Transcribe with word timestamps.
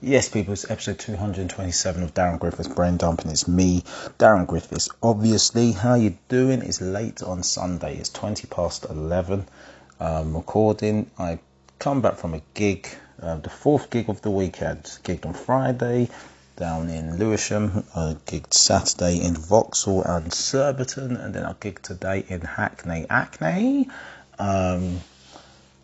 Yes, 0.00 0.28
people, 0.28 0.52
it's 0.52 0.70
episode 0.70 1.00
227 1.00 2.04
of 2.04 2.14
Darren 2.14 2.38
Griffiths 2.38 2.68
Brain 2.68 2.98
Dump, 2.98 3.22
and 3.22 3.32
It's 3.32 3.48
me, 3.48 3.82
Darren 4.16 4.46
Griffiths. 4.46 4.88
Obviously, 5.02 5.72
how 5.72 5.94
you 5.94 6.16
doing? 6.28 6.62
It's 6.62 6.80
late 6.80 7.20
on 7.20 7.42
Sunday. 7.42 7.96
It's 7.96 8.08
20 8.10 8.46
past 8.46 8.86
11. 8.88 9.48
Um, 9.98 10.36
recording. 10.36 11.10
I 11.18 11.40
come 11.80 12.00
back 12.00 12.14
from 12.14 12.34
a 12.34 12.42
gig, 12.54 12.86
uh, 13.20 13.38
the 13.38 13.50
fourth 13.50 13.90
gig 13.90 14.08
of 14.08 14.22
the 14.22 14.30
weekend. 14.30 14.84
Gigged 15.02 15.26
on 15.26 15.34
Friday 15.34 16.08
down 16.54 16.90
in 16.90 17.18
Lewisham. 17.18 17.82
I 17.96 18.14
gigged 18.24 18.54
Saturday 18.54 19.20
in 19.20 19.34
Vauxhall 19.34 20.04
and 20.04 20.32
Surbiton, 20.32 21.16
and 21.16 21.34
then 21.34 21.44
I 21.44 21.54
gigged 21.54 21.82
today 21.82 22.24
in 22.28 22.42
Hackney. 22.42 23.04
Hackney. 23.10 23.88
Um, 24.38 25.00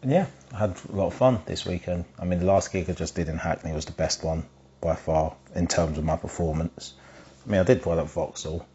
yeah, 0.05 0.27
had 0.57 0.77
a 0.89 0.97
lot 0.97 1.07
of 1.09 1.15
fun 1.15 1.41
this 1.47 1.67
weekend. 1.67 2.05
I 2.19 2.25
mean, 2.25 2.39
the 2.39 2.47
last 2.47 2.73
gig 2.73 2.89
I 2.89 2.93
just 2.93 3.15
did 3.15 3.29
in 3.29 3.39
Hackney 3.39 3.73
was 3.73 3.87
the 3.87 3.93
best 3.93 4.23
one 4.23 4.45
by 4.81 4.95
far 4.95 5.35
in 5.55 5.67
terms 5.67 5.99
of 5.99 6.05
my 6.05 6.17
performance. 6.17 6.95
I 7.47 7.51
mean, 7.51 7.61
I 7.61 7.65
did 7.65 7.85
well 7.85 8.01
at 8.01 8.07
Vauxhall. 8.07 8.67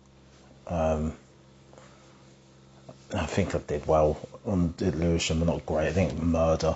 Um, 0.68 1.14
I 3.14 3.26
think 3.26 3.56
I 3.56 3.60
did 3.60 3.88
well 3.88 4.20
on 4.46 4.74
Lewisham, 4.80 5.40
but 5.40 5.48
not 5.48 5.66
great. 5.66 5.88
I 5.88 5.94
think 5.94 6.22
Murder. 6.22 6.76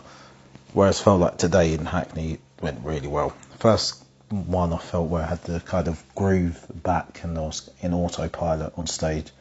Whereas 0.74 1.00
felt 1.00 1.20
like 1.20 1.38
today 1.38 1.74
in 1.74 1.86
Hackney 1.86 2.40
went 2.62 2.84
really 2.84 3.08
well. 3.08 3.30
First 3.60 4.04
one 4.30 4.74
I 4.74 4.78
felt 4.78 5.10
where 5.10 5.22
I 5.22 5.28
had 5.28 5.44
the 5.44 5.60
kind 5.60 5.88
of 5.88 6.04
groove 6.16 6.66
back 6.74 7.24
and 7.24 7.38
I 7.38 7.42
was 7.42 7.70
in 7.82 7.94
autopilot 7.94 8.74
on 8.78 8.88
stage, 8.88 9.32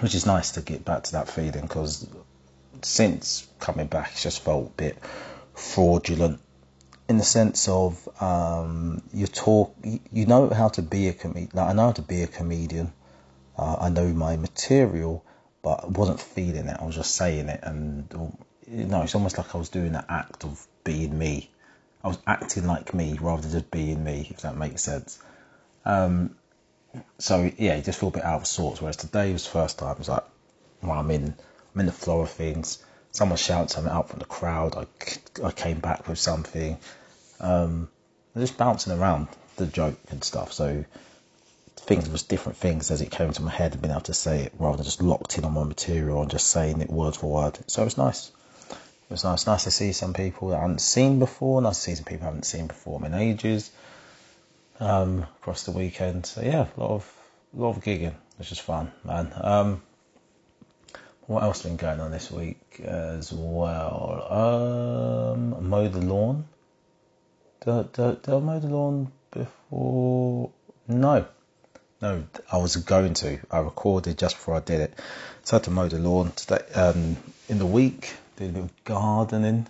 which 0.00 0.14
is 0.14 0.26
nice 0.26 0.52
to 0.52 0.60
get 0.60 0.84
back 0.84 1.04
to 1.04 1.12
that 1.12 1.30
feeling 1.30 1.62
because 1.62 2.06
since 2.84 3.46
coming 3.58 3.86
back, 3.86 4.10
it's 4.12 4.22
just 4.22 4.42
felt 4.44 4.68
a 4.68 4.70
bit 4.70 4.98
fraudulent 5.54 6.40
in 7.08 7.18
the 7.18 7.24
sense 7.24 7.68
of 7.68 8.08
um, 8.22 9.02
you 9.12 9.26
talk, 9.26 9.74
you 9.84 10.26
know 10.26 10.48
how 10.50 10.68
to 10.68 10.82
be 10.82 11.08
a 11.08 11.12
comedian. 11.12 11.50
Like, 11.52 11.68
I 11.68 11.72
know 11.72 11.86
how 11.86 11.92
to 11.92 12.02
be 12.02 12.22
a 12.22 12.26
comedian. 12.26 12.92
Uh, 13.56 13.76
I 13.80 13.88
know 13.90 14.06
my 14.08 14.36
material, 14.36 15.24
but 15.62 15.84
I 15.84 15.86
wasn't 15.88 16.20
feeling 16.20 16.68
it. 16.68 16.76
I 16.80 16.84
was 16.84 16.94
just 16.94 17.14
saying 17.14 17.48
it, 17.48 17.60
and 17.62 18.08
you 18.66 18.84
know, 18.84 19.02
it's 19.02 19.14
almost 19.14 19.36
like 19.36 19.54
I 19.54 19.58
was 19.58 19.68
doing 19.68 19.94
an 19.94 20.04
act 20.08 20.44
of 20.44 20.66
being 20.84 21.18
me. 21.18 21.50
I 22.02 22.08
was 22.08 22.18
acting 22.26 22.66
like 22.66 22.94
me 22.94 23.18
rather 23.20 23.42
than 23.42 23.52
just 23.52 23.70
being 23.70 24.02
me, 24.02 24.28
if 24.30 24.40
that 24.40 24.56
makes 24.56 24.82
sense. 24.82 25.20
Um, 25.84 26.36
so 27.18 27.50
yeah, 27.58 27.76
you 27.76 27.82
just 27.82 28.00
feel 28.00 28.08
a 28.08 28.12
bit 28.12 28.24
out 28.24 28.40
of 28.40 28.46
sorts. 28.46 28.80
Whereas 28.80 28.96
today 28.96 29.32
was 29.32 29.44
the 29.44 29.50
first 29.50 29.78
time. 29.78 29.92
It 29.92 29.98
was 29.98 30.08
like, 30.08 30.24
well, 30.82 30.98
I'm 30.98 31.10
in 31.10 31.34
I'm 31.74 31.80
in 31.80 31.86
the 31.86 31.92
flow 31.92 32.20
of 32.20 32.30
things. 32.30 32.84
Someone 33.12 33.36
shouts 33.36 33.74
something 33.74 33.92
out 33.92 34.08
from 34.08 34.18
the 34.18 34.24
crowd. 34.24 34.74
I, 34.76 34.86
I 35.44 35.52
came 35.52 35.80
back 35.80 36.08
with 36.08 36.18
something. 36.18 36.78
Um, 37.40 37.88
just 38.36 38.56
bouncing 38.56 38.98
around 38.98 39.28
the 39.56 39.66
joke 39.66 39.98
and 40.10 40.24
stuff. 40.24 40.52
So 40.52 40.84
things 41.76 42.08
was 42.08 42.22
different 42.22 42.58
things 42.58 42.90
as 42.90 43.00
it 43.02 43.10
came 43.10 43.32
to 43.32 43.42
my 43.42 43.50
head 43.50 43.72
and 43.72 43.82
being 43.82 43.92
able 43.92 44.02
to 44.02 44.14
say 44.14 44.42
it 44.42 44.52
rather 44.58 44.76
than 44.76 44.84
just 44.84 45.02
locked 45.02 45.36
in 45.36 45.44
on 45.44 45.52
my 45.52 45.64
material 45.64 46.22
and 46.22 46.30
just 46.30 46.48
saying 46.48 46.80
it 46.80 46.90
word 46.90 47.16
for 47.16 47.30
word. 47.30 47.58
So 47.66 47.82
it 47.82 47.86
was 47.86 47.98
nice. 47.98 48.30
It 48.70 49.10
was 49.10 49.24
nice. 49.24 49.46
Nice 49.46 49.64
to 49.64 49.70
see 49.70 49.92
some 49.92 50.14
people 50.14 50.48
that 50.48 50.58
I 50.58 50.62
hadn't 50.62 50.80
seen 50.80 51.18
before. 51.18 51.60
Nice 51.60 51.76
to 51.76 51.82
see 51.82 51.94
some 51.96 52.04
people 52.04 52.24
I 52.24 52.30
haven't 52.30 52.46
seen 52.46 52.66
before 52.66 53.04
in 53.04 53.14
ages. 53.14 53.70
Um, 54.80 55.26
across 55.40 55.64
the 55.64 55.72
weekend. 55.72 56.24
So 56.26 56.40
yeah, 56.40 56.66
a 56.76 56.80
lot 56.80 56.90
of 56.90 57.12
a 57.56 57.60
lot 57.60 57.76
of 57.76 57.84
gigging, 57.84 58.14
which 58.38 58.50
is 58.50 58.58
fun, 58.58 58.90
man. 59.04 59.32
Um, 59.36 59.82
what 61.26 61.42
else 61.42 61.62
been 61.62 61.76
going 61.76 62.00
on 62.00 62.10
this 62.10 62.30
week 62.30 62.80
as 62.84 63.32
well? 63.32 64.26
Um, 64.30 65.68
mow 65.68 65.88
the 65.88 66.00
lawn. 66.00 66.46
Did, 67.64 67.92
did, 67.92 68.22
did 68.22 68.34
I 68.34 68.38
mow 68.38 68.58
the 68.58 68.66
lawn 68.68 69.12
before? 69.30 70.50
No, 70.88 71.26
no. 72.00 72.24
I 72.50 72.56
was 72.58 72.76
going 72.76 73.14
to. 73.14 73.38
I 73.50 73.58
recorded 73.60 74.18
just 74.18 74.36
before 74.36 74.56
I 74.56 74.60
did 74.60 74.80
it. 74.80 74.98
So 75.44 75.56
I 75.56 75.58
had 75.58 75.64
to 75.64 75.70
mow 75.70 75.88
the 75.88 75.98
lawn 75.98 76.32
today. 76.32 76.64
Um, 76.74 77.16
in 77.48 77.58
the 77.58 77.66
week, 77.66 78.14
did 78.36 78.50
a 78.50 78.52
bit 78.52 78.62
of 78.64 78.84
gardening, 78.84 79.68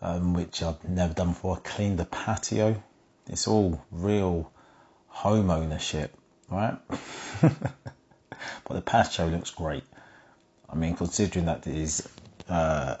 um, 0.00 0.34
which 0.34 0.62
I've 0.62 0.82
never 0.88 1.12
done 1.12 1.28
before. 1.28 1.56
I 1.56 1.60
cleaned 1.68 1.98
the 1.98 2.04
patio. 2.06 2.82
It's 3.28 3.48
all 3.48 3.82
real 3.90 4.50
home 5.08 5.50
ownership, 5.50 6.14
right? 6.50 6.76
but 7.40 8.68
the 8.68 8.80
patio 8.80 9.28
looks 9.28 9.50
great. 9.50 9.84
I 10.74 10.76
mean, 10.76 10.96
considering 10.96 11.46
that 11.46 11.62
these 11.62 12.06
uh, 12.48 12.96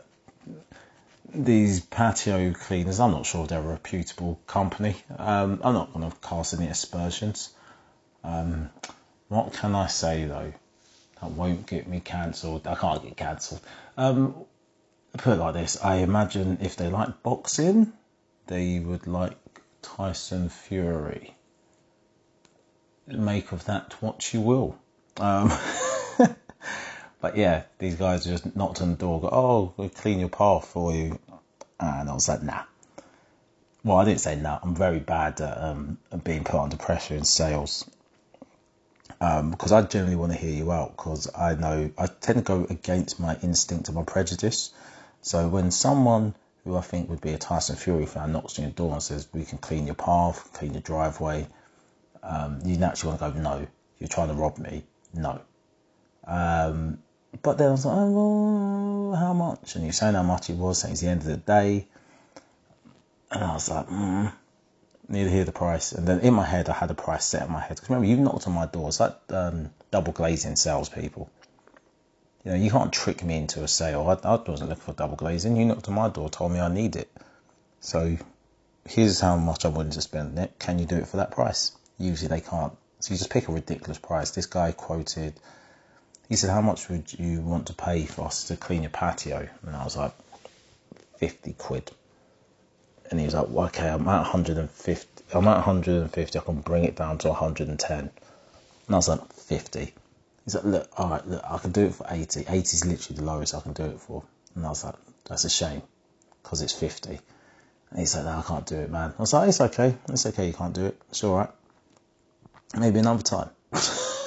these 1.34 1.80
patio 1.80 2.52
cleaners, 2.52 3.00
I'm 3.00 3.10
not 3.10 3.26
sure 3.26 3.48
they're 3.48 3.58
a 3.58 3.62
reputable 3.62 4.38
company. 4.46 4.94
Um, 5.18 5.60
I'm 5.64 5.74
not 5.74 5.92
going 5.92 6.08
to 6.08 6.16
cast 6.18 6.54
any 6.54 6.68
aspersions. 6.68 7.52
Um, 8.22 8.70
what 9.28 9.52
can 9.54 9.74
I 9.74 9.88
say 9.88 10.24
though? 10.26 10.52
That 11.20 11.30
won't 11.32 11.66
get 11.66 11.88
me 11.88 11.98
cancelled. 11.98 12.66
I 12.68 12.76
can't 12.76 13.02
get 13.02 13.16
cancelled. 13.16 13.60
Um, 13.96 14.36
put 15.18 15.32
it 15.32 15.40
like 15.40 15.54
this: 15.54 15.82
I 15.82 15.96
imagine 15.96 16.58
if 16.60 16.76
they 16.76 16.88
like 16.88 17.24
boxing, 17.24 17.92
they 18.46 18.78
would 18.78 19.08
like 19.08 19.36
Tyson 19.82 20.48
Fury. 20.48 21.34
Make 23.08 23.50
of 23.50 23.64
that 23.64 24.00
what 24.00 24.32
you 24.32 24.40
will. 24.42 24.78
But 27.24 27.38
yeah, 27.38 27.62
these 27.78 27.94
guys 27.94 28.26
just 28.26 28.54
knocked 28.54 28.82
on 28.82 28.90
the 28.90 28.96
door, 28.98 29.18
go, 29.18 29.30
oh, 29.32 29.72
we'll 29.78 29.88
clean 29.88 30.20
your 30.20 30.28
path 30.28 30.66
for 30.66 30.92
you. 30.92 31.18
And 31.80 32.10
I 32.10 32.12
was 32.12 32.28
like, 32.28 32.42
nah. 32.42 32.64
Well, 33.82 33.96
I 33.96 34.04
didn't 34.04 34.20
say 34.20 34.36
nah. 34.36 34.58
I'm 34.62 34.74
very 34.74 34.98
bad 34.98 35.40
at 35.40 35.56
um, 35.56 35.96
being 36.22 36.44
put 36.44 36.60
under 36.60 36.76
pressure 36.76 37.14
in 37.14 37.24
sales. 37.24 37.88
Um, 39.22 39.52
because 39.52 39.72
I 39.72 39.80
generally 39.80 40.16
want 40.16 40.32
to 40.32 40.38
hear 40.38 40.52
you 40.52 40.70
out 40.70 40.98
because 40.98 41.34
I 41.34 41.54
know 41.54 41.90
I 41.96 42.08
tend 42.08 42.40
to 42.40 42.44
go 42.44 42.66
against 42.68 43.18
my 43.18 43.38
instinct 43.42 43.88
and 43.88 43.96
my 43.96 44.04
prejudice. 44.04 44.74
So 45.22 45.48
when 45.48 45.70
someone 45.70 46.34
who 46.64 46.76
I 46.76 46.82
think 46.82 47.08
would 47.08 47.22
be 47.22 47.32
a 47.32 47.38
Tyson 47.38 47.76
Fury 47.76 48.04
fan 48.04 48.32
knocks 48.32 48.58
on 48.58 48.66
your 48.66 48.72
door 48.72 48.92
and 48.92 49.02
says, 49.02 49.28
we 49.32 49.46
can 49.46 49.56
clean 49.56 49.86
your 49.86 49.94
path, 49.94 50.50
clean 50.52 50.74
your 50.74 50.82
driveway, 50.82 51.46
um, 52.22 52.60
you 52.66 52.76
naturally 52.76 53.16
want 53.16 53.34
to 53.34 53.40
go, 53.40 53.42
no, 53.42 53.66
you're 53.98 54.08
trying 54.08 54.28
to 54.28 54.34
rob 54.34 54.58
me. 54.58 54.84
No. 55.14 55.40
Um, 56.26 56.98
but 57.42 57.58
then 57.58 57.68
I 57.68 57.70
was 57.72 57.86
like, 57.86 57.96
oh, 57.96 59.10
well, 59.10 59.20
how 59.20 59.32
much? 59.32 59.76
And 59.76 59.84
he 59.84 59.92
saying 59.92 60.14
how 60.14 60.22
much 60.22 60.50
it 60.50 60.56
was, 60.56 60.80
saying 60.80 60.92
it's 60.92 61.02
the 61.02 61.08
end 61.08 61.20
of 61.20 61.26
the 61.26 61.36
day. 61.36 61.86
And 63.30 63.42
I 63.42 63.54
was 63.54 63.68
like, 63.68 63.88
mm, 63.88 64.32
need 65.08 65.24
to 65.24 65.30
hear 65.30 65.44
the 65.44 65.52
price. 65.52 65.92
And 65.92 66.06
then 66.06 66.20
in 66.20 66.34
my 66.34 66.44
head, 66.44 66.68
I 66.68 66.72
had 66.72 66.90
a 66.90 66.94
price 66.94 67.24
set 67.24 67.46
in 67.46 67.52
my 67.52 67.60
head. 67.60 67.76
Because 67.76 67.90
remember, 67.90 68.08
you 68.08 68.16
knocked 68.16 68.46
on 68.46 68.52
my 68.52 68.66
door. 68.66 68.88
It's 68.88 69.00
like 69.00 69.16
um, 69.30 69.70
double 69.90 70.12
glazing 70.12 70.56
salespeople. 70.56 71.30
You 72.44 72.52
know, 72.52 72.56
you 72.58 72.70
can't 72.70 72.92
trick 72.92 73.24
me 73.24 73.38
into 73.38 73.62
a 73.62 73.68
sale. 73.68 74.06
I, 74.06 74.28
I 74.28 74.36
wasn't 74.36 74.68
looking 74.68 74.84
for 74.84 74.92
double 74.92 75.16
glazing. 75.16 75.56
You 75.56 75.64
knocked 75.64 75.88
on 75.88 75.94
my 75.94 76.08
door, 76.08 76.28
told 76.28 76.52
me 76.52 76.60
I 76.60 76.72
need 76.72 76.96
it. 76.96 77.10
So 77.80 78.16
here's 78.86 79.20
how 79.20 79.36
much 79.36 79.64
I'm 79.64 79.72
willing 79.72 79.90
to 79.90 80.02
spend 80.02 80.38
it. 80.38 80.58
Can 80.58 80.78
you 80.78 80.86
do 80.86 80.96
it 80.96 81.08
for 81.08 81.18
that 81.18 81.30
price? 81.30 81.72
Usually 81.98 82.28
they 82.28 82.40
can't. 82.40 82.74
So 83.00 83.12
you 83.12 83.18
just 83.18 83.30
pick 83.30 83.48
a 83.48 83.52
ridiculous 83.52 83.98
price. 83.98 84.30
This 84.30 84.46
guy 84.46 84.72
quoted 84.72 85.34
he 86.28 86.36
said, 86.36 86.50
How 86.50 86.60
much 86.60 86.88
would 86.88 87.12
you 87.18 87.40
want 87.40 87.66
to 87.68 87.74
pay 87.74 88.06
for 88.06 88.26
us 88.26 88.44
to 88.44 88.56
clean 88.56 88.82
your 88.82 88.90
patio? 88.90 89.48
And 89.62 89.76
I 89.76 89.84
was 89.84 89.96
like, 89.96 90.12
50 91.18 91.52
quid. 91.54 91.90
And 93.10 93.20
he 93.20 93.26
was 93.26 93.34
like, 93.34 93.46
well, 93.48 93.66
Okay, 93.66 93.88
I'm 93.88 94.08
at 94.08 94.22
150. 94.22 95.24
I'm 95.34 95.48
at 95.48 95.56
150. 95.56 96.38
I 96.38 96.42
can 96.42 96.60
bring 96.60 96.84
it 96.84 96.96
down 96.96 97.18
to 97.18 97.28
110. 97.28 97.98
And 97.98 98.10
I 98.88 98.94
was 98.94 99.08
like, 99.08 99.32
50. 99.32 99.92
He's 100.44 100.54
like, 100.54 100.64
Look, 100.64 100.88
all 100.96 101.10
right, 101.10 101.26
look, 101.26 101.42
I 101.48 101.58
can 101.58 101.72
do 101.72 101.86
it 101.86 101.94
for 101.94 102.06
80. 102.08 102.40
80 102.48 102.58
is 102.58 102.84
literally 102.84 103.18
the 103.18 103.24
lowest 103.24 103.54
I 103.54 103.60
can 103.60 103.72
do 103.72 103.84
it 103.84 104.00
for. 104.00 104.22
And 104.54 104.64
I 104.64 104.70
was 104.70 104.84
like, 104.84 104.94
That's 105.28 105.44
a 105.44 105.50
shame 105.50 105.82
because 106.42 106.62
it's 106.62 106.72
50. 106.72 107.18
And 107.90 108.00
he 108.00 108.06
said, 108.06 108.24
No, 108.24 108.38
I 108.38 108.42
can't 108.42 108.66
do 108.66 108.76
it, 108.76 108.90
man. 108.90 109.14
I 109.18 109.22
was 109.22 109.32
like, 109.32 109.48
It's 109.48 109.60
okay. 109.60 109.94
It's 110.08 110.26
okay. 110.26 110.46
You 110.46 110.54
can't 110.54 110.74
do 110.74 110.86
it. 110.86 111.00
It's 111.10 111.22
all 111.22 111.36
right. 111.36 111.50
Maybe 112.76 112.98
another 112.98 113.22
time. 113.22 113.50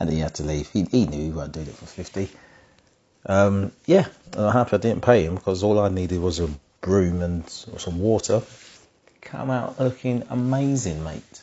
and 0.00 0.08
then 0.08 0.16
he 0.16 0.22
had 0.22 0.34
to 0.36 0.42
leave. 0.42 0.68
He, 0.70 0.84
he 0.84 1.04
knew 1.04 1.24
he 1.24 1.30
wasn't 1.30 1.54
doing 1.54 1.66
it 1.66 1.74
for 1.74 1.84
50. 1.84 2.30
Um, 3.26 3.70
yeah, 3.84 4.06
I'm 4.32 4.50
happy 4.50 4.76
I 4.76 4.78
didn't 4.78 5.02
pay 5.02 5.24
him 5.24 5.34
because 5.34 5.62
all 5.62 5.78
I 5.78 5.90
needed 5.90 6.20
was 6.20 6.40
a 6.40 6.48
broom 6.80 7.20
and 7.20 7.48
some 7.48 8.00
water. 8.00 8.42
Come 9.20 9.50
out 9.50 9.78
looking 9.78 10.24
amazing, 10.30 11.04
mate. 11.04 11.42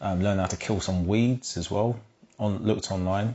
Um, 0.00 0.22
learn 0.22 0.38
how 0.38 0.46
to 0.46 0.56
kill 0.56 0.80
some 0.80 1.08
weeds 1.08 1.56
as 1.56 1.68
well. 1.68 1.98
On 2.38 2.62
looked 2.62 2.92
online. 2.92 3.34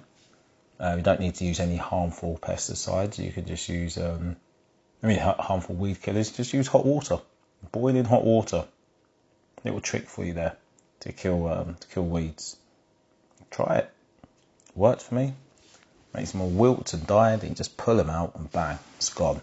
Uh, 0.79 0.95
you 0.95 1.03
don't 1.03 1.19
need 1.19 1.35
to 1.35 1.43
use 1.43 1.59
any 1.59 1.75
harmful 1.75 2.39
pesticides. 2.41 3.19
You 3.19 3.33
can 3.33 3.45
just 3.45 3.67
use, 3.67 3.97
um, 3.97 4.37
I 5.03 5.07
mean, 5.07 5.19
harmful 5.19 5.75
weed 5.75 6.01
killers. 6.01 6.31
Just 6.31 6.53
use 6.53 6.67
hot 6.67 6.85
water, 6.85 7.19
boiling 7.73 8.05
hot 8.05 8.23
water. 8.23 8.63
Little 9.65 9.81
trick 9.81 10.07
for 10.07 10.23
you 10.23 10.31
there 10.31 10.55
to 11.01 11.11
kill 11.11 11.49
um, 11.49 11.75
to 11.81 11.87
kill 11.89 12.05
weeds. 12.05 12.55
Try 13.51 13.79
it 13.79 13.93
worked 14.75 15.01
for 15.01 15.15
me. 15.15 15.33
Makes 16.13 16.31
them 16.31 16.41
all 16.41 16.49
wilt 16.49 16.93
and 16.93 17.05
die, 17.05 17.35
then 17.35 17.49
you 17.51 17.55
just 17.55 17.77
pull 17.77 17.97
them 17.97 18.09
out 18.09 18.35
and 18.35 18.51
bang, 18.51 18.79
it's 18.97 19.13
gone. 19.13 19.41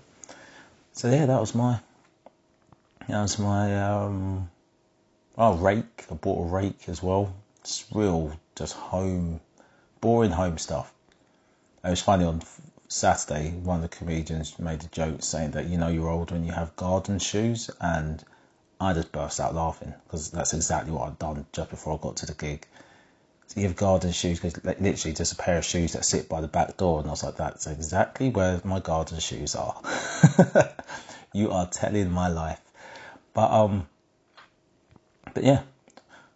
So 0.93 1.11
yeah, 1.11 1.27
that 1.27 1.41
was 1.41 1.55
my 1.55 1.79
That 3.09 3.23
was 3.23 3.39
my 3.39 3.83
um, 3.83 4.51
oh 5.39 5.55
rake. 5.55 6.05
I 6.11 6.15
bought 6.15 6.45
a 6.45 6.53
rake 6.53 6.89
as 6.89 7.03
well. 7.03 7.35
It's 7.61 7.85
real, 7.93 8.33
just 8.57 8.75
home, 8.75 9.41
boring 10.01 10.33
home 10.33 10.59
stuff. 10.59 10.93
It 11.85 11.91
was 11.91 12.03
funny 12.03 12.25
on 12.25 12.43
Saturday. 12.89 13.51
One 13.51 13.77
of 13.77 13.83
the 13.83 13.97
comedians 13.97 14.59
made 14.59 14.83
a 14.83 14.89
joke 14.89 15.23
saying 15.23 15.53
that 15.53 15.67
you 15.67 15.79
know 15.79 15.89
you're 15.89 16.09
old 16.09 16.31
when 16.33 16.45
you 16.45 16.53
have 16.53 16.75
garden 16.77 17.19
shoes, 17.21 17.71
and 17.81 18.25
I 18.81 18.93
just 18.93 19.13
burst 19.13 19.39
out 19.39 19.55
laughing 19.55 19.95
because 20.05 20.31
that's 20.31 20.55
exactly 20.55 20.93
what 20.93 21.09
I'd 21.09 21.19
done 21.19 21.47
just 21.53 21.71
before 21.71 21.95
I 21.95 22.03
got 22.03 22.17
to 22.19 22.27
the 22.27 22.35
gig. 22.35 22.67
So 23.49 23.61
you 23.61 23.67
have 23.69 23.77
garden 23.77 24.13
shoes 24.13 24.41
because 24.41 24.65
literally 24.65 25.15
just 25.15 25.33
a 25.33 25.37
pair 25.37 25.59
of 25.59 25.65
shoes 25.65 25.93
that 25.93 26.05
sit 26.05 26.29
by 26.29 26.41
the 26.41 26.49
back 26.49 26.77
door, 26.77 26.99
and 26.99 27.07
I 27.07 27.11
was 27.11 27.23
like, 27.23 27.37
that's 27.37 27.67
exactly 27.67 28.31
where 28.31 28.61
my 28.65 28.81
garden 28.81 29.21
shoes 29.21 29.55
are. 29.55 29.81
you 31.33 31.53
are 31.53 31.67
telling 31.67 32.11
my 32.11 32.29
life. 32.29 32.61
But 33.35 33.53
um, 33.53 33.87
but 35.33 35.45
yeah, 35.45 35.63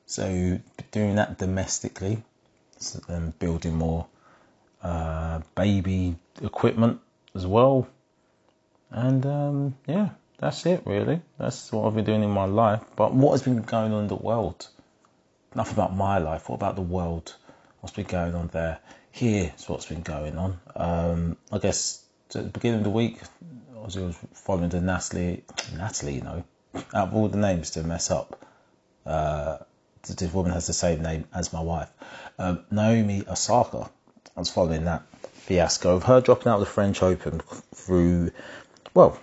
so 0.07 0.61
doing 0.93 1.17
that 1.17 1.39
domestically, 1.39 2.23
and 3.09 3.37
building 3.39 3.75
more 3.75 4.07
uh, 4.83 5.41
baby 5.55 6.17
equipment 6.43 7.01
as 7.35 7.47
well, 7.47 7.89
and 8.91 9.27
um, 9.27 9.75
yeah, 9.87 10.11
that's 10.39 10.65
it 10.67 10.83
really. 10.85 11.23
That's 11.39 11.73
what 11.73 11.87
I've 11.87 11.95
been 11.95 12.05
doing 12.05 12.23
in 12.23 12.31
my 12.31 12.45
life. 12.45 12.83
But 12.95 13.15
what 13.15 13.33
has 13.33 13.43
been 13.43 13.63
going 13.63 13.93
on 13.93 14.03
in 14.03 14.09
the 14.09 14.15
world? 14.15 14.69
Enough 15.55 15.73
about 15.73 15.97
my 15.97 16.19
life. 16.19 16.49
What 16.49 16.57
about 16.57 16.77
the 16.77 16.83
world? 16.83 17.35
What's 17.81 17.95
been 17.97 18.07
going 18.07 18.35
on 18.35 18.49
there? 18.49 18.79
Here's 19.11 19.69
what's 19.69 19.87
been 19.87 20.03
going 20.03 20.39
on. 20.39 20.61
Um, 20.77 21.37
I 21.51 21.59
guess 21.59 22.05
at 22.35 22.45
the 22.45 22.49
beginning 22.51 22.79
of 22.79 22.85
the 22.85 22.91
week, 22.91 23.19
I 23.75 23.79
was 23.81 23.99
following 24.35 24.69
the 24.69 24.81
Natalie, 24.81 25.43
Natalie, 25.77 26.15
you 26.15 26.21
know, 26.21 26.45
out 26.95 27.09
of 27.09 27.15
all 27.15 27.29
the 27.29 27.39
names 27.39 27.73
to 27.73 27.83
mess 27.83 28.11
up, 28.13 28.45
uh, 29.05 29.59
this 30.03 30.33
woman 30.33 30.53
has 30.53 30.67
the 30.67 30.73
same 30.73 31.03
name 31.03 31.25
as 31.35 31.53
my 31.53 31.61
wife. 31.61 31.91
Um, 32.39 32.65
Naomi 32.71 33.25
Osaka. 33.29 33.91
I 34.37 34.41
was 34.41 34.51
following 34.51 34.85
that 34.85 35.03
fiasco 35.33 35.97
of 35.97 36.05
her 36.05 36.21
dropping 36.21 36.49
out 36.49 36.55
of 36.55 36.61
the 36.61 36.67
French 36.67 37.03
Open 37.03 37.41
through, 37.75 38.31
well, 38.95 39.19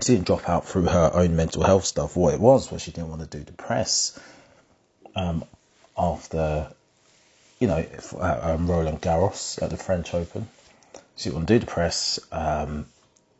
she 0.00 0.14
didn't 0.14 0.26
drop 0.26 0.48
out 0.48 0.66
through 0.66 0.84
her 0.84 1.10
own 1.12 1.34
mental 1.34 1.64
health 1.64 1.84
stuff. 1.84 2.16
What 2.16 2.34
it 2.34 2.40
was 2.40 2.70
was 2.70 2.82
she 2.82 2.92
didn't 2.92 3.08
want 3.08 3.28
to 3.28 3.38
do 3.38 3.44
the 3.44 3.52
press 3.52 4.18
um, 5.14 5.44
after, 5.96 6.70
you 7.60 7.68
know, 7.68 7.84
um, 8.18 8.70
Roland 8.70 9.00
Garros 9.00 9.62
at 9.62 9.70
the 9.70 9.76
French 9.76 10.14
Open. 10.14 10.48
She 11.16 11.30
didn't 11.30 11.46
do 11.46 11.58
the 11.58 11.66
press. 11.66 12.18
Um, 12.32 12.86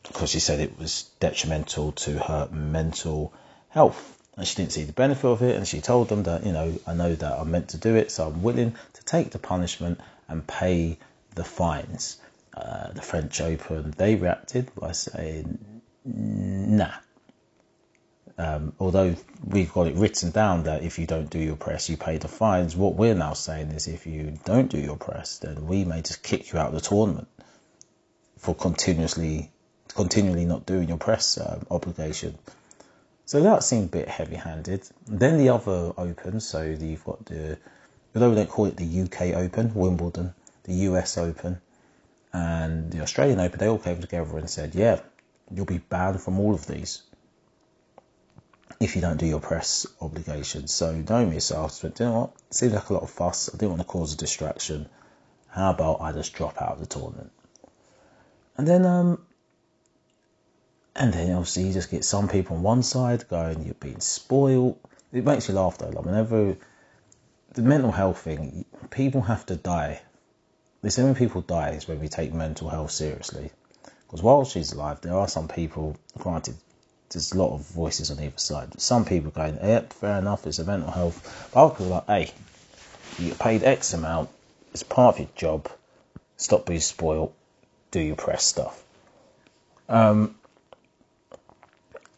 because 0.07 0.29
she 0.29 0.39
said 0.39 0.59
it 0.59 0.77
was 0.77 1.09
detrimental 1.19 1.91
to 1.93 2.19
her 2.19 2.47
mental 2.51 3.33
health. 3.69 4.11
And 4.37 4.45
she 4.45 4.55
didn't 4.55 4.73
see 4.73 4.83
the 4.83 4.93
benefit 4.93 5.25
of 5.25 5.41
it, 5.41 5.55
and 5.55 5.67
she 5.67 5.79
told 5.79 6.09
them 6.09 6.23
that, 6.23 6.45
you 6.45 6.51
know, 6.51 6.77
I 6.85 6.93
know 6.93 7.15
that 7.15 7.39
I'm 7.39 7.51
meant 7.51 7.69
to 7.69 7.77
do 7.77 7.95
it, 7.95 8.11
so 8.11 8.27
I'm 8.27 8.43
willing 8.43 8.75
to 8.93 9.05
take 9.05 9.31
the 9.31 9.39
punishment 9.39 9.99
and 10.27 10.45
pay 10.45 10.97
the 11.35 11.45
fines. 11.45 12.17
Uh, 12.53 12.91
the 12.91 13.01
French 13.01 13.39
Open, 13.39 13.93
they 13.97 14.15
reacted 14.15 14.73
by 14.75 14.91
saying, 14.91 15.81
nah. 16.03 16.91
Um, 18.37 18.73
although 18.79 19.15
we've 19.43 19.71
got 19.71 19.87
it 19.87 19.95
written 19.95 20.31
down 20.31 20.63
that 20.63 20.83
if 20.83 20.99
you 20.99 21.07
don't 21.07 21.29
do 21.29 21.39
your 21.39 21.55
press, 21.55 21.89
you 21.89 21.95
pay 21.95 22.17
the 22.17 22.27
fines, 22.27 22.75
what 22.75 22.95
we're 22.95 23.15
now 23.15 23.33
saying 23.33 23.69
is 23.71 23.87
if 23.87 24.05
you 24.05 24.37
don't 24.43 24.69
do 24.69 24.77
your 24.77 24.97
press, 24.97 25.39
then 25.39 25.67
we 25.67 25.85
may 25.85 26.01
just 26.01 26.21
kick 26.21 26.51
you 26.51 26.59
out 26.59 26.67
of 26.67 26.73
the 26.73 26.81
tournament 26.81 27.29
for 28.37 28.53
continuously 28.53 29.51
continually 29.95 30.45
not 30.45 30.65
doing 30.65 30.89
your 30.89 30.97
press 30.97 31.37
um, 31.37 31.65
obligation. 31.71 32.37
So 33.25 33.41
that 33.41 33.63
seemed 33.63 33.85
a 33.85 33.91
bit 33.91 34.07
heavy-handed. 34.07 34.87
Then 35.07 35.37
the 35.37 35.49
other 35.49 35.93
Open, 35.97 36.39
so 36.41 36.61
you've 36.61 37.03
got 37.03 37.25
the, 37.25 37.57
although 38.13 38.29
we 38.29 38.35
don't 38.35 38.49
call 38.49 38.65
it 38.65 38.77
the 38.77 39.01
UK 39.01 39.35
Open, 39.35 39.73
Wimbledon, 39.73 40.33
the 40.63 40.73
US 40.89 41.17
Open, 41.17 41.59
and 42.33 42.91
the 42.91 43.01
Australian 43.01 43.39
Open, 43.39 43.59
they 43.59 43.67
all 43.67 43.79
came 43.79 44.01
together 44.01 44.37
and 44.37 44.49
said, 44.49 44.75
yeah, 44.75 44.99
you'll 45.49 45.65
be 45.65 45.77
banned 45.77 46.21
from 46.21 46.39
all 46.39 46.53
of 46.53 46.67
these 46.67 47.01
if 48.79 48.95
you 48.95 49.01
don't 49.01 49.17
do 49.17 49.25
your 49.25 49.39
press 49.39 49.87
obligations. 50.01 50.73
So 50.73 50.91
Naomi 50.91 51.35
herself 51.35 51.81
went, 51.83 51.99
you 51.99 52.05
know 52.05 52.19
what, 52.19 52.33
it 52.49 52.53
seems 52.53 52.73
like 52.73 52.89
a 52.89 52.93
lot 52.93 53.03
of 53.03 53.09
fuss. 53.09 53.49
I 53.53 53.57
didn't 53.57 53.69
want 53.69 53.81
to 53.81 53.87
cause 53.87 54.13
a 54.13 54.17
distraction. 54.17 54.87
How 55.49 55.71
about 55.71 56.01
I 56.01 56.11
just 56.11 56.33
drop 56.33 56.61
out 56.61 56.73
of 56.73 56.79
the 56.79 56.85
tournament? 56.85 57.31
And 58.57 58.67
then 58.67 58.85
um, 58.85 59.19
and 60.95 61.13
then 61.13 61.31
obviously 61.31 61.63
you 61.63 61.73
just 61.73 61.91
get 61.91 62.05
some 62.05 62.27
people 62.27 62.57
on 62.57 62.63
one 62.63 62.83
side 62.83 63.27
going, 63.27 63.65
you're 63.65 63.73
being 63.75 63.99
spoiled. 63.99 64.79
It 65.11 65.25
makes 65.25 65.47
you 65.47 65.53
laugh 65.53 65.77
though. 65.77 65.89
Like 65.89 66.05
whenever 66.05 66.57
the 67.53 67.61
mental 67.61 67.91
health 67.91 68.19
thing, 68.19 68.65
people 68.89 69.21
have 69.21 69.45
to 69.47 69.55
die. 69.55 70.01
The 70.81 70.91
same 70.91 71.05
when 71.05 71.15
people 71.15 71.41
die 71.41 71.71
is 71.71 71.87
when 71.87 71.99
we 71.99 72.07
take 72.07 72.33
mental 72.33 72.69
health 72.69 72.91
seriously. 72.91 73.49
Because 74.05 74.21
while 74.21 74.45
she's 74.45 74.71
alive, 74.71 75.01
there 75.01 75.15
are 75.15 75.27
some 75.27 75.47
people, 75.47 75.97
granted, 76.17 76.55
there's 77.09 77.31
a 77.33 77.37
lot 77.37 77.53
of 77.53 77.61
voices 77.67 78.11
on 78.11 78.19
either 78.19 78.37
side. 78.37 78.79
Some 78.79 79.05
people 79.05 79.31
going, 79.31 79.55
yep, 79.55 79.93
fair 79.93 80.19
enough, 80.19 80.45
it's 80.47 80.59
a 80.59 80.65
mental 80.65 80.91
health. 80.91 81.49
But 81.53 81.65
other 81.65 81.75
people 81.75 81.87
like, 81.87 82.07
hey, 82.07 82.31
you 83.19 83.29
get 83.29 83.39
paid 83.39 83.63
X 83.63 83.93
amount, 83.93 84.29
it's 84.71 84.83
part 84.83 85.15
of 85.15 85.19
your 85.19 85.29
job, 85.35 85.69
stop 86.37 86.65
being 86.65 86.79
spoiled, 86.79 87.33
do 87.91 87.99
your 87.99 88.15
press 88.15 88.43
stuff. 88.43 88.81
Um, 89.87 90.35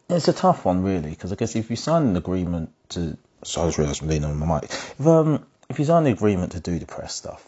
it's 0.08 0.28
a 0.28 0.32
tough 0.32 0.64
one, 0.64 0.82
really, 0.82 1.10
because 1.10 1.32
I 1.32 1.36
guess 1.36 1.54
if 1.54 1.70
you 1.70 1.76
sign 1.76 2.06
an 2.06 2.16
agreement 2.16 2.72
to, 2.90 3.16
so 3.42 3.62
I 3.62 3.66
just 3.66 3.78
realised 3.78 4.02
I'm 4.02 4.08
leaning 4.08 4.30
on 4.30 4.38
my 4.38 4.60
mic. 4.60 4.64
If 4.64 5.06
um, 5.06 5.44
if 5.68 5.78
you 5.78 5.84
sign 5.84 6.06
an 6.06 6.12
agreement 6.12 6.52
to 6.52 6.60
do 6.60 6.78
the 6.78 6.86
press 6.86 7.14
stuff, 7.14 7.46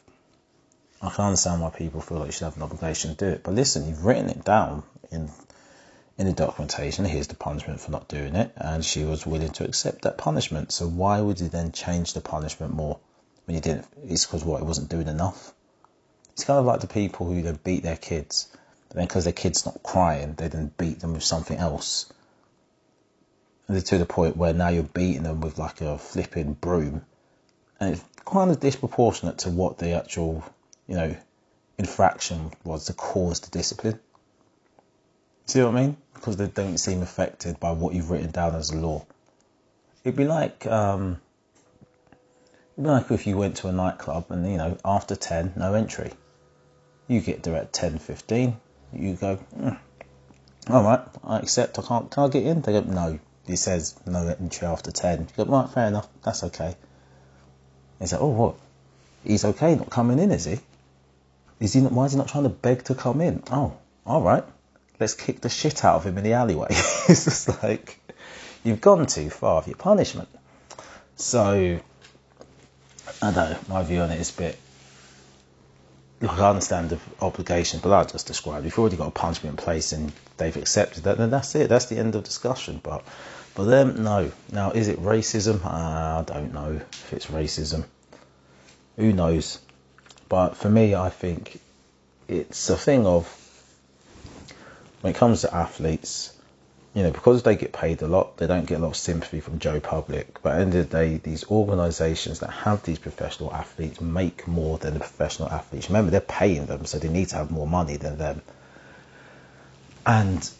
I 1.00 1.08
can 1.08 1.24
understand 1.24 1.62
why 1.62 1.70
people 1.70 2.02
feel 2.02 2.18
like 2.18 2.26
you 2.26 2.32
should 2.32 2.44
have 2.44 2.56
an 2.56 2.62
obligation 2.62 3.14
to 3.14 3.16
do 3.16 3.32
it. 3.32 3.42
But 3.42 3.54
listen, 3.54 3.88
you've 3.88 4.04
written 4.04 4.28
it 4.28 4.44
down 4.44 4.82
in 5.10 5.30
in 6.20 6.26
the 6.26 6.34
documentation. 6.34 7.06
Here's 7.06 7.28
the 7.28 7.34
punishment 7.34 7.80
for 7.80 7.90
not 7.92 8.08
doing 8.08 8.36
it, 8.36 8.52
and 8.56 8.84
she 8.84 9.04
was 9.04 9.26
willing 9.26 9.52
to 9.52 9.64
accept 9.64 10.02
that 10.02 10.18
punishment. 10.18 10.70
So 10.72 10.86
why 10.86 11.20
would 11.20 11.40
you 11.40 11.48
then 11.48 11.72
change 11.72 12.12
the 12.12 12.20
punishment 12.20 12.74
more 12.74 13.00
when 13.46 13.56
you 13.56 13.62
didn't? 13.62 13.86
It's 14.06 14.26
because 14.26 14.44
what 14.44 14.60
it 14.60 14.66
wasn't 14.66 14.90
doing 14.90 15.08
enough. 15.08 15.52
It's 16.34 16.44
kind 16.44 16.60
of 16.60 16.66
like 16.66 16.80
the 16.80 16.88
people 16.88 17.26
who 17.26 17.52
beat 17.54 17.82
their 17.84 17.96
kids, 17.96 18.48
but 18.88 18.98
then 18.98 19.06
because 19.06 19.24
their 19.24 19.32
kid's 19.32 19.66
not 19.66 19.82
crying, 19.82 20.34
they 20.34 20.48
then 20.48 20.70
beat 20.78 21.00
them 21.00 21.14
with 21.14 21.24
something 21.24 21.58
else 21.58 22.12
And 23.66 23.76
they're 23.76 23.82
to 23.84 23.98
the 23.98 24.06
point 24.06 24.36
where 24.36 24.52
now 24.52 24.68
you're 24.68 24.82
beating 24.82 25.22
them 25.22 25.40
with 25.40 25.58
like 25.58 25.80
a 25.80 25.96
flipping 25.96 26.54
broom, 26.54 27.02
and 27.80 27.94
it's 27.94 28.04
kind 28.26 28.50
of 28.50 28.60
disproportionate 28.60 29.38
to 29.38 29.50
what 29.50 29.78
the 29.78 29.92
actual, 29.92 30.44
you 30.88 30.96
know, 30.96 31.16
infraction 31.78 32.50
was 32.64 32.86
to 32.86 32.94
cause 32.94 33.40
the 33.40 33.50
discipline. 33.50 34.00
See 35.46 35.62
what 35.62 35.74
I 35.74 35.80
mean? 35.82 35.96
Because 36.14 36.36
they 36.36 36.46
don't 36.46 36.78
seem 36.78 37.02
affected 37.02 37.58
by 37.58 37.72
what 37.72 37.94
you've 37.94 38.10
written 38.10 38.30
down 38.30 38.54
as 38.54 38.74
law. 38.74 39.04
It'd 40.04 40.16
be 40.16 40.24
like, 40.24 40.66
um, 40.66 41.20
it'd 42.74 42.84
be 42.84 42.90
like 42.90 43.10
if 43.10 43.26
you 43.26 43.36
went 43.36 43.56
to 43.58 43.68
a 43.68 43.72
nightclub 43.72 44.26
and 44.30 44.50
you 44.50 44.58
know 44.58 44.76
after 44.84 45.16
ten, 45.16 45.52
no 45.56 45.74
entry. 45.74 46.12
You 47.08 47.20
get 47.20 47.42
there 47.42 47.56
at 47.56 47.72
ten 47.72 47.98
fifteen. 47.98 48.56
You 48.92 49.14
go, 49.14 49.38
mm, 49.58 49.78
all 50.68 50.84
right, 50.84 51.00
I 51.24 51.38
accept. 51.38 51.78
I 51.78 51.82
can't. 51.82 52.10
Can 52.10 52.24
I 52.24 52.28
get 52.28 52.44
in? 52.44 52.60
They 52.62 52.72
go, 52.72 52.80
no 52.80 53.18
he 53.50 53.56
says 53.56 53.96
no 54.06 54.28
entry 54.28 54.68
after 54.68 54.90
10. 54.90 55.28
You 55.36 55.44
go, 55.44 55.50
right, 55.50 55.68
fair 55.68 55.88
enough, 55.88 56.08
that's 56.22 56.44
okay. 56.44 56.76
He's 57.98 58.12
like, 58.12 58.20
oh, 58.22 58.28
what? 58.28 58.54
He's 59.24 59.44
okay 59.44 59.74
not 59.74 59.90
coming 59.90 60.18
in, 60.18 60.30
is 60.30 60.44
he? 60.44 60.60
Is 61.58 61.72
he 61.74 61.80
not, 61.80 61.92
why 61.92 62.06
is 62.06 62.12
he 62.12 62.18
not 62.18 62.28
trying 62.28 62.44
to 62.44 62.50
beg 62.50 62.84
to 62.84 62.94
come 62.94 63.20
in? 63.20 63.42
Oh, 63.50 63.76
all 64.06 64.22
right, 64.22 64.44
let's 65.00 65.14
kick 65.14 65.40
the 65.40 65.48
shit 65.48 65.84
out 65.84 65.96
of 65.96 66.06
him 66.06 66.18
in 66.18 66.24
the 66.24 66.34
alleyway. 66.34 66.68
it's 66.70 67.24
just 67.24 67.62
like, 67.62 67.98
you've 68.62 68.80
gone 68.80 69.06
too 69.06 69.30
far 69.30 69.56
with 69.56 69.66
your 69.66 69.76
punishment. 69.76 70.28
So, 71.16 71.80
I 73.20 73.30
know, 73.30 73.56
my 73.68 73.82
view 73.82 74.00
on 74.00 74.10
it 74.10 74.20
is 74.20 74.34
a 74.34 74.38
bit 74.38 74.58
look, 76.20 76.38
I 76.38 76.50
understand 76.50 76.90
the 76.90 76.98
obligation, 77.20 77.80
but 77.82 77.92
I 77.92 78.04
just 78.04 78.26
described. 78.26 78.64
You've 78.64 78.78
already 78.78 78.96
got 78.96 79.08
a 79.08 79.12
punishment 79.12 79.58
in 79.58 79.64
place, 79.64 79.92
and 79.92 80.12
they've 80.36 80.56
accepted 80.56 81.04
that. 81.04 81.18
Then 81.18 81.30
that's 81.30 81.54
it. 81.54 81.68
That's 81.68 81.86
the 81.86 81.98
end 81.98 82.14
of 82.14 82.24
discussion. 82.24 82.80
But 82.82 83.06
for 83.06 83.64
them, 83.64 84.02
no. 84.02 84.30
Now, 84.52 84.72
is 84.72 84.88
it 84.88 85.00
racism? 85.00 85.64
Uh, 85.64 86.20
I 86.20 86.24
don't 86.26 86.52
know 86.52 86.80
if 86.92 87.12
it's 87.12 87.26
racism. 87.26 87.84
Who 88.96 89.12
knows? 89.12 89.60
But 90.28 90.56
for 90.56 90.68
me, 90.68 90.94
I 90.94 91.08
think 91.08 91.58
it's 92.28 92.70
a 92.70 92.76
thing 92.76 93.06
of 93.06 93.26
when 95.00 95.14
it 95.14 95.16
comes 95.16 95.42
to 95.42 95.54
athletes 95.54 96.32
you 96.92 97.04
know, 97.04 97.12
because 97.12 97.44
they 97.44 97.54
get 97.54 97.72
paid 97.72 98.02
a 98.02 98.08
lot, 98.08 98.36
they 98.36 98.48
don't 98.48 98.66
get 98.66 98.78
a 98.78 98.82
lot 98.82 98.88
of 98.88 98.96
sympathy 98.96 99.40
from 99.40 99.60
Joe 99.60 99.78
Public. 99.78 100.42
But 100.42 100.52
at 100.52 100.56
the 100.56 100.62
end 100.62 100.74
of 100.74 100.90
the 100.90 100.96
day, 100.96 101.16
these 101.18 101.44
organisations 101.48 102.40
that 102.40 102.50
have 102.50 102.82
these 102.82 102.98
professional 102.98 103.52
athletes 103.54 104.00
make 104.00 104.48
more 104.48 104.76
than 104.78 104.94
the 104.94 105.00
professional 105.00 105.48
athletes. 105.48 105.88
Remember, 105.88 106.10
they're 106.10 106.20
paying 106.20 106.66
them, 106.66 106.86
so 106.86 106.98
they 106.98 107.08
need 107.08 107.28
to 107.28 107.36
have 107.36 107.52
more 107.52 107.66
money 107.66 107.96
than 107.96 108.18
them. 108.18 108.42
And 110.04 110.50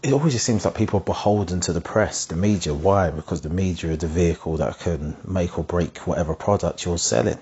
it 0.00 0.12
always 0.12 0.32
just 0.32 0.46
seems 0.46 0.64
like 0.64 0.76
people 0.76 1.00
are 1.00 1.04
beholden 1.04 1.58
to 1.62 1.72
the 1.72 1.80
press, 1.80 2.26
the 2.26 2.36
media. 2.36 2.72
Why? 2.72 3.10
Because 3.10 3.40
the 3.40 3.50
media 3.50 3.94
are 3.94 3.96
the 3.96 4.06
vehicle 4.06 4.58
that 4.58 4.78
can 4.78 5.16
make 5.26 5.58
or 5.58 5.64
break 5.64 5.98
whatever 6.06 6.36
product 6.36 6.84
you're 6.84 6.98
selling. 6.98 7.38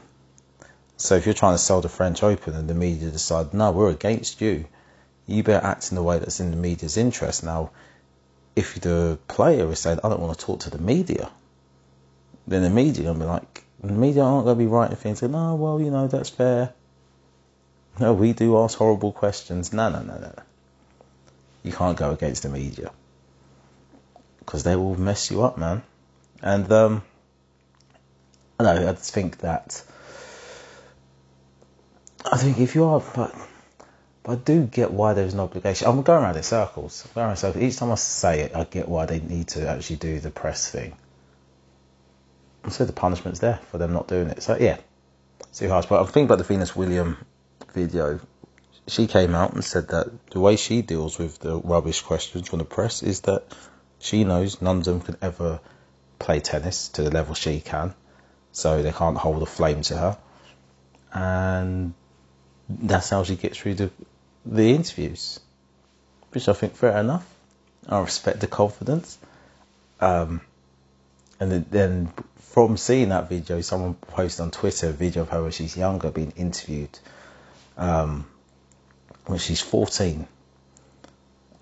So 0.97 1.17
if 1.17 1.27
you're 1.27 1.35
trying 1.35 1.55
to 1.55 1.59
sell 1.59 1.83
the 1.83 1.91
French 1.91 2.23
Open 2.23 2.55
and 2.55 2.67
the 2.67 2.75
media 2.75 3.11
decide, 3.11 3.53
no, 3.53 3.73
we're 3.73 3.91
against 3.91 4.41
you, 4.41 4.65
you 5.27 5.43
better 5.43 5.65
act 5.65 5.91
in 5.91 5.97
the 5.97 6.03
way 6.03 6.19
that's 6.19 6.41
in 6.41 6.51
the 6.51 6.57
media's 6.57 6.97
interest. 6.97 7.45
Now, 7.45 7.71
if 8.57 8.81
the 8.81 9.19
player 9.29 9.71
is 9.71 9.81
saying, 9.81 10.01
I 10.05 10.09
don't 10.09 10.21
want 10.21 10.39
to 10.39 10.45
talk 10.45 10.61
to 10.61 10.71
the 10.71 10.79
media, 10.79 11.31
then 12.47 12.63
the 12.63 12.71
media 12.71 13.05
to 13.05 13.15
be 13.15 13.25
like, 13.25 13.65
the 13.83 13.93
media 13.93 14.23
aren't 14.23 14.45
going 14.45 14.59
to 14.59 14.65
be 14.65 14.67
writing 14.67 14.97
things 14.97 15.23
and 15.23 15.33
saying, 15.33 15.45
oh, 15.45 15.55
well, 15.55 15.81
you 15.81 15.91
know, 15.91 16.07
that's 16.07 16.31
fair. 16.31 16.73
No, 17.99 18.13
we 18.13 18.33
do 18.33 18.59
ask 18.59 18.77
horrible 18.77 19.13
questions. 19.13 19.73
No, 19.73 19.89
no, 19.89 20.03
no, 20.03 20.19
no. 20.19 20.35
You 21.63 21.73
can't 21.73 21.97
go 21.97 22.11
against 22.11 22.43
the 22.43 22.49
media 22.49 22.91
because 24.41 24.65
they 24.65 24.77
will 24.77 24.99
mess 24.99 25.31
you 25.31 25.43
up, 25.43 25.57
man. 25.57 25.83
And 26.43 26.71
um, 26.71 27.03
I 28.59 28.65
know 28.65 28.89
I 28.89 28.93
just 28.93 29.13
think 29.13 29.39
that 29.39 29.83
I 32.31 32.37
think 32.37 32.59
if 32.59 32.75
you 32.75 32.85
are, 32.85 33.03
but 33.15 33.35
but 34.25 34.33
I 34.33 34.35
do 34.37 34.65
get 34.65 34.91
why 34.91 35.13
there's 35.13 35.35
an 35.35 35.41
obligation. 35.41 35.87
I'm 35.87 36.03
going 36.03 36.25
around 36.25 36.37
in 36.37 36.43
circles. 36.43 37.05
I'm 37.07 37.13
going 37.15 37.27
around 37.29 37.37
circles. 37.37 37.63
Each 37.63 37.77
time 37.77 37.93
I 37.93 37.95
say 37.95 38.41
it, 38.41 38.57
I 38.57 38.65
get 38.65 38.89
why 38.89 39.07
they 39.07 39.21
need 39.21 39.49
to 39.49 39.69
actually 39.69 39.97
do 39.97 40.19
the 40.19 40.31
press 40.31 40.69
thing. 40.69 40.97
So 42.69 42.85
the 42.85 42.93
punishment's 42.93 43.39
there 43.39 43.61
for 43.71 43.79
them 43.79 43.93
not 43.93 44.09
doing 44.09 44.29
it. 44.29 44.43
So 44.43 44.57
yeah, 44.59 44.79
too 45.53 45.69
harsh. 45.69 45.87
But 45.87 46.01
I'm 46.01 46.07
thinking 46.07 46.25
about 46.25 46.39
the 46.39 46.45
Venus 46.45 46.75
Williams 46.75 47.19
video 47.73 48.19
she 48.87 49.07
came 49.07 49.35
out 49.35 49.55
and 49.55 49.65
said 49.65 49.89
that 49.89 50.27
the 50.31 50.41
way 50.41 50.57
she 50.57 50.83
deals 50.83 51.19
with 51.19 51.39
the 51.39 51.57
rubbish 51.57 52.03
questions 52.03 52.49
from 52.49 52.59
the 52.59 52.65
press 52.65 53.03
is 53.03 53.21
that 53.23 53.45
she 53.99 54.25
knows 54.25 54.61
none 54.61 54.79
of 54.79 54.85
them 54.85 55.01
can 55.01 55.17
ever 55.23 55.61
play 56.19 56.41
tennis 56.41 56.89
to 56.89 57.03
the 57.03 57.11
level 57.11 57.35
she 57.35 57.61
can, 57.61 57.95
so 58.53 58.83
they 58.83 58.93
can't 58.93 59.17
hold 59.17 59.43
a 59.43 59.47
flame 59.47 59.83
to 59.83 59.97
her, 59.97 60.19
and 61.13 61.95
that's 62.69 63.11
how 63.11 63.25
she 63.25 63.37
gets 63.37 63.59
through 63.59 63.75
the 63.75 63.91
the 64.45 64.75
interviews, 64.75 65.41
which 66.33 66.49
I 66.49 66.53
think 66.53 66.75
fair 66.75 66.97
enough. 66.99 67.27
I 67.89 68.01
respect 68.01 68.41
the 68.41 68.47
confidence, 68.47 69.19
um, 70.01 70.41
and 71.41 71.67
then, 71.71 72.13
from 72.37 72.77
seeing 72.77 73.11
that 73.11 73.29
video, 73.29 73.61
someone 73.61 73.95
posted 73.95 74.43
on 74.43 74.51
Twitter 74.51 74.89
a 74.89 74.93
video 74.93 75.23
of 75.23 75.29
her 75.31 75.43
when 75.43 75.51
she's 75.51 75.77
younger 75.77 76.11
being 76.11 76.33
interviewed. 76.37 76.99
Um, 77.77 78.27
when 79.27 79.39
she's 79.39 79.61
14. 79.61 80.27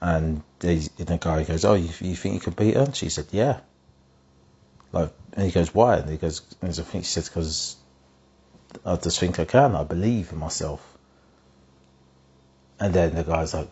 And 0.01 0.43
the, 0.59 0.89
the 0.99 1.17
guy 1.17 1.45
goes, 1.45 1.65
"Oh, 1.65 1.75
you, 1.75 1.89
you 2.01 2.17
think 2.17 2.35
you 2.35 2.41
could 2.41 2.57
beat 2.57 2.75
her?" 2.75 2.83
And 2.83 2.97
she 2.97 3.09
said, 3.09 3.27
"Yeah." 3.31 3.61
Like, 4.91 5.13
and 5.35 5.47
he 5.47 5.53
goes, 5.53 5.73
"Why?" 5.73 5.99
And 5.99 6.11
he 6.11 6.17
goes, 6.17 6.43
and 6.61 6.71
I 6.71 6.83
think 6.83 7.05
she 7.05 7.11
said, 7.11 7.25
"Because 7.25 7.77
I 8.85 8.97
just 8.97 9.21
think 9.21 9.39
I 9.39 9.45
can. 9.45 9.77
I 9.77 9.85
believe 9.85 10.33
in 10.33 10.39
myself." 10.39 10.92
And 12.83 12.93
then 12.93 13.15
the 13.15 13.23
guy's 13.23 13.55
like, 13.55 13.71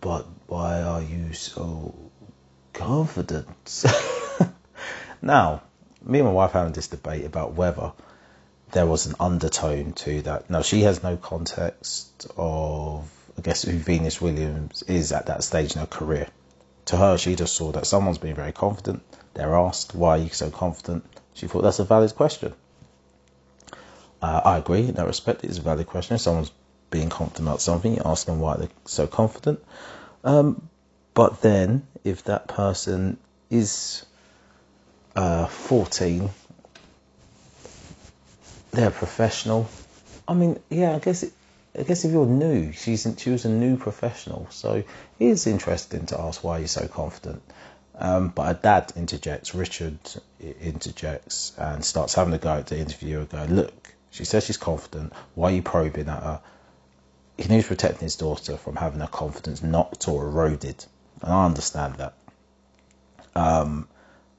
"But 0.00 0.26
why 0.48 0.82
are 0.82 1.00
you 1.00 1.32
so 1.32 1.94
confident?" 2.72 3.84
now, 5.22 5.62
me 6.02 6.18
and 6.18 6.26
my 6.26 6.34
wife 6.34 6.50
having 6.50 6.72
this 6.72 6.88
debate 6.88 7.24
about 7.24 7.52
whether 7.52 7.92
there 8.72 8.84
was 8.84 9.06
an 9.06 9.14
undertone 9.20 9.92
to 9.92 10.22
that. 10.22 10.50
Now 10.50 10.62
she 10.62 10.82
has 10.82 11.04
no 11.04 11.16
context 11.16 12.26
of, 12.36 13.08
I 13.38 13.42
guess, 13.42 13.62
who 13.62 13.78
Venus 13.78 14.20
Williams 14.20 14.82
is 14.82 15.12
at 15.12 15.26
that 15.26 15.44
stage 15.44 15.76
in 15.76 15.80
her 15.80 15.86
career. 15.86 16.26
To 16.86 16.96
her, 16.96 17.16
she 17.16 17.36
just 17.36 17.54
saw 17.54 17.70
that 17.70 17.86
someone's 17.86 18.18
being 18.18 18.34
very 18.34 18.50
confident. 18.50 19.04
They're 19.34 19.54
asked, 19.54 19.94
"Why 19.94 20.18
are 20.18 20.22
you 20.22 20.30
so 20.30 20.50
confident?" 20.50 21.04
She 21.32 21.46
thought 21.46 21.62
that's 21.62 21.78
a 21.78 21.84
valid 21.84 22.16
question. 22.16 22.54
Uh, 24.20 24.40
I 24.44 24.58
agree 24.58 24.88
in 24.88 24.94
that 24.96 25.06
respect. 25.06 25.44
It 25.44 25.50
is 25.50 25.58
a 25.58 25.62
valid 25.62 25.86
question. 25.86 26.18
Someone's 26.18 26.50
being 26.90 27.08
confident 27.08 27.48
about 27.48 27.60
something, 27.60 27.94
you 27.94 28.02
ask 28.04 28.26
them 28.26 28.40
why 28.40 28.56
they're 28.56 28.68
so 28.84 29.06
confident. 29.06 29.62
Um, 30.24 30.68
but 31.14 31.40
then, 31.42 31.86
if 32.04 32.24
that 32.24 32.48
person 32.48 33.18
is 33.50 34.04
uh, 35.16 35.46
14 35.46 36.30
they're 38.72 38.90
professional. 38.90 39.68
I 40.26 40.34
mean, 40.34 40.60
yeah, 40.68 40.94
I 40.94 40.98
guess 40.98 41.22
it, 41.22 41.32
I 41.78 41.82
guess 41.82 42.04
if 42.04 42.12
you're 42.12 42.26
new, 42.26 42.72
she's 42.72 43.06
she 43.18 43.30
was 43.30 43.44
a 43.44 43.48
new 43.48 43.76
professional, 43.76 44.46
so 44.50 44.74
it 44.74 44.84
is 45.18 45.46
interesting 45.46 46.06
to 46.06 46.20
ask 46.20 46.42
why 46.42 46.58
you're 46.58 46.68
so 46.68 46.86
confident. 46.86 47.42
Um, 47.96 48.28
but 48.28 48.46
her 48.46 48.54
dad 48.54 48.92
interjects, 48.94 49.54
Richard 49.54 49.98
interjects, 50.40 51.52
and 51.58 51.84
starts 51.84 52.14
having 52.14 52.32
a 52.34 52.38
go 52.38 52.50
at 52.50 52.68
the 52.68 52.78
interviewer. 52.78 53.24
Go, 53.24 53.44
look, 53.48 53.94
she 54.10 54.24
says 54.24 54.46
she's 54.46 54.56
confident. 54.56 55.12
Why 55.34 55.50
are 55.50 55.54
you 55.56 55.62
probing 55.62 56.08
at 56.08 56.22
her? 56.22 56.40
He 57.38 57.46
needs 57.48 57.68
protecting 57.68 58.00
his 58.00 58.16
daughter 58.16 58.56
from 58.56 58.76
having 58.76 59.00
her 59.00 59.06
confidence 59.06 59.62
knocked 59.62 60.08
or 60.08 60.26
eroded, 60.26 60.84
and 61.22 61.32
I 61.32 61.44
understand 61.46 61.94
that. 61.94 62.14
Um, 63.36 63.86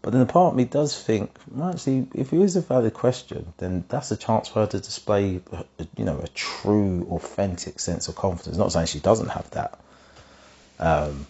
but 0.02 0.12
then 0.12 0.22
a 0.22 0.26
part 0.26 0.52
of 0.52 0.58
me 0.58 0.66
does 0.66 1.02
think, 1.02 1.32
well, 1.50 1.70
actually, 1.70 2.08
if 2.14 2.34
it 2.34 2.42
is 2.42 2.58
a 2.58 2.62
valid 2.62 2.94
question, 2.94 3.54
then 3.58 3.86
that's 3.88 4.12
a 4.12 4.18
chance 4.18 4.50
for 4.50 4.62
her 4.62 4.68
to 4.68 4.80
display, 4.80 5.42
you 5.98 6.06
know, 6.06 6.20
a 6.20 6.28
true, 6.30 7.08
authentic 7.12 7.80
sense 7.80 8.10
of 8.10 8.16
confidence. 8.16 8.58
Not 8.58 8.74
saying 8.74 8.88
she 8.88 9.00
doesn't 9.00 9.30
have 9.30 9.50
that, 9.52 9.80
um, 10.80 11.26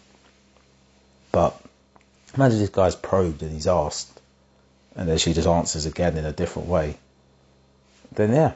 but 1.32 1.60
imagine 2.36 2.60
this 2.60 2.70
guy's 2.70 2.96
probed 2.96 3.44
and 3.44 3.52
he's 3.52 3.68
asked, 3.68 4.20
and 4.96 5.08
then 5.08 5.20
she 5.20 5.34
just 5.34 5.48
answers 5.48 5.86
again 5.86 6.18
in 6.18 6.26
a 6.26 6.32
different 6.32 6.68
way. 6.68 6.98
Then 8.12 8.34
yeah, 8.34 8.54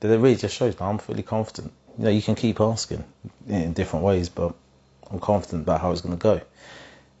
then 0.00 0.10
it 0.10 0.18
really 0.18 0.36
just 0.36 0.54
shows 0.54 0.76
that 0.76 0.84
I'm 0.84 0.98
fully 0.98 1.22
confident. 1.22 1.72
You 1.98 2.04
know, 2.04 2.10
you 2.10 2.22
can 2.22 2.36
keep 2.36 2.60
asking 2.60 3.04
in 3.48 3.72
different 3.72 4.04
ways, 4.04 4.28
but 4.28 4.54
I'm 5.10 5.20
confident 5.20 5.62
about 5.62 5.80
how 5.80 5.90
it's 5.90 6.00
going 6.00 6.16
to 6.16 6.22
go 6.22 6.40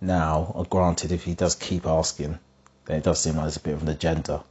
now, 0.00 0.52
uh, 0.54 0.62
granted, 0.64 1.12
if 1.12 1.24
he 1.24 1.34
does 1.34 1.54
keep 1.54 1.86
asking, 1.86 2.38
then 2.86 2.98
it 2.98 3.04
does 3.04 3.20
seem 3.20 3.34
like 3.34 3.44
there's 3.44 3.56
a 3.56 3.60
bit 3.60 3.74
of 3.74 3.82
an 3.82 3.88
agenda. 3.88 4.42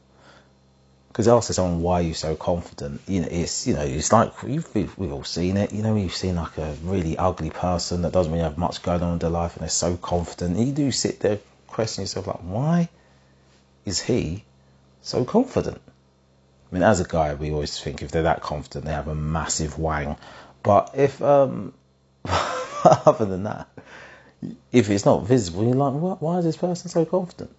Because 1.08 1.28
asking 1.28 1.54
someone 1.54 1.82
why 1.82 2.02
you're 2.02 2.14
so 2.14 2.36
confident, 2.36 3.02
you 3.08 3.22
know, 3.22 3.28
it's 3.32 3.66
you 3.66 3.74
know, 3.74 3.82
it's 3.82 4.12
like 4.12 4.34
you've, 4.46 4.74
we've 4.76 5.12
all 5.12 5.24
seen 5.24 5.58
it. 5.58 5.72
You 5.72 5.82
know, 5.82 5.96
you've 5.96 6.14
seen 6.14 6.36
like 6.36 6.58
a 6.58 6.76
really 6.84 7.18
ugly 7.18 7.50
person 7.50 8.04
that 8.04 8.12
doesn't 8.12 8.32
really 8.32 8.44
have 8.44 8.58
much 8.58 8.84
going 8.84 9.02
on 9.02 9.14
in 9.14 9.20
their 9.20 9.30
life, 9.30 9.56
and 9.56 9.62
they're 9.62 9.70
so 9.70 9.98
confident. 9.98 10.58
And 10.58 10.68
you 10.68 10.74
do 10.74 10.92
sit 10.92 11.22
there 11.22 11.40
questioning 11.68 12.04
yourself, 12.04 12.28
like, 12.28 12.42
why 12.42 12.90
is 13.86 14.02
he 14.02 14.44
so 15.02 15.26
confident? 15.26 15.82
I 16.70 16.76
mean, 16.76 16.84
as 16.84 17.00
a 17.00 17.06
guy, 17.06 17.34
we 17.34 17.52
always 17.52 17.80
think 17.80 18.02
if 18.02 18.12
they're 18.12 18.24
that 18.24 18.42
confident, 18.42 18.86
they 18.86 18.92
have 18.92 19.08
a 19.08 19.16
massive 19.16 19.80
wang. 19.80 20.18
But 20.64 20.92
if, 20.96 21.22
um, 21.22 21.74
other 22.26 23.26
than 23.26 23.44
that, 23.44 23.68
if 24.72 24.90
it's 24.90 25.06
not 25.06 25.26
visible, 25.26 25.64
you're 25.64 25.74
like, 25.74 26.22
why 26.22 26.40
is 26.40 26.46
this 26.46 26.58
person 26.58 26.90
so 26.90 27.06
confident? 27.06 27.56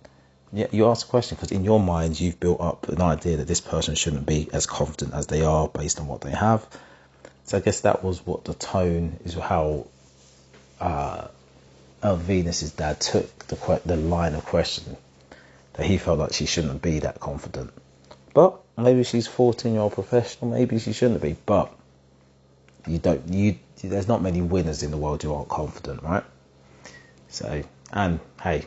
Yeah, 0.52 0.66
you 0.70 0.88
ask 0.88 1.06
a 1.06 1.10
question 1.10 1.36
because 1.36 1.52
in 1.52 1.64
your 1.64 1.80
mind 1.80 2.18
you've 2.18 2.40
built 2.40 2.60
up 2.60 2.88
an 2.88 3.02
idea 3.02 3.36
that 3.38 3.46
this 3.46 3.60
person 3.60 3.94
shouldn't 3.94 4.26
be 4.26 4.48
as 4.52 4.66
confident 4.66 5.12
as 5.14 5.26
they 5.26 5.42
are 5.42 5.68
based 5.68 6.00
on 6.00 6.06
what 6.06 6.22
they 6.22 6.30
have. 6.30 6.66
So 7.44 7.58
I 7.58 7.60
guess 7.60 7.80
that 7.80 8.02
was 8.02 8.24
what 8.26 8.44
the 8.44 8.54
tone 8.54 9.18
is 9.24 9.34
how 9.34 9.86
uh, 10.80 11.28
Venus's 12.02 12.72
dad 12.72 13.00
took 13.00 13.46
the 13.46 13.80
the 13.84 13.96
line 13.96 14.34
of 14.34 14.44
question 14.44 14.96
that 15.74 15.86
he 15.86 15.98
felt 15.98 16.18
like 16.18 16.32
she 16.32 16.46
shouldn't 16.46 16.80
be 16.80 17.00
that 17.00 17.20
confident. 17.20 17.72
But 18.38 18.61
maybe 18.76 19.02
she's 19.02 19.26
14 19.26 19.73
year 19.73 19.83
old 19.83 19.95
professional, 19.95 20.52
maybe 20.52 20.78
she 20.78 20.92
shouldn't 20.92 21.21
be. 21.21 21.35
But 21.45 21.76
you 22.87 22.99
don't 22.99 23.26
you 23.35 23.59
there's 23.83 24.07
not 24.07 24.23
many 24.23 24.40
winners 24.40 24.85
in 24.85 24.92
the 24.92 24.97
world 24.97 25.25
who 25.25 25.35
aren't 25.35 25.49
confident, 25.49 26.04
right? 26.04 26.23
So, 27.30 27.64
and 27.92 28.21
hey, 28.40 28.66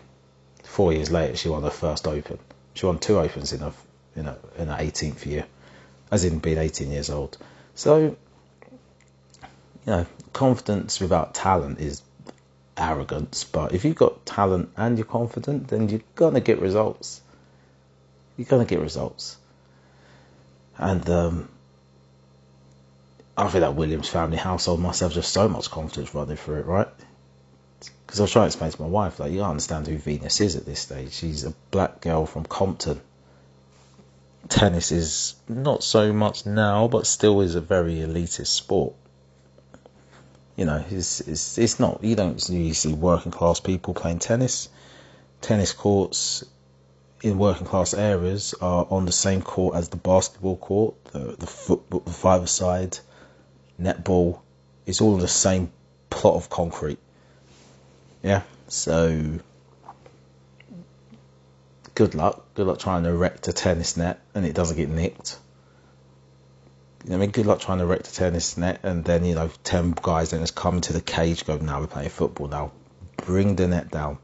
four 0.66 0.92
years 0.92 1.10
later, 1.10 1.38
she 1.38 1.48
won 1.48 1.63
her 1.63 1.70
first 1.70 2.06
Open. 2.06 2.38
She 2.74 2.86
won 2.86 3.00
two 3.00 3.18
Opens 3.18 3.54
in 3.54 3.62
her 3.62 3.72
in 4.13 4.25
her, 4.25 4.38
in 4.58 4.68
her 4.68 4.75
18th 4.75 5.25
year, 5.25 5.46
as 6.12 6.25
in 6.25 6.40
being 6.40 6.58
18 6.58 6.92
years 6.92 7.10
old. 7.10 7.38
So, 7.74 7.98
you 7.98 8.18
know, 9.86 10.06
confidence 10.34 11.00
without 11.00 11.34
talent 11.34 11.80
is 11.80 12.01
arrogance. 12.75 13.46
But 13.46 13.74
if 13.74 13.86
you've 13.86 13.96
got 13.96 14.25
talent 14.25 14.74
and 14.75 14.98
you're 14.98 15.06
confident, 15.06 15.70
then 15.70 15.88
you're 15.88 16.01
gonna 16.16 16.42
get 16.42 16.60
results. 16.60 17.22
You're 18.36 18.48
gonna 18.50 18.66
get 18.66 18.82
results. 18.82 19.38
And 20.81 21.09
um, 21.09 21.50
I 23.38 23.47
think 23.47 23.61
that 23.61 23.75
Williams 23.75 24.09
family 24.09 24.38
household 24.38 24.81
must 24.81 25.00
have 25.00 25.13
just 25.13 25.31
so 25.31 25.47
much 25.47 25.71
confidence 25.71 26.13
running 26.13 26.35
through 26.35 26.59
it, 26.59 26.65
right? 26.65 26.89
because 28.11 28.19
I 28.19 28.23
was 28.23 28.31
trying 28.33 28.43
to 28.43 28.47
explain 28.47 28.71
to 28.71 28.81
my 28.81 28.89
wife, 28.89 29.21
like, 29.21 29.31
you 29.31 29.38
don't 29.38 29.51
understand 29.51 29.88
who 29.88 29.97
Venus 29.97 30.41
is 30.41 30.57
at 30.57 30.65
this 30.65 30.81
stage. 30.81 31.13
She's 31.13 31.45
a 31.45 31.53
black 31.71 32.01
girl 32.01 32.25
from 32.25 32.43
Compton. 32.43 33.00
Tennis 34.50 34.91
is 34.91 35.35
not 35.47 35.81
so 35.81 36.11
much 36.11 36.45
now, 36.45 36.89
but 36.89 37.07
still 37.07 37.39
is 37.39 37.55
a 37.55 37.61
very 37.61 37.95
elitist 37.95 38.47
sport. 38.47 38.95
you 40.57 40.65
know, 40.65 40.83
it's, 40.91 41.21
it's, 41.21 41.57
it's 41.57 41.79
not, 41.79 42.03
you 42.03 42.17
don't 42.17 42.33
usually 42.33 42.73
see 42.73 42.91
working 42.91 43.31
class 43.31 43.61
people 43.61 43.93
playing 43.93 44.19
tennis. 44.19 44.67
Tennis 45.39 45.71
courts 45.71 46.43
in 47.22 47.38
working 47.38 47.68
class 47.68 47.94
areas 47.94 48.56
are 48.62 48.88
on 48.90 49.06
the 49.06 49.12
same 49.12 49.42
court 49.42 49.75
as 49.75 49.90
the 49.90 49.98
basketball 49.98 50.58
court, 50.58 51.04
the, 51.06 51.36
the 51.38 51.48
football, 51.48 52.00
the 52.00 52.12
five 52.12 52.50
side, 52.50 52.98
netball. 53.80 54.40
It's 54.86 55.01
all 55.01 55.18
the 55.18 55.28
same 55.28 55.72
plot 56.10 56.36
of 56.36 56.50
concrete. 56.50 57.00
Yeah, 58.24 58.42
so 58.68 59.40
good 61.96 62.16
luck. 62.16 62.54
Good 62.56 62.68
luck 62.68 62.80
trying 62.80 63.04
to 63.04 63.10
erect 63.10 63.48
a 63.48 63.54
tennis 63.54 63.98
net 63.98 64.20
and 64.34 64.46
it 64.46 64.54
doesn't 64.54 64.78
get 64.78 64.90
nicked. 64.90 65.38
I 67.10 67.18
mean, 67.18 67.32
good 67.32 67.46
luck 67.46 67.60
trying 67.60 67.80
to 67.80 67.84
erect 67.84 68.08
a 68.08 68.13
tennis 68.13 68.58
net 68.58 68.82
and 68.84 69.04
then, 69.04 69.25
you 69.25 69.36
know, 69.36 69.50
10 69.63 69.96
guys 70.01 70.32
then 70.32 70.42
just 70.42 70.56
come 70.56 70.75
into 70.75 70.94
the 70.94 71.01
cage 71.01 71.46
go, 71.46 71.58
now 71.58 71.82
we're 71.82 71.88
playing 71.88 72.10
football 72.10 72.48
now. 72.48 72.72
Bring 73.18 73.56
the 73.56 73.68
net 73.68 73.92
down. 73.92 74.18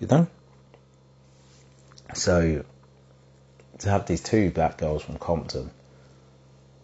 You 0.00 0.06
know? 0.06 0.26
So, 2.14 2.64
to 3.78 3.88
have 3.88 4.06
these 4.06 4.22
two 4.22 4.50
black 4.50 4.78
girls 4.78 5.02
from 5.02 5.18
Compton 5.18 5.70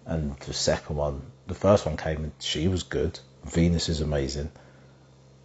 and 0.06 0.36
the 0.40 0.52
second 0.52 0.96
one, 0.96 1.22
the 1.46 1.54
first 1.54 1.86
one 1.86 1.96
came 1.96 2.24
and 2.24 2.32
she 2.40 2.68
was 2.68 2.82
good. 2.82 3.18
Venus 3.44 3.88
is 3.88 4.00
amazing. 4.00 4.50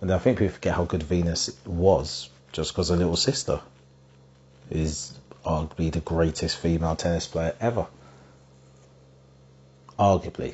And 0.02 0.12
I 0.12 0.18
think 0.18 0.40
people 0.40 0.54
forget 0.54 0.76
how 0.76 0.86
good 0.86 1.04
Venus 1.04 1.50
was 1.66 2.30
just 2.52 2.72
because 2.72 2.90
her 2.90 2.96
little 2.96 3.16
sister 3.16 3.62
is 4.70 5.18
arguably 5.46 5.92
the 5.92 6.00
greatest 6.00 6.58
female 6.58 6.96
tennis 6.96 7.28
player 7.28 7.56
ever 7.60 7.88
arguably. 9.98 10.54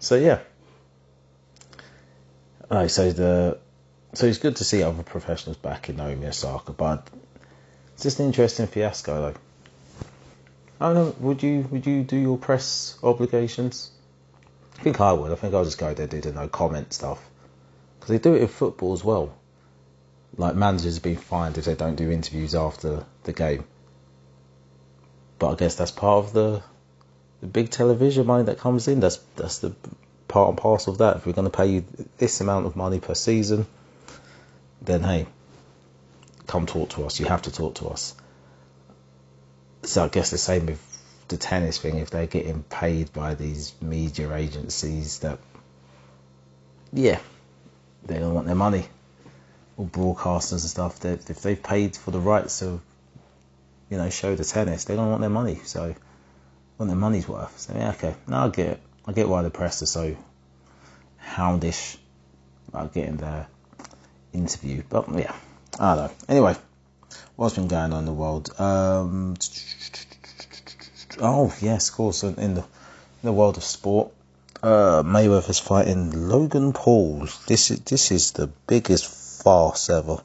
So 0.00 0.16
yeah. 0.16 0.40
So 2.88 3.12
the 3.12 3.58
so 4.14 4.26
it's 4.26 4.38
good 4.38 4.56
to 4.56 4.64
see 4.64 4.82
other 4.82 5.02
professionals 5.02 5.56
back 5.56 5.88
in 5.88 5.96
Naomi 5.96 6.26
Osaka, 6.26 6.72
but 6.72 7.06
just 8.02 8.18
an 8.18 8.26
interesting 8.26 8.66
fiasco 8.66 9.32
though. 9.32 9.40
I 10.80 10.92
don't 10.92 10.94
know, 10.94 11.14
would 11.20 11.42
you 11.42 11.66
would 11.70 11.86
you 11.86 12.02
do 12.02 12.16
your 12.16 12.36
press 12.36 12.98
obligations? 13.02 13.90
I 14.78 14.82
think 14.82 15.00
I 15.00 15.12
would. 15.12 15.30
I 15.30 15.36
think 15.36 15.54
I'll 15.54 15.64
just 15.64 15.78
go 15.78 15.94
there 15.94 16.08
do 16.08 16.20
the 16.20 16.32
no 16.32 16.48
comment 16.48 16.92
stuff. 16.92 17.24
Because 17.98 18.10
they 18.10 18.18
do 18.18 18.34
it 18.34 18.42
in 18.42 18.48
football 18.48 18.92
as 18.92 19.04
well. 19.04 19.32
Like 20.36 20.56
managers 20.56 20.94
have 20.94 21.02
been 21.04 21.16
fined 21.16 21.56
if 21.58 21.66
they 21.66 21.76
don't 21.76 21.94
do 21.94 22.10
interviews 22.10 22.54
after 22.56 23.06
the 23.22 23.32
game. 23.32 23.64
But 25.38 25.52
I 25.52 25.54
guess 25.54 25.76
that's 25.76 25.92
part 25.92 26.24
of 26.24 26.32
the 26.32 26.62
the 27.40 27.46
big 27.46 27.70
television 27.70 28.26
money 28.26 28.44
that 28.44 28.58
comes 28.58 28.88
in. 28.88 28.98
That's 28.98 29.18
that's 29.36 29.58
the 29.58 29.74
part 30.26 30.48
and 30.48 30.58
parcel 30.58 30.94
of 30.94 30.98
that. 30.98 31.18
If 31.18 31.26
we're 31.26 31.32
going 31.32 31.50
to 31.50 31.56
pay 31.56 31.66
you 31.66 31.84
this 32.18 32.40
amount 32.40 32.66
of 32.66 32.74
money 32.74 32.98
per 32.98 33.14
season, 33.14 33.66
then 34.80 35.02
hey, 35.02 35.26
come 36.46 36.66
talk 36.66 36.90
to 36.90 37.04
us. 37.04 37.20
You 37.20 37.26
have 37.26 37.42
to 37.42 37.52
talk 37.52 37.76
to 37.76 37.88
us. 37.88 38.14
So 39.82 40.04
I 40.04 40.08
guess 40.08 40.30
the 40.30 40.38
same 40.38 40.66
with 40.66 41.02
the 41.28 41.36
tennis 41.36 41.78
thing. 41.78 41.98
If 41.98 42.10
they're 42.10 42.26
getting 42.26 42.62
paid 42.62 43.12
by 43.12 43.34
these 43.34 43.74
media 43.80 44.34
agencies, 44.34 45.20
that 45.20 45.38
yeah, 46.92 47.18
they 48.04 48.18
don't 48.18 48.34
want 48.34 48.46
their 48.46 48.56
money. 48.56 48.84
Or 49.76 49.86
broadcasters 49.86 50.52
and 50.52 50.60
stuff. 50.60 51.00
That 51.00 51.28
if 51.30 51.42
they've 51.42 51.62
paid 51.62 51.96
for 51.96 52.10
the 52.10 52.20
rights 52.20 52.58
to, 52.58 52.80
you 53.90 53.96
know, 53.96 54.10
show 54.10 54.36
the 54.36 54.44
tennis, 54.44 54.84
they 54.84 54.96
don't 54.96 55.08
want 55.08 55.20
their 55.20 55.30
money. 55.30 55.60
So 55.64 55.94
want 56.78 56.90
their 56.90 56.98
money's 56.98 57.28
worth. 57.28 57.58
So 57.58 57.74
yeah, 57.74 57.90
okay. 57.90 58.14
Now 58.26 58.46
I 58.46 58.48
get 58.50 58.66
it. 58.66 58.80
I 59.06 59.12
get 59.12 59.28
why 59.28 59.42
the 59.42 59.50
press 59.50 59.82
are 59.82 59.86
so 59.86 60.16
houndish 61.24 61.96
about 62.68 62.92
getting 62.92 63.16
their 63.16 63.46
interview. 64.32 64.82
But 64.88 65.08
yeah, 65.18 65.34
I 65.80 65.94
don't 65.94 66.04
know. 66.04 66.12
Anyway, 66.28 66.54
what's 67.36 67.54
been 67.54 67.68
going 67.68 67.92
on 67.92 68.00
in 68.00 68.04
the 68.04 68.12
world? 68.12 68.50
Um, 68.60 69.36
oh 71.18 71.54
yes, 71.60 71.88
of 71.88 71.94
course. 71.94 72.22
In 72.22 72.54
the 72.54 72.60
in 72.60 72.64
the 73.22 73.32
world 73.32 73.56
of 73.56 73.64
sport, 73.64 74.12
uh, 74.62 75.02
Mayweather's 75.02 75.58
fighting 75.58 76.28
Logan 76.28 76.72
Paul. 76.72 77.26
This 77.46 77.70
is 77.70 77.80
this 77.80 78.10
is 78.10 78.32
the 78.32 78.48
biggest 78.66 79.06
farce 79.42 79.88
ever. 79.88 80.18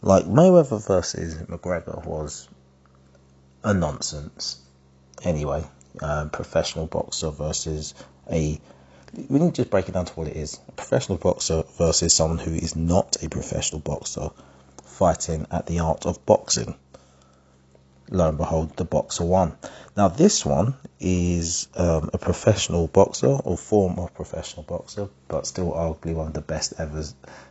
Like 0.00 0.24
Mayweather 0.26 0.84
versus 0.84 1.34
McGregor 1.34 2.04
was 2.04 2.48
a 3.64 3.74
nonsense 3.74 4.60
anyway. 5.24 5.64
Um, 6.00 6.30
professional 6.30 6.86
boxer 6.86 7.30
versus 7.30 7.94
a 8.30 8.60
we 9.28 9.38
need 9.38 9.54
to 9.54 9.62
just 9.62 9.70
break 9.70 9.88
it 9.88 9.92
down 9.92 10.06
to 10.06 10.12
what 10.14 10.28
it 10.28 10.36
is. 10.36 10.58
A 10.68 10.72
professional 10.72 11.18
boxer 11.18 11.64
versus 11.76 12.14
someone 12.14 12.38
who 12.38 12.52
is 12.52 12.74
not 12.76 13.22
a 13.22 13.28
professional 13.28 13.80
boxer 13.80 14.30
fighting 15.02 15.44
at 15.50 15.66
the 15.66 15.80
art 15.80 16.06
of 16.06 16.24
boxing. 16.24 16.76
Lo 18.08 18.28
and 18.28 18.38
behold, 18.38 18.76
the 18.76 18.84
boxer 18.84 19.24
won. 19.24 19.52
Now, 19.96 20.06
this 20.06 20.46
one 20.46 20.76
is 21.00 21.66
um, 21.74 22.10
a 22.12 22.18
professional 22.18 22.86
boxer 22.86 23.26
or 23.26 23.56
former 23.56 24.06
professional 24.06 24.62
boxer, 24.62 25.08
but 25.26 25.44
still 25.44 25.72
arguably 25.72 26.14
one 26.14 26.28
of 26.28 26.34
the 26.34 26.40
best 26.40 26.74
ever 26.78 27.02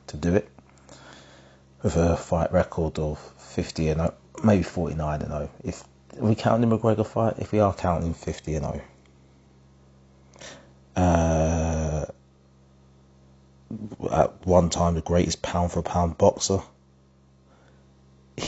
to 0.08 0.18
do 0.18 0.36
it. 0.36 0.48
With 1.84 1.98
a 1.98 2.16
fight 2.16 2.54
record 2.54 2.98
of 3.00 3.20
50 3.20 3.90
and 3.90 4.00
0, 4.00 4.14
maybe 4.46 4.64
49 4.64 5.22
and 5.22 5.30
0, 5.30 5.50
if 5.66 5.84
we 6.18 6.36
count 6.36 6.62
the 6.62 6.68
McGregor 6.68 7.06
fight? 7.06 7.34
If 7.40 7.52
we 7.52 7.60
are 7.60 7.74
counting 7.74 8.14
50 8.14 8.56
and 8.56 8.66
0. 8.66 8.82
Uh, 10.96 12.06
at 14.10 14.48
one 14.48 14.70
time, 14.70 14.94
the 14.94 15.02
greatest 15.02 15.42
pound 15.42 15.74
for 15.74 15.82
pound 15.82 16.18
boxer. 16.18 16.62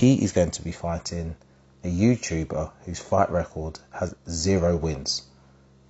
He 0.03 0.21
is 0.21 0.33
going 0.33 0.51
to 0.51 0.61
be 0.61 0.73
fighting 0.73 1.37
a 1.81 1.87
YouTuber 1.87 2.71
whose 2.85 2.99
fight 2.99 3.31
record 3.31 3.79
has 3.91 4.13
zero 4.29 4.75
wins. 4.75 5.21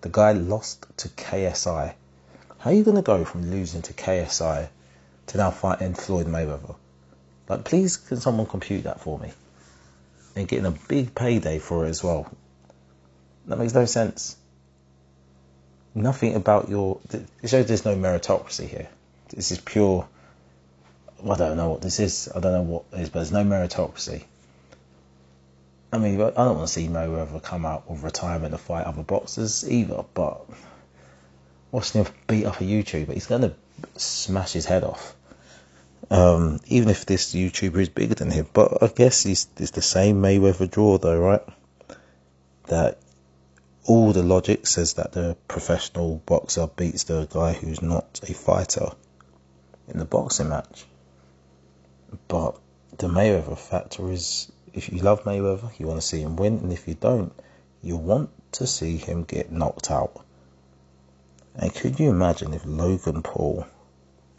The 0.01 0.09
guy 0.09 0.33
lost 0.33 0.85
to 0.97 1.09
KSI. 1.09 1.95
How 2.59 2.69
are 2.69 2.73
you 2.73 2.83
going 2.83 2.97
to 2.97 3.01
go 3.01 3.25
from 3.25 3.49
losing 3.49 3.81
to 3.81 3.93
KSI 3.93 4.69
to 5.25 5.37
now 5.37 5.49
fighting 5.49 5.95
Floyd 5.95 6.27
Mayweather? 6.27 6.75
Like, 7.49 7.63
please, 7.63 7.97
can 7.97 8.17
someone 8.17 8.45
compute 8.45 8.83
that 8.83 9.01
for 9.01 9.17
me? 9.17 9.31
and 10.35 10.47
getting 10.47 10.67
a 10.67 10.77
big 10.87 11.15
payday 11.15 11.57
for 11.57 11.87
it 11.87 11.89
as 11.89 12.03
well. 12.03 12.31
That 13.47 13.57
makes 13.57 13.73
no 13.73 13.85
sense. 13.85 14.37
Nothing 15.95 16.35
about 16.35 16.69
your. 16.69 16.99
It 17.41 17.49
shows 17.49 17.65
there's 17.65 17.83
no 17.83 17.95
meritocracy 17.95 18.67
here. 18.67 18.89
This 19.29 19.51
is 19.51 19.59
pure. 19.59 20.07
I 21.29 21.35
don't 21.35 21.57
know 21.57 21.69
what 21.69 21.81
this 21.81 21.99
is. 21.99 22.29
I 22.35 22.39
don't 22.39 22.53
know 22.53 22.61
what 22.61 22.85
it 22.91 23.01
is, 23.01 23.09
but 23.09 23.19
there's 23.19 23.31
no 23.31 23.43
meritocracy. 23.43 24.23
I 25.91 25.99
mean, 25.99 26.19
I 26.19 26.31
don't 26.31 26.57
want 26.57 26.67
to 26.67 26.73
see 26.73 26.87
Mayweather 26.87 27.41
come 27.41 27.65
out 27.65 27.83
of 27.87 28.03
retirement 28.03 28.51
to 28.51 28.57
fight 28.57 28.85
other 28.85 29.03
boxers 29.03 29.69
either, 29.69 30.03
but 30.13 30.41
watching 31.71 32.03
him 32.03 32.13
beat 32.27 32.45
up 32.45 32.59
a 32.59 32.63
YouTuber, 32.63 33.13
he's 33.13 33.27
going 33.27 33.43
to 33.43 33.53
smash 33.95 34.53
his 34.53 34.65
head 34.65 34.83
off. 34.83 35.15
Um, 36.09 36.59
even 36.67 36.89
if 36.89 37.05
this 37.05 37.33
YouTuber 37.33 37.77
is 37.77 37.89
bigger 37.89 38.15
than 38.15 38.31
him, 38.31 38.47
but 38.51 38.81
I 38.81 38.87
guess 38.87 39.25
it's, 39.25 39.47
it's 39.57 39.71
the 39.71 39.81
same 39.81 40.21
Mayweather 40.21 40.69
draw, 40.69 40.97
though, 40.97 41.19
right? 41.19 41.43
That 42.67 42.97
all 43.85 44.13
the 44.13 44.23
logic 44.23 44.65
says 44.65 44.93
that 44.93 45.11
the 45.11 45.37
professional 45.47 46.21
boxer 46.25 46.67
beats 46.67 47.03
the 47.03 47.27
guy 47.31 47.53
who's 47.53 47.81
not 47.81 48.19
a 48.27 48.33
fighter 48.33 48.89
in 49.87 49.99
the 49.99 50.05
boxing 50.05 50.49
match. 50.49 50.85
But 52.27 52.57
the 52.97 53.07
Mayweather 53.07 53.57
factor 53.57 54.11
is 54.11 54.51
if 54.73 54.91
you 54.91 54.99
love 54.99 55.23
Mayweather, 55.23 55.77
you 55.79 55.87
want 55.87 56.01
to 56.01 56.07
see 56.07 56.21
him 56.21 56.35
win, 56.35 56.57
and 56.59 56.73
if 56.73 56.87
you 56.87 56.95
don't, 56.95 57.33
you 57.81 57.97
want 57.97 58.29
to 58.53 58.67
see 58.67 58.97
him 58.97 59.23
get 59.23 59.51
knocked 59.51 59.91
out. 59.91 60.23
And 61.55 61.73
could 61.73 61.99
you 61.99 62.09
imagine 62.09 62.53
if 62.53 62.65
Logan 62.65 63.21
Paul 63.21 63.67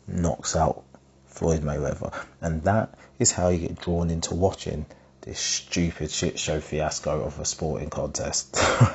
knocks 0.06 0.56
out 0.56 0.84
Floyd 1.26 1.62
Mayweather. 1.62 2.12
And 2.40 2.62
that 2.62 2.94
is 3.18 3.32
how 3.32 3.48
you 3.48 3.66
get 3.68 3.80
drawn 3.80 4.10
into 4.10 4.34
watching 4.34 4.86
this 5.22 5.40
stupid 5.40 6.10
shit 6.10 6.38
show 6.38 6.60
fiasco 6.60 7.22
of 7.22 7.40
a 7.40 7.44
sporting 7.44 7.90
contest. 7.90 8.56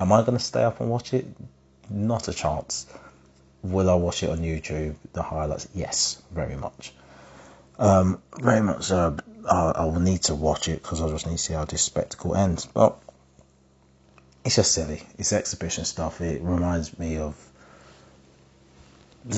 Am 0.00 0.12
I 0.12 0.22
going 0.22 0.38
to 0.38 0.44
stay 0.44 0.62
up 0.62 0.80
and 0.80 0.90
watch 0.90 1.12
it? 1.12 1.26
Not 1.90 2.28
a 2.28 2.32
chance. 2.32 2.86
Will 3.62 3.90
I 3.90 3.94
watch 3.94 4.22
it 4.22 4.30
on 4.30 4.38
YouTube? 4.38 4.94
The 5.12 5.22
highlights? 5.22 5.68
Yes, 5.74 6.22
very 6.32 6.56
much. 6.56 6.92
Um, 7.78 8.22
very 8.40 8.60
much. 8.60 8.90
Uh, 8.90 9.12
I, 9.50 9.84
will 9.84 10.00
need 10.00 10.22
to 10.24 10.34
watch 10.34 10.68
it 10.68 10.82
because 10.82 11.02
I 11.02 11.08
just 11.08 11.26
need 11.26 11.34
to 11.34 11.42
see 11.42 11.54
how 11.54 11.64
this 11.64 11.82
spectacle 11.82 12.34
ends. 12.34 12.66
But 12.66 12.96
it's 14.44 14.56
just 14.56 14.72
silly. 14.72 15.02
It's 15.18 15.32
exhibition 15.32 15.84
stuff. 15.84 16.20
It 16.20 16.42
reminds 16.42 16.98
me 16.98 17.18
of 17.18 17.36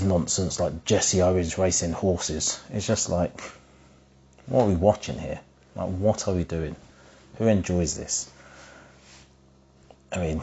nonsense 0.03 0.59
like 0.61 0.85
Jesse 0.85 1.22
Owens 1.22 1.59
racing 1.59 1.92
horses. 1.92 2.61
It's 2.72 2.87
just 2.87 3.09
like, 3.09 3.40
what 4.46 4.62
are 4.64 4.68
we 4.68 4.75
watching 4.75 5.18
here? 5.18 5.40
Like, 5.75 5.90
what 5.90 6.29
are 6.29 6.35
we 6.35 6.44
doing? 6.44 6.77
Who 7.38 7.46
enjoys 7.46 7.96
this? 7.96 8.31
I 10.12 10.18
mean, 10.18 10.40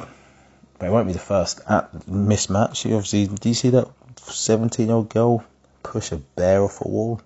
But 0.77 0.87
it 0.87 0.91
won't 0.91 1.07
be 1.07 1.13
the 1.13 1.19
first 1.19 1.61
at 1.67 1.91
mismatch. 2.05 2.85
You 2.85 2.95
obviously, 2.95 3.27
do 3.27 3.49
you 3.49 3.55
see 3.55 3.69
that 3.71 3.87
17 4.19 4.87
year 4.87 4.95
old 4.95 5.09
girl 5.09 5.43
push 5.81 6.11
a 6.11 6.17
bear 6.17 6.61
off 6.61 6.81
a 6.81 6.87
wall? 6.87 7.21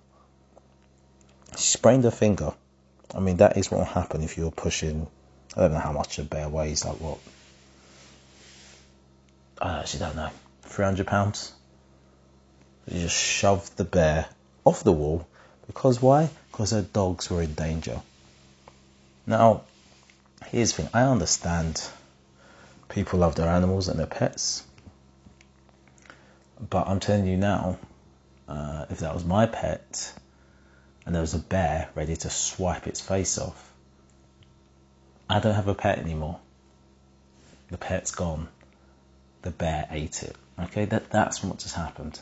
She 1.56 1.72
sprained 1.72 2.04
her 2.04 2.10
finger. 2.10 2.52
I 3.14 3.20
mean, 3.20 3.38
that 3.38 3.56
is 3.56 3.70
what 3.70 3.78
will 3.78 3.84
happen 3.84 4.22
if 4.22 4.36
you're 4.36 4.50
pushing. 4.50 5.06
I 5.56 5.62
don't 5.62 5.72
know 5.72 5.78
how 5.78 5.92
much 5.92 6.18
a 6.18 6.24
bear 6.24 6.48
weighs, 6.48 6.84
like 6.84 7.00
what? 7.00 7.18
I 9.60 9.80
actually 9.80 10.00
don't 10.00 10.16
know. 10.16 10.30
300 10.62 11.06
pounds? 11.06 11.52
You 12.86 13.00
just 13.00 13.16
shoved 13.16 13.76
the 13.76 13.84
bear 13.84 14.26
off 14.64 14.84
the 14.84 14.92
wall 14.92 15.26
because 15.66 16.00
why? 16.00 16.30
Because 16.50 16.70
her 16.70 16.82
dogs 16.82 17.30
were 17.30 17.42
in 17.42 17.54
danger. 17.54 18.00
Now, 19.26 19.62
here's 20.46 20.72
the 20.72 20.82
thing 20.82 20.90
I 20.94 21.02
understand 21.02 21.82
people 22.88 23.18
love 23.18 23.34
their 23.34 23.48
animals 23.48 23.88
and 23.88 23.98
their 23.98 24.06
pets, 24.06 24.62
but 26.70 26.88
I'm 26.88 27.00
telling 27.00 27.26
you 27.26 27.36
now, 27.36 27.78
uh, 28.48 28.86
if 28.90 29.00
that 29.00 29.14
was 29.14 29.24
my 29.24 29.46
pet 29.46 30.12
and 31.08 31.14
there 31.14 31.22
was 31.22 31.32
a 31.32 31.38
bear 31.38 31.88
ready 31.94 32.14
to 32.14 32.28
swipe 32.28 32.86
its 32.86 33.00
face 33.00 33.38
off, 33.38 33.72
I 35.26 35.40
don't 35.40 35.54
have 35.54 35.66
a 35.66 35.74
pet 35.74 35.98
anymore. 35.98 36.38
The 37.70 37.78
pet's 37.78 38.10
gone. 38.10 38.46
The 39.40 39.50
bear 39.50 39.88
ate 39.90 40.22
it. 40.22 40.36
Okay, 40.60 40.84
that 40.84 41.08
that's 41.08 41.42
what 41.42 41.60
just 41.60 41.74
happened. 41.74 42.20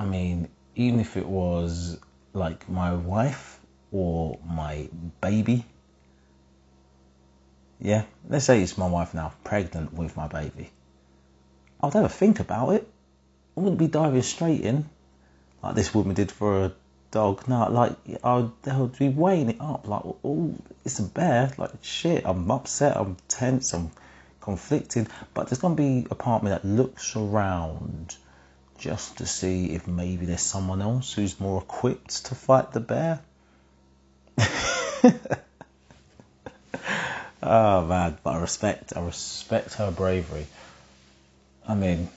I 0.00 0.04
mean, 0.04 0.48
even 0.74 0.98
if 0.98 1.16
it 1.16 1.26
was 1.26 1.96
like 2.32 2.68
my 2.68 2.92
wife 2.92 3.60
or 3.92 4.40
my 4.44 4.88
baby, 5.20 5.64
yeah, 7.78 8.02
let's 8.28 8.46
say 8.46 8.64
it's 8.64 8.76
my 8.76 8.88
wife 8.88 9.14
now, 9.14 9.32
pregnant 9.44 9.92
with 9.92 10.16
my 10.16 10.26
baby. 10.26 10.70
I'd 11.80 11.94
never 11.94 12.08
think 12.08 12.40
about 12.40 12.70
it. 12.70 12.88
I 13.56 13.60
wouldn't 13.60 13.78
be 13.78 13.86
diving 13.86 14.22
straight 14.22 14.62
in 14.62 14.86
like 15.62 15.76
this 15.76 15.94
woman 15.94 16.16
did 16.16 16.32
for 16.32 16.64
a 16.64 16.72
dog. 17.16 17.48
No, 17.48 17.70
like 17.70 17.96
I'd, 18.22 18.50
I 18.70 18.76
would 18.78 18.98
be 18.98 19.08
weighing 19.08 19.48
it 19.48 19.56
up. 19.58 19.88
Like, 19.88 20.02
oh, 20.22 20.54
it's 20.84 20.98
a 20.98 21.02
bear. 21.02 21.50
Like, 21.56 21.70
shit, 21.80 22.24
I'm 22.26 22.50
upset. 22.50 22.94
I'm 22.94 23.16
tense. 23.26 23.72
I'm 23.72 23.90
conflicted. 24.42 25.08
But 25.32 25.48
there's 25.48 25.60
gonna 25.60 25.76
be 25.76 26.06
a 26.10 26.14
part 26.14 26.40
of 26.40 26.44
me 26.44 26.50
that 26.50 26.66
looks 26.66 27.16
around 27.16 28.14
just 28.76 29.16
to 29.18 29.26
see 29.26 29.70
if 29.70 29.88
maybe 29.88 30.26
there's 30.26 30.42
someone 30.42 30.82
else 30.82 31.14
who's 31.14 31.40
more 31.40 31.62
equipped 31.62 32.26
to 32.26 32.34
fight 32.34 32.72
the 32.72 32.80
bear. 32.80 33.20
oh 37.42 37.86
man, 37.86 38.18
but 38.22 38.30
I 38.30 38.40
respect 38.40 38.92
I 38.94 39.00
respect 39.00 39.72
her 39.74 39.90
bravery. 39.90 40.46
I 41.66 41.74
mean, 41.74 42.10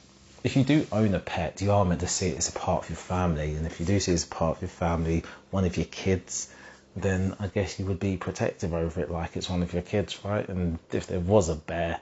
if 0.43 0.55
you 0.55 0.63
do 0.63 0.87
own 0.91 1.13
a 1.13 1.19
pet, 1.19 1.61
you 1.61 1.71
are 1.71 1.85
meant 1.85 2.01
to 2.01 2.07
see 2.07 2.27
it 2.29 2.37
as 2.37 2.49
a 2.49 2.53
part 2.53 2.83
of 2.83 2.89
your 2.89 2.97
family, 2.97 3.55
and 3.55 3.65
if 3.65 3.79
you 3.79 3.85
do 3.85 3.99
see 3.99 4.11
it 4.11 4.15
as 4.15 4.23
a 4.23 4.27
part 4.27 4.57
of 4.57 4.61
your 4.61 4.69
family, 4.69 5.23
one 5.51 5.65
of 5.65 5.77
your 5.77 5.85
kids, 5.85 6.49
then 6.95 7.35
I 7.39 7.47
guess 7.47 7.79
you 7.79 7.85
would 7.85 7.99
be 7.99 8.17
protective 8.17 8.73
over 8.73 9.01
it 9.01 9.11
like 9.11 9.35
it's 9.35 9.49
one 9.49 9.61
of 9.61 9.73
your 9.73 9.81
kids, 9.81 10.23
right? 10.23 10.47
And 10.47 10.79
if 10.91 11.07
there 11.07 11.19
was 11.19 11.49
a 11.49 11.55
bear 11.55 11.99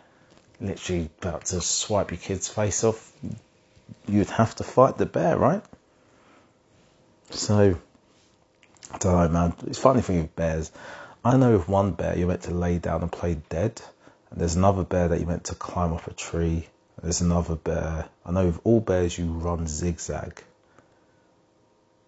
literally 0.60 1.10
about 1.22 1.46
to 1.46 1.62
swipe 1.62 2.12
your 2.12 2.20
kid's 2.20 2.48
face 2.48 2.84
off, 2.84 3.12
you'd 4.08 4.30
have 4.30 4.56
to 4.56 4.64
fight 4.64 4.98
the 4.98 5.06
bear, 5.06 5.38
right? 5.38 5.64
So, 7.30 7.78
I 8.92 8.98
don't 8.98 9.14
know, 9.14 9.30
man. 9.30 9.54
It's 9.68 9.80
funny 9.80 10.02
thing 10.02 10.22
with 10.22 10.36
bears. 10.36 10.72
I 11.26 11.36
know 11.38 11.58
with 11.58 11.68
one 11.68 11.92
bear 11.92 12.18
you're 12.18 12.28
meant 12.28 12.44
to 12.44 12.54
lay 12.54 12.78
down 12.78 13.02
and 13.02 13.12
play 13.12 13.38
dead, 13.50 13.82
and 14.32 14.40
there's 14.40 14.56
another 14.56 14.84
bear 14.84 15.10
that 15.10 15.20
you're 15.20 15.28
meant 15.28 15.46
to 15.46 15.56
climb 15.56 15.94
up 15.94 16.08
a 16.08 16.14
tree. 16.14 16.68
There's 17.02 17.22
another 17.22 17.56
bear. 17.56 18.10
I 18.26 18.32
know 18.32 18.46
with 18.48 18.60
all 18.64 18.80
bears 18.80 19.18
you 19.18 19.26
run 19.32 19.68
zigzag. 19.68 20.44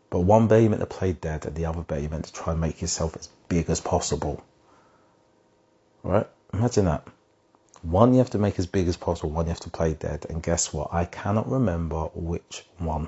But 0.10 0.21
one 0.21 0.47
bear 0.47 0.60
you're 0.60 0.69
meant 0.69 0.82
to 0.82 0.88
play 0.88 1.13
dead, 1.13 1.45
and 1.45 1.56
the 1.56 1.65
other 1.65 1.82
bear 1.82 1.99
you're 1.99 2.10
meant 2.10 2.25
to 2.25 2.34
try 2.34 2.54
and 2.54 2.62
make 2.62 2.82
yourself 2.82 3.15
as 3.15 3.30
big 3.47 3.69
as 3.69 3.80
possible. 3.80 4.43
Right? 6.02 6.28
Imagine 6.54 6.86
that. 6.86 7.08
One 7.82 8.13
you 8.13 8.19
have 8.19 8.32
to 8.32 8.39
make 8.39 8.58
as 8.58 8.65
big 8.65 8.88
as 8.88 8.97
possible, 8.97 9.30
one 9.30 9.45
you 9.45 9.52
have 9.52 9.60
to 9.62 9.69
play 9.69 9.93
dead, 9.93 10.25
and 10.30 10.41
guess 10.41 10.73
what? 10.73 10.89
I 10.91 11.06
cannot 11.06 11.49
remember 11.49 12.06
which 12.13 12.65
one. 12.78 13.08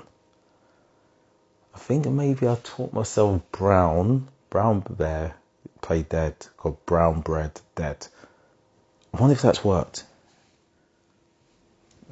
I 1.74 1.78
think 1.78 2.06
maybe 2.06 2.46
I 2.48 2.56
taught 2.62 2.92
myself 2.92 3.42
brown, 3.50 4.28
brown 4.50 4.80
bear 4.88 5.34
play 5.82 6.02
dead, 6.02 6.34
called 6.56 6.84
brown 6.86 7.20
bread 7.20 7.60
dead. 7.74 8.06
I 9.12 9.20
wonder 9.20 9.34
if 9.34 9.42
that's 9.42 9.64
worked. 9.64 10.04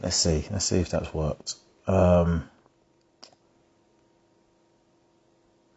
Let's 0.03 0.17
see. 0.17 0.47
Let's 0.51 0.65
see 0.65 0.81
if 0.81 0.91
that's 0.91 1.13
worked. 1.13 1.57
Um, 1.87 2.49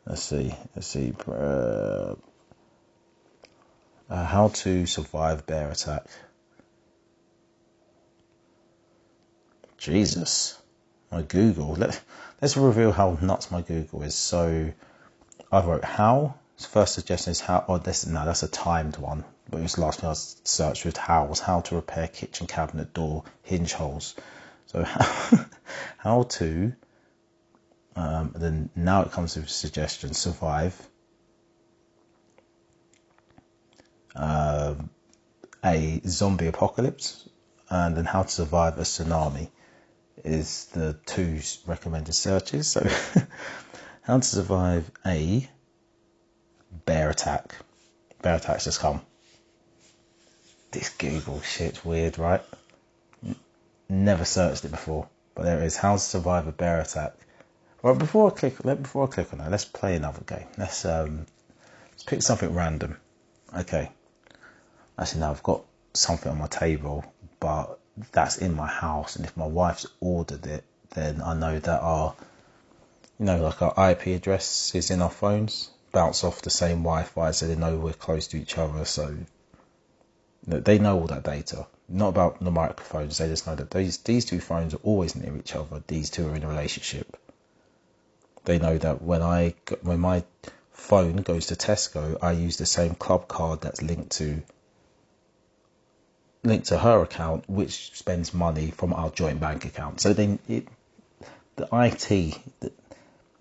let's 0.05 0.23
see. 0.23 0.53
Let's 0.75 0.87
see. 0.87 1.13
Uh, 1.27 2.15
uh, 4.09 4.25
how 4.25 4.49
to 4.49 4.85
survive 4.85 5.45
bear 5.45 5.71
attack. 5.71 6.05
Jesus, 9.77 10.57
my 11.11 11.21
Google. 11.23 11.73
Let, 11.75 11.99
let's 12.41 12.55
reveal 12.55 12.93
how 12.93 13.17
nuts 13.21 13.51
my 13.51 13.61
Google 13.61 14.03
is. 14.03 14.15
So 14.15 14.71
I 15.51 15.65
wrote 15.65 15.83
how 15.83 16.35
first 16.59 16.93
suggestion 16.93 17.31
is 17.31 17.39
how, 17.39 17.65
oh, 17.67 17.77
this, 17.77 18.05
no, 18.05 18.25
that's 18.25 18.43
a 18.43 18.47
timed 18.47 18.97
one. 18.97 19.23
But 19.49 19.59
it 19.59 19.63
was 19.63 19.75
the 19.75 19.81
last 19.81 19.99
thing 19.99 20.09
I 20.09 20.13
searched 20.13 20.85
with 20.85 20.97
how 20.97 21.25
was 21.25 21.39
how 21.39 21.61
to 21.61 21.75
repair 21.75 22.07
kitchen 22.07 22.47
cabinet 22.47 22.93
door 22.93 23.23
hinge 23.43 23.73
holes. 23.73 24.15
So 24.67 24.83
how, 24.83 25.45
how 25.97 26.23
to, 26.23 26.73
um, 27.95 28.33
then 28.35 28.69
now 28.75 29.03
it 29.03 29.11
comes 29.11 29.35
with 29.35 29.49
suggestions, 29.49 30.17
survive. 30.17 30.75
Uh, 34.15 34.75
a 35.65 36.01
zombie 36.05 36.47
apocalypse 36.47 37.27
and 37.69 37.95
then 37.95 38.05
how 38.05 38.23
to 38.23 38.29
survive 38.29 38.77
a 38.77 38.81
tsunami 38.81 39.49
is 40.23 40.65
the 40.73 40.93
two 41.05 41.39
recommended 41.65 42.13
searches. 42.13 42.67
So, 42.67 42.87
how 44.03 44.19
to 44.19 44.25
survive 44.25 44.89
a 45.05 45.49
bear 46.85 47.09
attack. 47.09 47.55
Bear 48.21 48.35
attacks 48.35 48.65
just 48.65 48.79
come. 48.79 49.01
This 50.71 50.89
Google 50.89 51.41
shit's 51.41 51.83
weird, 51.85 52.17
right? 52.17 52.41
Never 53.89 54.25
searched 54.25 54.65
it 54.65 54.71
before, 54.71 55.07
but 55.35 55.43
there 55.43 55.61
it 55.61 55.65
is. 55.65 55.75
How 55.75 55.93
to 55.93 55.99
survive 55.99 56.47
a 56.47 56.51
bear 56.51 56.79
attack. 56.79 57.13
Right 57.83 57.97
before 57.97 58.31
I 58.31 58.33
click, 58.33 58.63
let 58.63 58.81
before 58.81 59.07
I 59.07 59.11
click 59.11 59.33
on 59.33 59.39
that, 59.39 59.51
let's 59.51 59.65
play 59.65 59.95
another 59.95 60.21
game. 60.25 60.47
Let's 60.57 60.85
um, 60.85 61.25
let's 61.91 62.03
pick 62.03 62.21
something 62.21 62.53
random. 62.53 62.97
Okay. 63.55 63.91
Actually, 64.97 65.21
now 65.21 65.31
I've 65.31 65.43
got 65.43 65.63
something 65.93 66.31
on 66.31 66.37
my 66.37 66.47
table, 66.47 67.03
but 67.39 67.77
that's 68.11 68.37
in 68.37 68.55
my 68.55 68.67
house, 68.67 69.15
and 69.15 69.25
if 69.25 69.35
my 69.35 69.45
wife's 69.45 69.85
ordered 69.99 70.45
it, 70.47 70.63
then 70.91 71.21
I 71.21 71.33
know 71.33 71.59
that 71.59 71.81
our, 71.81 72.15
you 73.19 73.25
know, 73.25 73.41
like 73.41 73.61
our 73.61 73.91
IP 73.91 74.07
address 74.07 74.73
is 74.75 74.89
in 74.89 75.01
our 75.01 75.09
phones 75.09 75.69
bounce 75.93 76.25
off 76.25 76.41
the 76.41 76.49
same 76.49 76.79
Wi-Fi, 76.79 77.31
so 77.31 77.47
they 77.47 77.55
know 77.55 77.77
we're 77.77 77.93
close 77.93 78.27
to 78.27 78.37
each 78.37 78.57
other. 78.57 78.83
So 78.83 79.15
they 80.45 80.79
know 80.79 80.99
all 80.99 81.07
that 81.07 81.23
data. 81.23 81.67
Not 81.87 82.09
about 82.09 82.43
the 82.43 82.51
microphones. 82.51 83.17
They 83.17 83.29
just 83.29 83.47
know 83.47 83.55
that 83.55 83.71
these 83.71 83.99
these 83.99 84.25
two 84.25 84.41
phones 84.41 84.73
are 84.73 84.83
always 84.83 85.15
near 85.15 85.37
each 85.37 85.55
other. 85.55 85.81
These 85.87 86.09
two 86.09 86.27
are 86.27 86.35
in 86.35 86.43
a 86.43 86.47
relationship. 86.47 87.17
They 88.43 88.59
know 88.59 88.77
that 88.77 89.01
when 89.01 89.21
I 89.21 89.53
when 89.81 89.99
my 89.99 90.23
phone 90.71 91.17
goes 91.17 91.47
to 91.47 91.55
Tesco, 91.55 92.17
I 92.21 92.31
use 92.31 92.57
the 92.57 92.65
same 92.65 92.95
club 92.95 93.27
card 93.27 93.61
that's 93.61 93.81
linked 93.81 94.11
to 94.17 94.41
linked 96.43 96.67
to 96.67 96.77
her 96.77 97.01
account, 97.01 97.49
which 97.49 97.91
spends 97.97 98.33
money 98.33 98.71
from 98.71 98.93
our 98.93 99.09
joint 99.11 99.39
bank 99.39 99.65
account. 99.65 100.01
So 100.01 100.13
then 100.13 100.39
it, 100.49 100.67
the 101.55 101.67
IT 101.71 102.37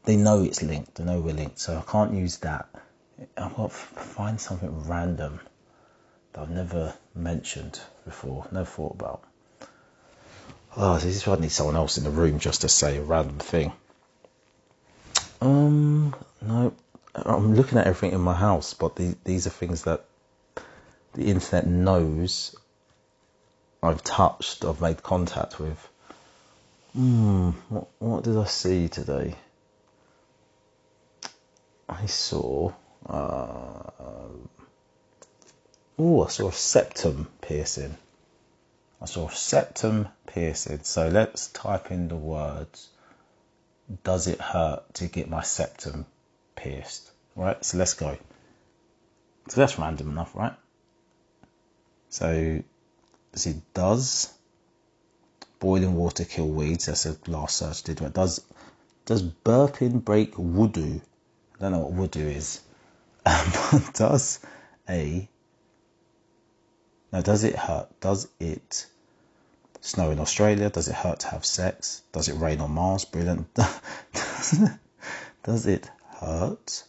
they 0.04 0.16
know 0.16 0.42
it's 0.42 0.62
linked. 0.62 0.96
They 0.96 1.04
know 1.04 1.20
we're 1.20 1.34
linked. 1.34 1.58
So 1.58 1.76
I 1.76 1.90
can't 1.90 2.14
use 2.14 2.38
that. 2.38 2.68
I've 3.36 3.54
got 3.54 3.70
to 3.70 3.76
find 3.76 4.40
something 4.40 4.88
random 4.88 5.40
that 6.32 6.42
I've 6.42 6.50
never 6.50 6.94
mentioned 7.14 7.80
before, 8.04 8.46
never 8.50 8.64
thought 8.64 8.94
about. 8.94 9.22
Oh, 10.76 10.94
this 10.94 11.16
is 11.16 11.26
why 11.26 11.34
I 11.34 11.40
need 11.40 11.52
someone 11.52 11.76
else 11.76 11.98
in 11.98 12.04
the 12.04 12.10
room 12.10 12.38
just 12.38 12.62
to 12.62 12.68
say 12.68 12.96
a 12.96 13.02
random 13.02 13.38
thing. 13.38 13.72
Um, 15.40 16.14
no, 16.40 16.72
I'm 17.14 17.54
looking 17.54 17.78
at 17.78 17.86
everything 17.86 18.12
in 18.12 18.20
my 18.20 18.34
house, 18.34 18.74
but 18.74 18.96
the, 18.96 19.14
these 19.24 19.46
are 19.46 19.50
things 19.50 19.82
that 19.84 20.04
the 21.14 21.26
internet 21.26 21.66
knows 21.66 22.56
I've 23.82 24.02
touched, 24.02 24.64
I've 24.64 24.80
made 24.80 25.02
contact 25.02 25.60
with. 25.60 25.88
Hmm, 26.94 27.50
what, 27.68 27.88
what 27.98 28.24
did 28.24 28.36
I 28.36 28.44
see 28.44 28.88
today? 28.88 29.34
I 31.92 32.06
saw. 32.06 32.72
Uh, 33.06 33.90
oh, 35.98 36.24
I 36.24 36.28
saw 36.28 36.48
a 36.48 36.52
septum 36.52 37.28
piercing. 37.40 37.96
I 39.00 39.06
saw 39.06 39.28
septum 39.28 40.08
piercing. 40.26 40.80
So 40.84 41.08
let's 41.08 41.48
type 41.48 41.90
in 41.90 42.08
the 42.08 42.16
words. 42.16 42.88
Does 44.04 44.26
it 44.26 44.40
hurt 44.40 44.94
to 44.94 45.06
get 45.06 45.28
my 45.28 45.42
septum 45.42 46.06
pierced? 46.56 47.10
Right, 47.34 47.62
so 47.64 47.78
let's 47.78 47.94
go. 47.94 48.16
So 49.48 49.60
that's 49.60 49.78
random 49.78 50.10
enough, 50.10 50.34
right? 50.34 50.54
So, 52.10 52.62
see, 53.34 53.62
does 53.74 54.32
boiling 55.58 55.94
water 55.96 56.24
kill 56.24 56.48
weeds? 56.48 56.86
That's 56.86 57.04
the 57.04 57.18
last 57.30 57.56
search 57.56 57.82
did. 57.82 58.12
Does 58.12 58.40
does 59.04 59.22
burping 59.22 60.04
break 60.04 60.34
wudu? 60.34 61.00
Don't 61.62 61.70
know 61.70 61.78
what 61.78 62.10
wudu 62.10 62.34
is. 62.34 62.60
Um, 63.24 63.84
does 63.94 64.40
a 64.88 65.28
now 67.12 67.20
does 67.20 67.44
it 67.44 67.54
hurt? 67.54 67.88
Does 68.00 68.26
it 68.40 68.86
snow 69.80 70.10
in 70.10 70.18
Australia? 70.18 70.70
Does 70.70 70.88
it 70.88 70.94
hurt 70.96 71.20
to 71.20 71.28
have 71.28 71.46
sex? 71.46 72.02
Does 72.10 72.28
it 72.28 72.34
rain 72.34 72.60
on 72.60 72.72
Mars? 72.72 73.04
Brilliant. 73.04 73.46
does 75.44 75.66
it 75.66 75.88
hurt 76.18 76.82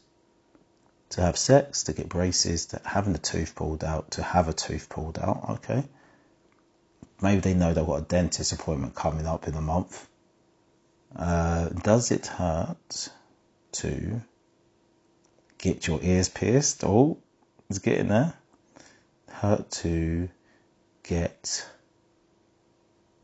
to 1.10 1.22
have 1.22 1.38
sex, 1.38 1.84
to 1.84 1.94
get 1.94 2.10
braces, 2.10 2.66
to 2.68 2.82
having 2.84 3.14
a 3.14 3.20
tooth 3.20 3.54
pulled 3.54 3.84
out, 3.84 4.10
to 4.12 4.24
have 4.24 4.48
a 4.48 4.54
tooth 4.54 4.90
pulled 4.90 5.20
out? 5.20 5.46
Okay. 5.50 5.84
Maybe 7.22 7.42
they 7.42 7.54
know 7.54 7.76
they've 7.76 7.86
got 7.86 8.02
a 8.02 8.06
dentist 8.06 8.54
appointment 8.54 8.96
coming 8.96 9.28
up 9.28 9.48
in 9.48 9.54
a 9.54 9.62
month. 9.62 10.10
Uh, 11.16 11.70
does 11.70 12.10
it 12.10 12.26
hurt 12.26 13.10
to 13.74 14.24
get 15.64 15.88
your 15.88 16.00
ears 16.04 16.28
pierced? 16.28 16.84
Oh, 16.84 17.18
it's 17.70 17.80
getting 17.80 18.10
there. 18.10 18.34
Hurt 19.30 19.72
to 19.72 20.28
get 21.04 21.66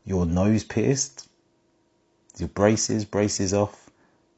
your 0.06 0.24
nose 0.24 0.64
pierced, 0.64 1.28
your 2.38 2.48
braces, 2.48 3.04
braces 3.04 3.52
off, 3.52 3.90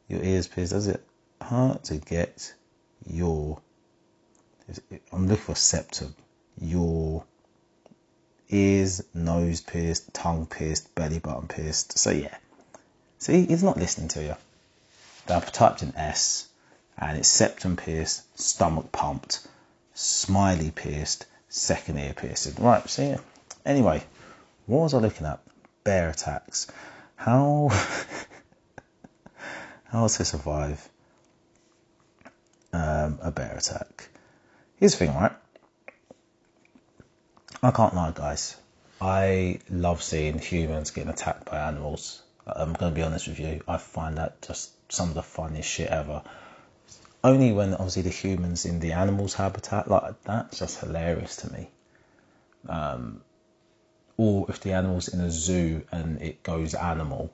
your 0.09 0.21
ears 0.21 0.49
pierced. 0.49 0.73
Does 0.73 0.89
it 0.89 1.01
hurt 1.41 1.85
to 1.85 1.99
get 1.99 2.53
your, 3.07 3.61
I'm 5.13 5.29
looking 5.29 5.37
for 5.37 5.55
septum, 5.55 6.17
your 6.61 7.25
ears, 8.49 9.05
nose 9.15 9.61
pierced, 9.61 10.13
tongue 10.13 10.47
pierced, 10.47 10.93
belly 10.97 11.21
button 11.21 11.47
pierced. 11.47 11.97
So 11.97 12.11
yeah, 12.11 12.37
see, 13.19 13.47
he's 13.47 13.63
not 13.63 13.77
listening 13.77 14.09
to 14.09 14.25
you. 14.25 14.37
I've 15.29 15.53
typed 15.53 15.85
in 15.85 15.95
S, 15.97 16.49
and 17.03 17.19
it's 17.19 17.29
septum 17.29 17.77
pierced, 17.77 18.23
stomach 18.41 18.93
pumped, 18.93 19.47
smiley 19.93 20.71
pierced, 20.71 21.27
second 21.49 21.99
ear 21.99 22.15
pierced. 22.15 22.61
Right, 22.61 22.89
see. 22.89 23.17
Anyway, 23.67 24.05
what 24.67 24.83
was 24.83 24.95
I 24.95 24.99
looking 24.99 25.27
at? 25.27 25.41
Bear 25.83 26.11
attacks. 26.11 26.69
How 27.17 27.71
how 29.85 30.07
to 30.07 30.25
survive 30.25 30.89
um, 32.73 33.19
a 33.21 33.33
bear 33.33 33.57
attack? 33.57 34.09
Here's 34.77 34.93
the 34.93 34.99
thing, 34.99 35.15
right? 35.15 35.33
I 37.65 37.73
can't 37.73 37.95
lie, 37.95 38.13
guys. 38.15 38.57
I 39.01 39.59
love 39.69 40.05
seeing 40.05 40.39
humans 40.39 40.93
getting 40.93 41.11
attacked 41.11 41.47
by 41.51 41.59
animals. 41.59 42.23
I'm 42.47 42.75
going 42.75 42.93
to 42.93 42.97
be 42.97 43.03
honest 43.03 43.27
with 43.27 43.41
you. 43.41 43.61
I 43.67 43.79
find 43.79 44.19
that 44.19 44.41
just 44.43 44.71
some 44.93 45.09
of 45.09 45.15
the 45.15 45.23
funniest 45.23 45.69
shit 45.69 45.89
ever. 45.89 46.23
Only 47.25 47.53
when 47.53 47.75
obviously 47.75 48.03
the 48.03 48.11
humans 48.11 48.65
in 48.65 48.81
the 48.81 48.93
animals' 48.93 49.35
habitat, 49.35 49.89
like 49.89 50.23
that's 50.25 50.59
just 50.59 50.81
hilarious 50.81 51.37
to 51.37 51.53
me. 51.53 51.71
Um, 52.69 53.23
or 54.17 54.47
if 54.49 54.61
the 54.61 54.73
animal's 54.73 55.09
in 55.09 55.21
a 55.21 55.31
zoo 55.31 55.83
and 55.93 56.21
it 56.21 56.43
goes 56.43 56.75
animal, 56.75 57.33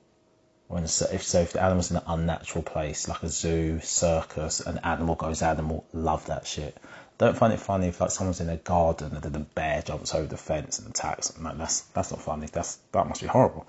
when 0.68 0.84
if 0.84 0.90
so 0.90 1.40
if 1.40 1.52
the 1.54 1.62
animal's 1.62 1.90
in 1.90 1.96
an 1.96 2.02
unnatural 2.06 2.62
place 2.62 3.08
like 3.08 3.22
a 3.22 3.28
zoo, 3.28 3.80
circus, 3.80 4.60
an 4.60 4.78
animal 4.84 5.14
goes 5.14 5.40
animal, 5.40 5.86
love 5.94 6.26
that 6.26 6.46
shit. 6.46 6.76
Don't 7.16 7.36
find 7.36 7.52
it 7.52 7.60
funny 7.60 7.88
if 7.88 8.00
like 8.00 8.10
someone's 8.10 8.40
in 8.40 8.50
a 8.50 8.58
garden 8.58 9.14
and 9.14 9.22
then 9.22 9.34
a 9.34 9.44
bear 9.44 9.80
jumps 9.82 10.14
over 10.14 10.26
the 10.26 10.36
fence 10.36 10.78
and 10.78 10.88
attacks. 10.88 11.36
Like, 11.38 11.56
that's 11.56 11.80
that's 11.80 12.10
not 12.10 12.20
funny. 12.20 12.46
That's 12.52 12.76
that 12.92 13.08
must 13.08 13.22
be 13.22 13.26
horrible. 13.26 13.66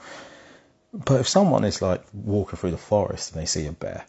But 0.93 1.21
if 1.21 1.29
someone 1.29 1.63
is 1.63 1.81
like 1.81 2.03
walking 2.13 2.57
through 2.57 2.71
the 2.71 2.77
forest 2.77 3.31
and 3.31 3.41
they 3.41 3.45
see 3.45 3.65
a 3.65 3.71
bear, 3.71 4.05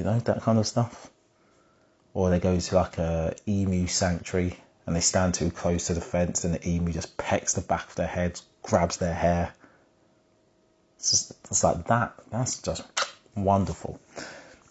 you 0.00 0.04
know 0.04 0.18
that 0.18 0.40
kind 0.40 0.58
of 0.58 0.66
stuff, 0.66 1.10
or 2.14 2.30
they 2.30 2.40
go 2.40 2.58
to 2.58 2.74
like 2.74 2.96
a 2.96 3.34
emu 3.46 3.86
sanctuary 3.86 4.56
and 4.86 4.96
they 4.96 5.00
stand 5.00 5.34
too 5.34 5.50
close 5.50 5.88
to 5.88 5.94
the 5.94 6.00
fence 6.00 6.42
and 6.44 6.54
the 6.54 6.66
emu 6.66 6.90
just 6.90 7.18
pecks 7.18 7.52
the 7.52 7.60
back 7.60 7.86
of 7.86 7.96
their 7.96 8.06
head, 8.06 8.40
grabs 8.62 8.96
their 8.96 9.12
hair. 9.12 9.52
It's, 10.96 11.10
just, 11.10 11.32
it's 11.50 11.62
like 11.62 11.86
that. 11.88 12.14
That's 12.30 12.62
just 12.62 12.82
wonderful. 13.34 14.00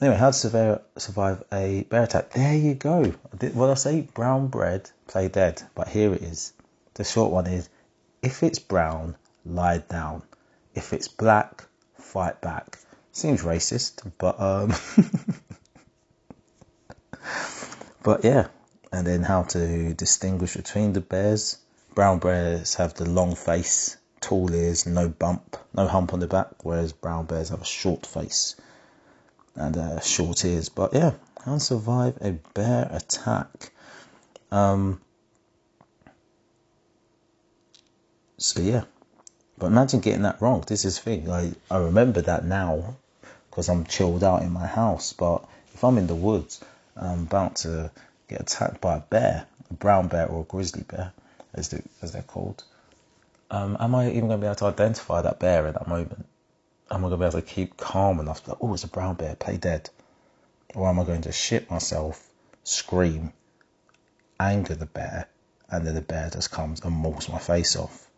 Anyway, 0.01 0.17
how 0.17 0.31
to 0.31 0.81
survive 0.97 1.43
a 1.53 1.83
bear 1.83 2.03
attack? 2.03 2.31
There 2.31 2.55
you 2.55 2.73
go. 2.73 3.03
What 3.53 3.69
I 3.69 3.75
say? 3.75 4.01
Brown 4.01 4.47
bread, 4.47 4.89
play 5.07 5.27
dead. 5.27 5.61
But 5.75 5.89
here 5.89 6.11
it 6.11 6.23
is. 6.23 6.53
The 6.95 7.03
short 7.03 7.31
one 7.31 7.45
is: 7.45 7.69
if 8.23 8.41
it's 8.41 8.57
brown, 8.57 9.15
lie 9.45 9.77
down. 9.77 10.23
If 10.73 10.91
it's 10.91 11.07
black, 11.07 11.65
fight 11.99 12.41
back. 12.41 12.79
Seems 13.11 13.41
racist, 13.41 14.09
but 14.17 14.39
um, 14.39 14.73
but 18.03 18.23
yeah. 18.23 18.47
And 18.91 19.05
then 19.05 19.21
how 19.21 19.43
to 19.43 19.93
distinguish 19.93 20.55
between 20.55 20.93
the 20.93 21.01
bears. 21.01 21.57
Brown 21.93 22.19
bears 22.19 22.75
have 22.75 22.93
the 22.95 23.07
long 23.07 23.35
face, 23.35 23.97
tall 24.21 24.53
ears, 24.53 24.85
no 24.85 25.09
bump, 25.09 25.57
no 25.75 25.87
hump 25.87 26.13
on 26.13 26.19
the 26.19 26.27
back, 26.27 26.63
whereas 26.63 26.91
brown 26.93 27.25
bears 27.25 27.49
have 27.49 27.61
a 27.61 27.65
short 27.65 28.05
face 28.05 28.55
and 29.55 29.77
uh, 29.77 29.99
short 29.99 30.43
ears. 30.45 30.69
But 30.69 30.93
yeah, 30.93 31.11
how 31.45 31.55
to 31.55 31.59
survive 31.59 32.17
a 32.21 32.31
bear 32.53 32.87
attack. 32.91 33.71
Um, 34.51 35.01
so 38.37 38.61
yeah, 38.61 38.83
but 39.59 39.67
imagine 39.67 39.99
getting 39.99 40.23
that 40.23 40.41
wrong. 40.41 40.63
This 40.67 40.85
is 40.85 40.99
thing. 40.99 41.29
I 41.29 41.53
I 41.69 41.77
remember 41.77 42.21
that 42.21 42.45
now 42.45 42.95
because 43.49 43.69
I'm 43.69 43.85
chilled 43.85 44.23
out 44.23 44.41
in 44.41 44.51
my 44.51 44.65
house. 44.65 45.13
But 45.13 45.45
if 45.73 45.83
I'm 45.83 45.97
in 45.97 46.07
the 46.07 46.15
woods, 46.15 46.61
I'm 46.95 47.23
about 47.23 47.57
to 47.57 47.91
get 48.27 48.41
attacked 48.41 48.81
by 48.81 48.97
a 48.97 49.01
bear, 49.01 49.45
a 49.69 49.73
brown 49.73 50.07
bear 50.07 50.27
or 50.27 50.41
a 50.41 50.45
grizzly 50.45 50.83
bear, 50.83 51.13
as 51.53 51.69
they 51.69 51.81
as 52.01 52.11
they're 52.13 52.21
called. 52.23 52.63
Um, 53.51 53.77
am 53.79 53.95
I 53.95 54.09
even 54.09 54.27
going 54.27 54.39
to 54.39 54.45
be 54.45 54.45
able 54.45 54.55
to 54.55 54.65
identify 54.65 55.21
that 55.21 55.39
bear 55.39 55.67
at 55.67 55.73
that 55.73 55.87
moment? 55.87 56.25
am 56.91 57.05
I 57.05 57.09
going 57.09 57.11
to 57.11 57.17
be 57.17 57.25
able 57.25 57.41
to 57.41 57.53
keep 57.53 57.77
calm 57.77 58.19
enough 58.19 58.43
to 58.43 58.51
like, 58.51 58.59
oh, 58.61 58.73
it's 58.73 58.83
a 58.83 58.87
brown 58.87 59.15
bear, 59.15 59.35
play 59.35 59.57
dead? 59.57 59.89
Or 60.75 60.87
am 60.87 60.99
I 60.99 61.03
going 61.03 61.21
to 61.23 61.31
shit 61.31 61.69
myself, 61.69 62.27
scream, 62.63 63.33
anger 64.39 64.75
the 64.75 64.85
bear, 64.85 65.27
and 65.69 65.85
then 65.85 65.95
the 65.95 66.01
bear 66.01 66.29
just 66.29 66.51
comes 66.51 66.81
and 66.81 66.93
mauls 66.93 67.29
my 67.29 67.39
face 67.39 67.75
off, 67.75 68.08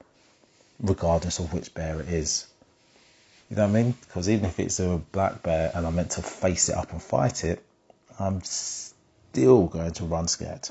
regardless 0.81 1.39
of 1.39 1.53
which 1.53 1.73
bear 1.73 2.01
it 2.01 2.09
is? 2.09 2.47
You 3.49 3.57
know 3.57 3.63
what 3.67 3.77
I 3.77 3.83
mean? 3.83 3.95
Because 4.01 4.29
even 4.29 4.45
if 4.45 4.59
it's 4.59 4.79
a 4.79 5.01
black 5.11 5.43
bear 5.43 5.71
and 5.73 5.85
I'm 5.85 5.95
meant 5.95 6.11
to 6.11 6.21
face 6.21 6.69
it 6.69 6.75
up 6.75 6.91
and 6.91 7.01
fight 7.01 7.43
it, 7.43 7.63
I'm 8.19 8.41
still 8.43 9.67
going 9.67 9.91
to 9.93 10.05
run 10.05 10.27
scared. 10.27 10.69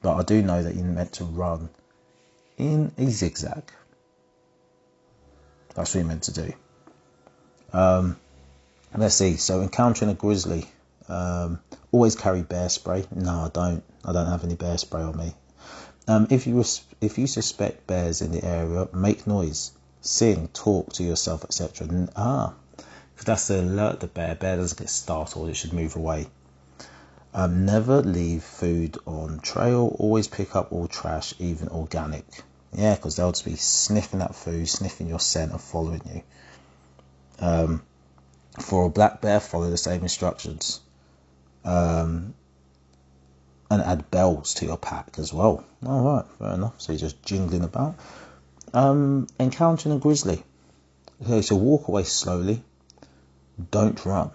But 0.00 0.16
I 0.16 0.22
do 0.22 0.42
know 0.42 0.62
that 0.62 0.74
you're 0.74 0.84
meant 0.84 1.12
to 1.14 1.24
run 1.24 1.68
in 2.56 2.92
a 2.98 3.06
zigzag. 3.06 3.64
That's 5.74 5.94
what 5.94 6.00
you're 6.00 6.08
meant 6.08 6.24
to 6.24 6.32
do. 6.32 6.52
Um, 7.72 8.16
let's 8.96 9.14
see. 9.14 9.36
So 9.36 9.62
encountering 9.62 10.10
a 10.10 10.14
grizzly. 10.14 10.66
Um, 11.08 11.60
always 11.90 12.14
carry 12.14 12.42
bear 12.42 12.68
spray. 12.68 13.04
No, 13.14 13.30
I 13.30 13.50
don't. 13.52 13.82
I 14.04 14.12
don't 14.12 14.26
have 14.26 14.44
any 14.44 14.54
bear 14.54 14.78
spray 14.78 15.02
on 15.02 15.16
me. 15.16 15.34
Um, 16.08 16.26
if 16.30 16.46
you 16.46 16.64
if 17.00 17.18
you 17.18 17.26
suspect 17.26 17.86
bears 17.86 18.22
in 18.22 18.32
the 18.32 18.44
area, 18.44 18.88
make 18.92 19.26
noise, 19.26 19.72
sing, 20.00 20.48
talk 20.48 20.92
to 20.94 21.04
yourself, 21.04 21.44
etc. 21.44 22.08
Ah, 22.16 22.54
because 23.14 23.26
that's 23.26 23.46
to 23.46 23.60
alert 23.60 24.00
the 24.00 24.08
bear. 24.08 24.34
Bear 24.34 24.56
doesn't 24.56 24.78
get 24.78 24.90
startled; 24.90 25.48
it 25.48 25.54
should 25.54 25.72
move 25.72 25.94
away. 25.94 26.26
Um, 27.34 27.64
never 27.64 28.02
leave 28.02 28.42
food 28.42 28.98
on 29.06 29.40
trail. 29.40 29.94
Always 29.98 30.28
pick 30.28 30.54
up 30.56 30.72
all 30.72 30.88
trash, 30.88 31.34
even 31.38 31.68
organic. 31.68 32.24
Yeah, 32.72 32.94
because 32.94 33.16
they'll 33.16 33.32
just 33.32 33.44
be 33.44 33.56
sniffing 33.56 34.18
that 34.18 34.34
food, 34.34 34.68
sniffing 34.68 35.08
your 35.08 35.20
scent, 35.20 35.52
and 35.52 35.60
following 35.60 36.02
you. 36.12 36.22
Um, 37.38 37.82
for 38.58 38.86
a 38.86 38.90
black 38.90 39.20
bear, 39.20 39.40
follow 39.40 39.70
the 39.70 39.76
same 39.76 40.02
instructions. 40.02 40.80
Um, 41.64 42.34
and 43.72 43.80
add 43.80 44.10
bells 44.10 44.52
to 44.52 44.66
your 44.66 44.76
pack 44.76 45.14
as 45.18 45.32
well. 45.32 45.64
All 45.86 46.02
right, 46.02 46.24
fair 46.38 46.52
enough. 46.52 46.74
So 46.78 46.92
you're 46.92 46.98
just 47.00 47.22
jingling 47.22 47.64
about. 47.64 47.94
Um, 48.74 49.26
encountering 49.40 49.94
a 49.94 49.98
grizzly. 49.98 50.42
Okay, 51.22 51.40
so 51.40 51.56
walk 51.56 51.88
away 51.88 52.02
slowly. 52.02 52.62
Don't 53.70 54.04
run. 54.04 54.30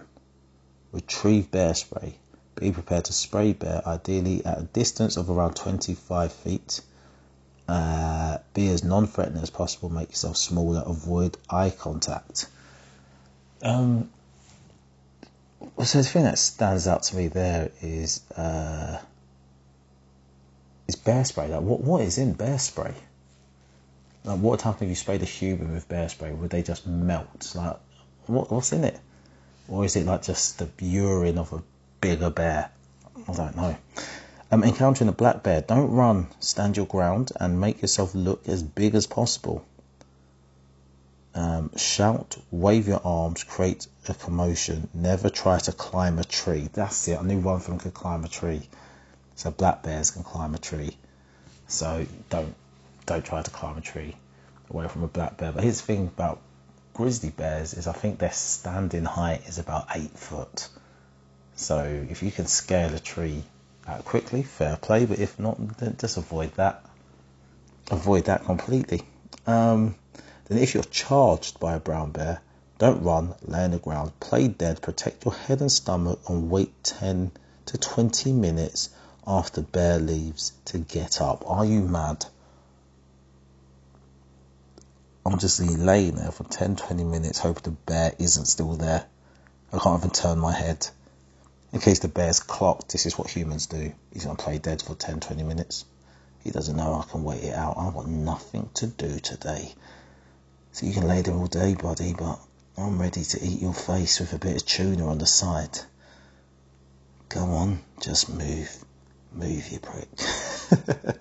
Retrieve 0.90 1.52
bear 1.52 1.74
spray. 1.74 2.16
Be 2.56 2.72
prepared 2.72 3.04
to 3.04 3.12
spray 3.12 3.52
bear, 3.52 3.80
ideally 3.86 4.44
at 4.44 4.58
a 4.58 4.62
distance 4.62 5.16
of 5.16 5.30
around 5.30 5.54
25 5.54 6.32
feet. 6.32 6.80
Uh, 7.68 8.38
Be 8.54 8.68
as 8.70 8.82
non-threatening 8.82 9.42
as 9.42 9.50
possible. 9.50 9.88
Make 9.88 10.08
yourself 10.08 10.36
smaller. 10.36 10.82
Avoid 10.84 11.36
eye 11.48 11.70
contact. 11.70 12.48
Um, 13.62 14.10
so 15.84 15.98
the 15.98 16.04
thing 16.04 16.24
that 16.24 16.38
stands 16.38 16.88
out 16.88 17.04
to 17.04 17.16
me 17.16 17.28
there 17.28 17.70
is 17.80 18.20
uh, 18.36 18.98
is 20.88 20.96
bear 20.96 21.24
spray. 21.24 21.48
Like, 21.48 21.60
what 21.60 21.80
what 21.80 22.02
is 22.02 22.18
in 22.18 22.32
bear 22.32 22.58
spray? 22.58 22.94
Like, 24.24 24.40
what 24.40 24.50
would 24.52 24.62
happen 24.62 24.84
if 24.84 24.90
you 24.90 24.96
sprayed 24.96 25.22
a 25.22 25.26
human 25.26 25.72
with 25.72 25.88
bear 25.88 26.08
spray? 26.08 26.32
Would 26.32 26.50
they 26.50 26.62
just 26.62 26.86
melt? 26.86 27.52
Like, 27.54 27.76
what 28.26 28.50
what's 28.50 28.72
in 28.72 28.84
it? 28.84 28.98
Or 29.68 29.84
is 29.84 29.96
it 29.96 30.06
like 30.06 30.22
just 30.22 30.58
the 30.58 30.68
urine 30.84 31.38
of 31.38 31.52
a 31.52 31.62
bigger 32.00 32.30
bear? 32.30 32.70
I 33.28 33.32
don't 33.32 33.56
know. 33.56 33.76
Um, 34.50 34.64
encountering 34.64 35.08
a 35.08 35.12
black 35.12 35.42
bear, 35.42 35.60
don't 35.60 35.90
run. 35.90 36.28
Stand 36.40 36.78
your 36.78 36.86
ground 36.86 37.32
and 37.38 37.60
make 37.60 37.82
yourself 37.82 38.14
look 38.14 38.48
as 38.48 38.62
big 38.62 38.94
as 38.94 39.06
possible. 39.06 39.62
Um, 41.34 41.70
shout, 41.76 42.38
wave 42.50 42.88
your 42.88 43.02
arms, 43.04 43.44
create 43.44 43.86
a 44.08 44.14
commotion. 44.14 44.88
Never 44.94 45.28
try 45.28 45.58
to 45.58 45.72
climb 45.72 46.18
a 46.18 46.24
tree. 46.24 46.70
That's 46.72 47.06
it. 47.08 47.18
I 47.18 47.22
knew 47.22 47.40
one 47.40 47.56
of 47.56 47.66
them 47.66 47.78
could 47.78 47.92
climb 47.92 48.24
a 48.24 48.28
tree. 48.28 48.62
So 49.38 49.52
black 49.52 49.84
bears 49.84 50.10
can 50.10 50.24
climb 50.24 50.56
a 50.56 50.58
tree. 50.58 50.96
So 51.68 52.04
don't 52.28 52.56
don't 53.06 53.24
try 53.24 53.40
to 53.40 53.50
climb 53.52 53.78
a 53.78 53.80
tree 53.80 54.16
away 54.68 54.88
from 54.88 55.04
a 55.04 55.06
black 55.06 55.36
bear. 55.36 55.52
But 55.52 55.62
here's 55.62 55.80
the 55.80 55.86
thing 55.86 56.08
about 56.08 56.40
grizzly 56.92 57.30
bears 57.30 57.72
is 57.72 57.86
I 57.86 57.92
think 57.92 58.18
their 58.18 58.32
standing 58.32 59.04
height 59.04 59.46
is 59.46 59.60
about 59.60 59.86
eight 59.94 60.18
foot. 60.18 60.68
So 61.54 61.84
if 62.10 62.24
you 62.24 62.32
can 62.32 62.46
scale 62.46 62.92
a 62.92 62.98
tree 62.98 63.44
out 63.86 64.04
quickly, 64.04 64.42
fair 64.42 64.76
play. 64.76 65.06
But 65.06 65.20
if 65.20 65.38
not, 65.38 65.78
then 65.78 65.96
just 66.00 66.16
avoid 66.16 66.52
that. 66.56 66.84
Avoid 67.92 68.24
that 68.24 68.44
completely. 68.44 69.02
Um, 69.46 69.94
then 70.46 70.58
if 70.58 70.74
you're 70.74 70.82
charged 70.82 71.60
by 71.60 71.74
a 71.74 71.80
brown 71.80 72.10
bear, 72.10 72.40
don't 72.78 73.04
run, 73.04 73.36
lay 73.42 73.62
on 73.62 73.70
the 73.70 73.78
ground, 73.78 74.18
play 74.18 74.48
dead, 74.48 74.82
protect 74.82 75.24
your 75.24 75.34
head 75.34 75.60
and 75.60 75.70
stomach, 75.70 76.18
and 76.28 76.50
wait 76.50 76.72
10 76.82 77.30
to 77.66 77.78
20 77.78 78.32
minutes 78.32 78.90
after 79.28 79.60
bear 79.60 79.98
leaves 79.98 80.52
to 80.64 80.78
get 80.78 81.20
up. 81.20 81.44
Are 81.46 81.64
you 81.64 81.82
mad? 81.82 82.24
I'm 85.26 85.38
just 85.38 85.60
laying 85.60 86.14
there 86.14 86.32
for 86.32 86.44
10 86.44 86.76
20 86.76 87.04
minutes, 87.04 87.38
hoping 87.38 87.62
the 87.64 87.70
bear 87.70 88.14
isn't 88.18 88.46
still 88.46 88.74
there. 88.76 89.04
I 89.70 89.78
can't 89.78 90.00
even 90.00 90.10
turn 90.10 90.38
my 90.38 90.52
head. 90.52 90.88
In 91.74 91.80
case 91.80 91.98
the 91.98 92.08
bear's 92.08 92.40
clocked, 92.40 92.92
this 92.92 93.04
is 93.04 93.18
what 93.18 93.28
humans 93.28 93.66
do. 93.66 93.92
He's 94.10 94.24
going 94.24 94.38
to 94.38 94.42
play 94.42 94.56
dead 94.56 94.80
for 94.80 94.94
10 94.94 95.20
20 95.20 95.42
minutes. 95.42 95.84
He 96.42 96.50
doesn't 96.50 96.76
know 96.76 96.94
I 96.94 97.10
can 97.10 97.24
wait 97.24 97.44
it 97.44 97.54
out. 97.54 97.76
I've 97.76 97.92
got 97.92 98.08
nothing 98.08 98.70
to 98.74 98.86
do 98.86 99.18
today. 99.18 99.74
So 100.72 100.86
you 100.86 100.94
can 100.94 101.06
lay 101.06 101.20
there 101.20 101.34
all 101.34 101.46
day, 101.46 101.74
buddy, 101.74 102.14
but 102.14 102.40
I'm 102.78 102.98
ready 102.98 103.24
to 103.24 103.44
eat 103.44 103.60
your 103.60 103.74
face 103.74 104.20
with 104.20 104.32
a 104.32 104.38
bit 104.38 104.56
of 104.56 104.66
tuna 104.66 105.06
on 105.06 105.18
the 105.18 105.26
side. 105.26 105.78
Go 107.28 107.40
on, 107.40 107.80
just 108.00 108.30
move. 108.30 108.84
Move, 109.32 109.68
you 109.68 109.78
prick. 109.78 110.08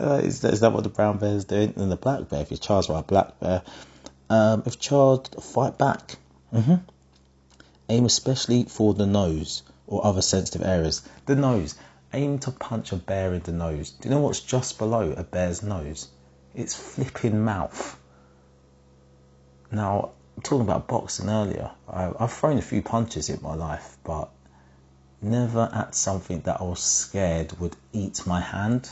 uh, 0.00 0.14
is, 0.22 0.40
that, 0.40 0.72
what 0.72 0.82
the 0.82 0.88
brown 0.88 1.18
bear 1.18 1.34
is 1.34 1.44
doing? 1.44 1.74
And 1.76 1.90
the 1.90 1.96
black 1.96 2.28
bear, 2.28 2.42
if 2.42 2.50
you're 2.50 2.58
charged 2.58 2.88
by 2.88 3.00
a 3.00 3.02
black 3.02 3.38
bear, 3.40 3.62
um, 4.28 4.62
if 4.66 4.78
charged, 4.78 5.36
fight 5.42 5.78
back. 5.78 6.16
Mm-hmm. 6.52 6.76
Aim 7.88 8.04
especially 8.04 8.64
for 8.64 8.94
the 8.94 9.06
nose 9.06 9.62
or 9.86 10.04
other 10.06 10.22
sensitive 10.22 10.66
areas. 10.66 11.02
The 11.26 11.36
nose. 11.36 11.76
Aim 12.12 12.38
to 12.40 12.50
punch 12.50 12.92
a 12.92 12.96
bear 12.96 13.34
in 13.34 13.42
the 13.42 13.52
nose. 13.52 13.90
Do 13.90 14.08
you 14.08 14.14
know 14.14 14.20
what's 14.20 14.40
just 14.40 14.78
below 14.78 15.12
a 15.12 15.22
bear's 15.22 15.62
nose? 15.62 16.08
its 16.54 16.74
flipping 16.74 17.44
mouth. 17.44 17.98
Now, 19.70 20.10
talking 20.42 20.62
about 20.62 20.88
boxing 20.88 21.28
earlier, 21.28 21.70
I, 21.88 22.10
I've 22.18 22.32
thrown 22.32 22.58
a 22.58 22.62
few 22.62 22.82
punches 22.82 23.30
in 23.30 23.40
my 23.42 23.54
life, 23.54 23.96
but 24.04 24.30
never 25.22 25.70
at 25.72 25.94
something 25.94 26.40
that 26.42 26.60
I 26.60 26.64
was 26.64 26.80
scared 26.80 27.58
would 27.60 27.76
eat 27.92 28.26
my 28.26 28.40
hand. 28.40 28.88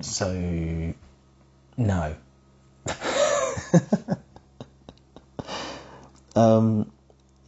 So, 0.00 0.94
no. 1.76 2.16
um, 6.36 6.90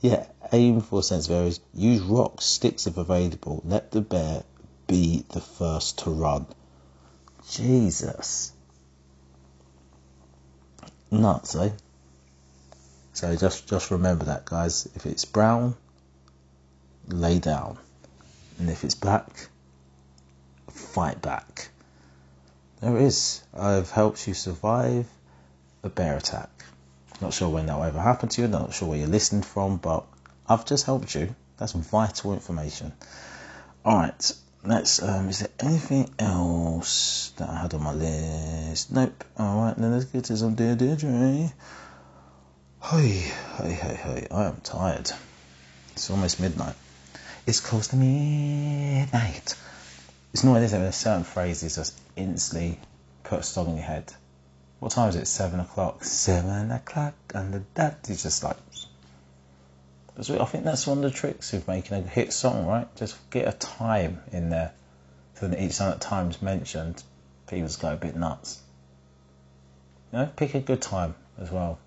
yeah, 0.01 0.27
aim 0.53 0.81
for 0.81 1.03
sensitive 1.03 1.37
areas. 1.37 1.61
Use 1.75 2.01
rocks, 2.01 2.45
sticks 2.45 2.87
if 2.87 2.97
available. 2.97 3.62
Let 3.64 3.90
the 3.90 4.01
bear 4.01 4.45
be 4.87 5.25
the 5.31 5.40
first 5.40 5.99
to 6.01 6.11
run. 6.11 6.47
Jesus. 7.51 8.53
Nuts, 11.11 11.55
eh? 11.57 11.71
So 13.12 13.35
just 13.37 13.69
just 13.69 13.90
remember 13.90 14.27
that, 14.27 14.45
guys. 14.45 14.88
If 14.95 15.07
it's 15.07 15.25
brown, 15.25 15.75
lay 17.09 17.38
down, 17.38 17.79
and 18.59 18.71
if 18.71 18.85
it's 18.85 18.95
black, 18.95 19.49
fight 20.71 21.21
back. 21.23 21.69
There 22.81 22.97
it 22.97 23.03
is. 23.03 23.42
I've 23.55 23.90
helped 23.90 24.27
you 24.29 24.35
survive 24.35 25.07
a 25.83 25.88
bear 25.88 26.16
attack. 26.16 26.51
Not 27.21 27.33
sure 27.33 27.49
when 27.49 27.66
that 27.66 27.77
will 27.77 27.85
ever 27.85 28.01
happen 28.01 28.29
to 28.29 28.42
you. 28.42 28.49
Not 28.49 28.75
sure 28.75 28.88
where 28.88 28.99
you're 28.99 29.09
listening 29.09 29.42
from, 29.42 29.79
but 29.79 30.05
I've 30.47 30.66
just 30.66 30.85
helped 30.85 31.14
you. 31.14 31.35
That's 31.57 31.73
vital 31.73 32.35
information. 32.35 32.92
All 33.85 33.97
right. 33.97 34.33
Let's, 34.64 35.01
um, 35.01 35.29
is 35.29 35.38
there 35.38 35.49
anything 35.61 36.11
else 36.19 37.33
that 37.37 37.49
I 37.49 37.62
had 37.62 37.75
on 37.75 37.83
my 37.85 37.92
list? 37.92 38.92
Nope. 38.92 39.25
Alright, 39.38 39.77
then 39.77 39.92
let's 39.92 40.07
get 40.07 40.25
to 40.25 40.37
some 40.37 40.57
Dear 40.57 40.75
Deirdre. 40.75 41.53
Hey, 42.83 43.33
hey, 43.59 43.73
hey, 43.73 43.95
hey, 43.95 44.27
I 44.31 44.45
am 44.47 44.61
tired. 44.62 45.11
It's 45.92 46.11
almost 46.11 46.40
midnight. 46.40 46.75
It's 47.47 47.61
close 47.61 47.89
to 47.89 47.97
midnight. 47.97 49.55
It's 50.33 50.45
not 50.45 50.57
anything, 50.57 50.81
there's 50.83 50.97
certain 50.97 51.25
phrases 51.25 51.77
just 51.77 51.99
instantly 52.17 52.79
put 53.23 53.41
a 53.41 53.43
song 53.43 53.69
in 53.69 53.77
your 53.77 53.85
head. 53.85 54.13
What 54.81 54.93
time 54.93 55.09
is 55.09 55.17
it? 55.17 55.27
Seven 55.27 55.61
o'clock. 55.61 56.05
Seven 56.05 56.71
o'clock, 56.71 57.15
and 57.35 57.55
the 57.55 57.61
dad 57.75 57.97
is 58.09 58.25
just 58.25 58.43
like 58.43 58.57
I 60.19 60.23
think 60.23 60.65
that's 60.65 60.87
one 60.87 60.99
of 60.99 61.05
the 61.05 61.11
tricks 61.11 61.53
of 61.53 61.69
making 61.69 61.99
a 61.99 62.01
hit 62.01 62.33
song, 62.33 62.67
right? 62.67 62.95
Just 62.97 63.17
get 63.31 63.47
a 63.47 63.53
time 63.53 64.21
in 64.33 64.49
there. 64.49 64.73
So 65.35 65.49
that 65.49 65.63
each 65.63 65.77
time 65.77 65.91
that 65.91 66.01
time's 66.01 66.41
mentioned, 66.41 67.03
people 67.47 67.67
just 67.67 67.83
go 67.83 67.93
a 67.93 67.97
bit 67.97 68.17
nuts. 68.17 68.61
You 70.13 70.21
know, 70.21 70.31
pick 70.35 70.55
a 70.55 70.61
good 70.61 70.81
time 70.81 71.15
as 71.39 71.51
well. 71.51 71.79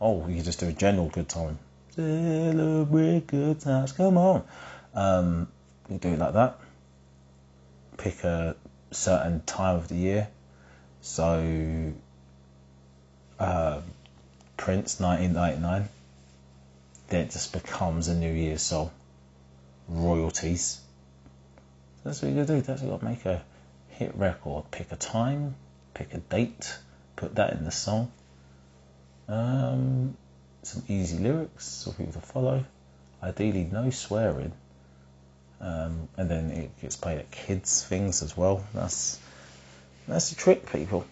Oh, 0.00 0.28
you 0.28 0.36
can 0.36 0.44
just 0.44 0.60
do 0.60 0.68
a 0.68 0.72
general 0.72 1.08
good 1.08 1.28
time. 1.28 1.58
Celebrate 1.96 3.26
good 3.26 3.58
times, 3.60 3.92
come 3.92 4.16
on. 4.16 4.44
Um, 4.96 5.48
you 5.88 5.98
do 5.98 6.08
it 6.08 6.18
like 6.18 6.32
that. 6.32 6.58
Pick 7.98 8.24
a 8.24 8.56
certain 8.90 9.42
time 9.42 9.76
of 9.76 9.88
the 9.88 9.94
year. 9.94 10.28
So, 11.02 11.92
uh, 13.38 13.80
Prince, 14.56 14.98
1999 14.98 15.88
then 17.08 17.20
it 17.20 17.30
just 17.30 17.52
becomes 17.52 18.08
a 18.08 18.14
New 18.14 18.32
Year's 18.32 18.62
song. 18.62 18.90
Royalties. 19.88 20.80
That's 22.02 22.22
what 22.22 22.32
you 22.32 22.44
do. 22.44 22.60
That's 22.60 22.82
what 22.82 22.86
you 22.86 22.90
gotta 22.90 23.04
make 23.04 23.24
a 23.24 23.42
hit 23.90 24.14
record. 24.16 24.64
Pick 24.70 24.90
a 24.92 24.96
time, 24.96 25.54
pick 25.94 26.12
a 26.14 26.18
date, 26.18 26.76
put 27.14 27.36
that 27.36 27.52
in 27.52 27.64
the 27.64 27.70
song. 27.70 28.10
Um, 29.28 30.16
some 30.62 30.82
easy 30.88 31.18
lyrics 31.18 31.84
for 31.84 31.92
people 31.92 32.14
to 32.14 32.20
follow. 32.20 32.64
Ideally, 33.22 33.68
no 33.70 33.90
swearing. 33.90 34.52
Um, 35.60 36.08
and 36.16 36.30
then 36.30 36.50
it 36.50 36.80
gets 36.80 36.96
played 36.96 37.18
at 37.18 37.30
kids' 37.30 37.82
things 37.82 38.22
as 38.22 38.36
well. 38.36 38.64
That's 38.74 39.18
that's 40.06 40.30
the 40.30 40.36
trick, 40.36 40.70
people. 40.70 41.04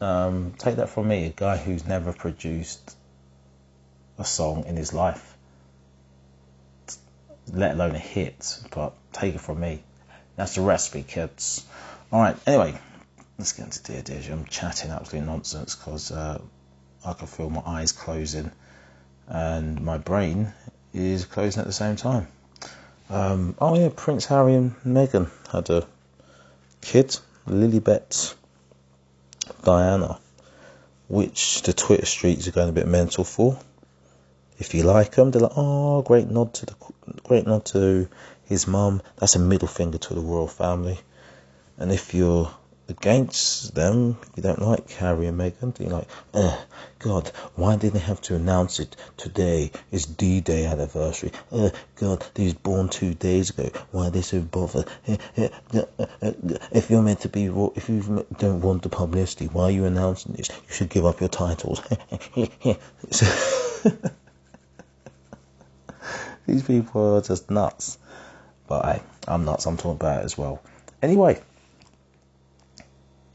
Um, 0.00 0.54
take 0.58 0.76
that 0.76 0.88
from 0.88 1.08
me, 1.08 1.26
a 1.26 1.30
guy 1.30 1.56
who's 1.56 1.86
never 1.86 2.12
produced 2.12 2.96
a 4.18 4.24
song 4.24 4.64
in 4.64 4.76
his 4.76 4.92
life, 4.94 5.36
let 7.52 7.72
alone 7.72 7.94
a 7.94 7.98
hit. 7.98 8.60
But 8.70 8.94
take 9.12 9.34
it 9.34 9.40
from 9.40 9.60
me, 9.60 9.82
that's 10.36 10.54
the 10.54 10.62
recipe, 10.62 11.02
kids. 11.02 11.64
All 12.10 12.20
right. 12.20 12.36
Anyway, 12.46 12.78
let's 13.38 13.52
get 13.52 13.66
into 13.66 13.82
Dear 13.82 14.02
Deirdre. 14.02 14.32
I'm 14.32 14.44
chatting 14.46 14.90
absolute 14.90 15.26
nonsense 15.26 15.76
because 15.76 16.10
uh, 16.10 16.40
I 17.04 17.12
can 17.12 17.26
feel 17.26 17.50
my 17.50 17.62
eyes 17.64 17.92
closing 17.92 18.50
and 19.28 19.80
my 19.80 19.98
brain 19.98 20.52
is 20.92 21.24
closing 21.24 21.60
at 21.60 21.66
the 21.66 21.72
same 21.72 21.96
time. 21.96 22.26
Um, 23.10 23.54
oh 23.58 23.78
yeah, 23.78 23.90
Prince 23.94 24.24
Harry 24.26 24.54
and 24.54 24.74
Meghan 24.84 25.28
had 25.52 25.68
a 25.68 25.86
kid, 26.80 27.18
Lilibet 27.46 28.34
Diana, 29.62 30.18
which 31.08 31.62
the 31.62 31.72
Twitter 31.72 32.06
streets 32.06 32.48
are 32.48 32.52
going 32.52 32.68
a 32.68 32.72
bit 32.72 32.86
mental 32.86 33.24
for 33.24 33.58
if 34.60 34.74
you 34.74 34.82
like 34.82 35.12
them, 35.12 35.30
they're 35.30 35.40
like, 35.40 35.56
oh, 35.56 36.02
great 36.02 36.28
nod 36.28 36.52
to 36.54 36.66
the 36.66 36.74
great 37.24 37.46
nod 37.46 37.64
to 37.64 38.08
his 38.44 38.66
mum. 38.66 39.00
That's 39.16 39.34
a 39.34 39.38
middle 39.38 39.66
finger 39.66 39.96
to 39.96 40.14
the 40.14 40.20
royal 40.20 40.46
family. 40.46 41.00
And 41.78 41.90
if 41.90 42.12
you're 42.12 42.50
against 42.90 43.74
them. 43.74 44.18
You 44.36 44.42
don't 44.42 44.60
like 44.60 44.90
Harry 44.90 45.26
and 45.26 45.38
Meghan. 45.38 45.78
You're 45.80 45.90
like, 45.90 46.08
oh, 46.34 46.64
God, 46.98 47.28
why 47.54 47.76
did 47.76 47.92
they 47.92 48.00
have 48.00 48.20
to 48.22 48.34
announce 48.34 48.80
it 48.80 48.94
today? 49.16 49.70
It's 49.90 50.04
D-Day 50.04 50.66
anniversary. 50.66 51.32
Oh, 51.50 51.70
God, 51.96 52.26
they 52.34 52.44
was 52.44 52.54
born 52.54 52.88
two 52.88 53.14
days 53.14 53.50
ago. 53.50 53.70
Why 53.90 54.08
are 54.08 54.10
they 54.10 54.22
so 54.22 54.40
bothered? 54.40 54.86
Eh, 55.06 55.16
if 56.72 56.90
you're 56.90 57.02
meant 57.02 57.20
to 57.20 57.28
be, 57.28 57.44
if 57.46 57.88
you 57.88 58.26
don't 58.38 58.60
want 58.60 58.82
the 58.82 58.88
publicity, 58.88 59.46
why 59.46 59.64
are 59.64 59.70
you 59.70 59.84
announcing 59.84 60.34
this? 60.34 60.48
You 60.48 60.74
should 60.74 60.90
give 60.90 61.06
up 61.06 61.20
your 61.20 61.28
titles. 61.30 61.80
These 66.46 66.62
people 66.64 67.16
are 67.16 67.22
just 67.22 67.50
nuts. 67.50 67.98
But 68.66 68.84
I, 68.84 69.02
I'm 69.26 69.44
nuts. 69.44 69.66
I'm 69.66 69.76
talking 69.76 69.92
about 69.92 70.22
it 70.22 70.24
as 70.24 70.38
well. 70.38 70.62
Anyway, 71.02 71.40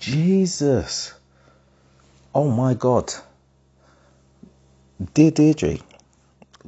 Jesus. 0.05 1.15
Oh 2.35 2.51
my 2.51 2.75
God. 2.75 3.11
Dear 5.15 5.31
Deirdre, 5.31 5.79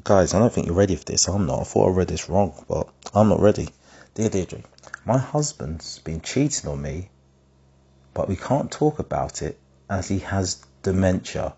guys, 0.04 0.34
I 0.34 0.40
don't 0.40 0.52
think 0.52 0.66
you're 0.66 0.76
ready 0.76 0.96
for 0.96 1.06
this. 1.06 1.28
I'm 1.28 1.46
not. 1.46 1.60
I 1.60 1.64
thought 1.64 1.90
I 1.90 1.92
read 1.92 2.08
this 2.08 2.30
wrong, 2.30 2.66
but 2.68 2.90
I'm 3.14 3.30
not 3.30 3.40
ready. 3.40 3.70
Dear 4.16 4.30
Deirdre, 4.30 4.64
my 5.06 5.20
husband's 5.20 6.00
been 6.00 6.22
cheating 6.22 6.68
on 6.68 6.82
me, 6.82 7.10
but 8.16 8.28
we 8.28 8.36
can't 8.36 8.72
talk 8.72 8.98
about 8.98 9.44
it 9.44 9.60
as 9.88 10.08
he 10.08 10.18
has 10.18 10.56
dementia. 10.82 11.54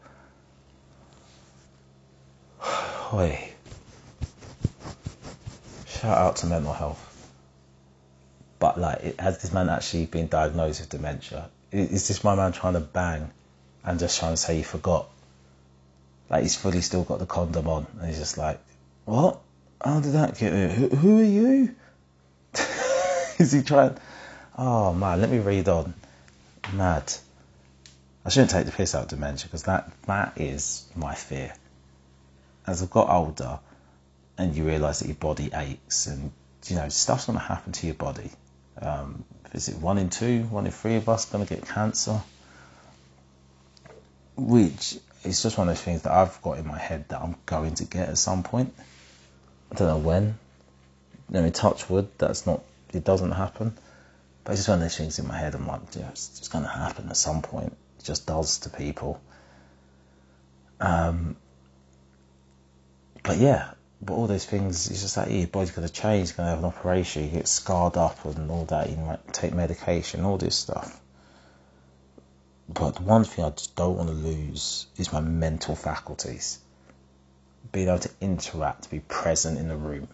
Oi. 3.14 3.52
Shout 5.88 6.18
out 6.18 6.36
to 6.38 6.48
mental 6.48 6.74
health. 6.74 7.06
But 8.60 8.78
like, 8.78 9.18
has 9.18 9.42
this 9.42 9.54
man 9.54 9.70
actually 9.70 10.08
been 10.08 10.28
diagnosed 10.28 10.82
with 10.82 10.90
dementia? 10.90 11.50
Is 11.72 12.08
this 12.08 12.24
my 12.24 12.36
man 12.36 12.52
trying 12.52 12.74
to 12.74 12.80
bang 12.80 13.30
and 13.84 14.00
just 14.00 14.20
trying 14.20 14.34
to 14.34 14.38
say 14.38 14.58
he 14.58 14.64
forgot? 14.64 15.08
Like 16.30 16.44
he's 16.44 16.56
fully 16.56 16.82
still 16.82 17.04
got 17.04 17.20
the 17.20 17.26
condom 17.26 17.68
on, 17.68 17.86
and 18.00 18.08
he's 18.08 18.20
just 18.20 18.38
like, 18.38 18.60
"What? 19.06 19.40
How 19.84 20.00
did 20.00 20.14
that 20.14 20.38
get 20.38 20.54
here? 20.54 20.70
Who, 20.70 20.88
who 20.90 21.20
are 21.20 21.24
you?" 21.24 21.76
Is 23.40 23.52
he 23.52 23.62
trying? 23.62 23.98
Oh 24.58 24.94
man, 24.94 25.22
let 25.22 25.30
me 25.30 25.40
read 25.40 25.68
on. 25.68 25.94
Mad. 26.74 27.12
I 28.26 28.30
shouldn't 28.30 28.52
take 28.52 28.66
the 28.66 28.72
piss 28.72 28.94
out 28.94 29.04
of 29.04 29.08
dementia 29.10 29.48
because 29.48 29.64
that 29.64 29.92
that 30.06 30.34
is 30.38 30.86
my 30.96 31.16
fear. 31.16 31.54
As 32.68 32.84
I've 32.84 32.92
got 32.92 33.10
older, 33.10 33.60
and 34.38 34.56
you 34.56 34.66
realise 34.66 35.00
that 35.00 35.08
your 35.08 35.16
body 35.16 35.50
aches, 35.54 36.08
and 36.08 36.32
you 36.68 36.76
know 36.76 36.90
stuff's 36.90 37.26
going 37.26 37.40
to 37.40 37.44
happen 37.44 37.74
to 37.74 37.86
your 37.88 37.96
body. 37.96 38.30
Um, 38.82 39.24
is 39.54 39.70
it 39.70 39.78
one 39.78 39.98
in 39.98 40.10
two, 40.10 40.44
one 40.44 40.66
in 40.66 40.72
three 40.72 40.96
of 40.96 41.10
us 41.10 41.26
going 41.26 41.46
to 41.46 41.54
get 41.54 41.66
cancer? 41.68 42.22
Which 44.36 44.98
is 45.24 45.44
just 45.44 45.58
one 45.58 45.68
of 45.68 45.76
those 45.76 45.84
things 45.84 46.04
that 46.04 46.12
I've 46.14 46.42
got 46.42 46.60
in 46.60 46.68
my 46.68 46.78
head 46.78 47.10
that 47.10 47.22
I'm 47.22 47.36
going 47.46 47.76
to 47.76 47.86
get 47.86 48.10
at 48.10 48.18
some 48.18 48.44
point. 48.44 48.74
I 49.72 49.76
don't 49.76 49.88
know 49.88 49.98
when. 49.98 50.38
I 51.34 51.42
mean, 51.42 51.52
touch 51.52 51.90
wood, 51.90 52.08
that's 52.18 52.46
not, 52.46 52.64
it 52.94 53.04
doesn't 53.04 53.32
happen. 53.32 53.74
But 54.44 54.54
it's 54.54 54.62
just 54.62 54.70
one 54.70 54.80
of 54.80 54.84
those 54.84 54.98
things 54.98 55.20
in 55.20 55.28
my 55.28 55.38
head. 55.38 55.56
I'm 55.56 55.68
like, 55.68 55.82
yeah, 55.96 56.10
it's 56.10 56.40
just 56.40 56.52
going 56.52 56.64
to 56.64 56.70
happen 56.70 57.10
at 57.10 57.18
some 57.18 57.42
point. 57.42 57.76
It 58.00 58.06
just 58.06 58.26
does 58.26 58.60
to 58.60 58.70
people. 58.70 59.22
Um, 60.80 61.36
but 63.24 63.38
yeah, 63.38 63.72
but 64.02 64.14
all 64.14 64.28
those 64.28 64.46
things, 64.46 64.90
it's 64.90 65.02
just 65.02 65.18
like, 65.18 65.28
yeah, 65.28 65.40
your 65.40 65.48
body's 65.48 65.72
going 65.72 65.88
to 65.88 65.94
change, 65.94 66.36
going 66.36 66.48
to 66.48 66.52
have 66.52 66.60
an 66.60 66.66
operation, 66.66 67.26
you 67.26 67.32
get 67.32 67.48
scarred 67.48 67.98
up 67.98 68.24
and 68.24 68.50
all 68.50 68.66
that, 68.66 68.90
you 68.90 68.96
might 68.96 69.34
take 69.34 69.54
medication, 69.54 70.24
all 70.24 70.38
this 70.38 70.56
stuff. 70.56 71.00
But 72.70 72.96
the 72.96 73.02
one 73.02 73.24
thing 73.26 73.44
I 73.44 73.50
just 73.50 73.76
don't 73.76 73.98
want 73.98 74.10
to 74.10 74.16
lose 74.16 74.88
is 74.98 75.12
my 75.12 75.20
mental 75.20 75.76
faculties. 75.76 76.60
Being 77.72 77.90
able 77.90 78.00
to 78.00 78.12
interact, 78.22 78.90
be 78.90 79.00
present 79.00 79.58
in 79.58 79.68
the 79.68 79.76
room. 79.76 80.08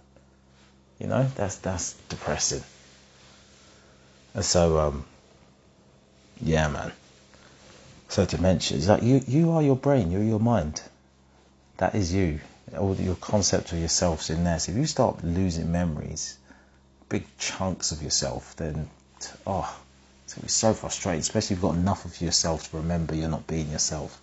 You 1.00 1.08
know, 1.08 1.28
that's 1.36 1.58
that's 1.58 1.94
depressing. 2.10 2.64
And 4.34 4.44
so, 4.44 4.80
um, 4.80 5.06
yeah, 6.42 6.70
man. 6.70 6.92
So 8.08 8.26
dementia 8.26 8.78
is 8.78 8.88
like 8.88 9.04
you, 9.04 9.22
you 9.28 9.52
are 9.52 9.62
your 9.62 9.76
brain, 9.76 10.12
you're 10.12 10.24
your 10.24 10.40
mind. 10.40 10.82
That 11.78 11.96
is 11.96 12.14
you 12.14 12.40
all 12.78 12.96
your 12.96 13.16
concept 13.16 13.72
of 13.72 13.80
yourself's 13.80 14.30
in 14.30 14.44
there. 14.44 14.60
So 14.60 14.72
if 14.72 14.78
you 14.78 14.86
start 14.86 15.24
losing 15.24 15.72
memories, 15.72 16.38
big 17.10 17.26
chunks 17.38 17.92
of 17.92 18.02
yourself, 18.02 18.56
then 18.56 18.90
oh, 19.46 19.80
it's 20.24 20.34
gonna 20.34 20.44
be 20.44 20.50
so 20.50 20.74
frustrating. 20.74 21.20
Especially 21.20 21.56
if 21.56 21.62
you've 21.62 21.70
got 21.72 21.76
enough 21.76 22.06
of 22.06 22.20
yourself 22.20 22.70
to 22.72 22.78
remember 22.78 23.16
you're 23.16 23.30
not 23.30 23.48
being 23.48 23.72
yourself. 23.72 24.20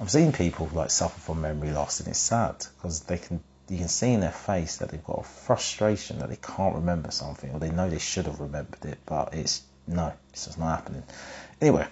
I've 0.00 0.10
seen 0.10 0.32
people 0.32 0.70
like 0.72 0.90
suffer 0.90 1.18
from 1.18 1.40
memory 1.40 1.72
loss, 1.72 2.00
and 2.00 2.08
it's 2.08 2.18
sad 2.18 2.64
because 2.76 3.00
they 3.00 3.18
can 3.18 3.40
you 3.68 3.78
can 3.78 3.88
see 3.88 4.12
in 4.12 4.20
their 4.20 4.32
face 4.32 4.78
that 4.78 4.90
they've 4.90 5.04
got 5.04 5.20
a 5.20 5.24
frustration 5.24 6.20
that 6.20 6.30
they 6.30 6.36
can't 6.36 6.76
remember 6.76 7.10
something, 7.10 7.50
or 7.52 7.58
they 7.58 7.70
know 7.70 7.88
they 7.90 7.98
should 7.98 8.26
have 8.26 8.40
remembered 8.40 8.84
it, 8.84 8.98
but 9.04 9.34
it's 9.34 9.62
no, 9.86 10.12
it's 10.32 10.46
just 10.46 10.58
not 10.58 10.76
happening. 10.76 11.02
Anyway, 11.60 11.86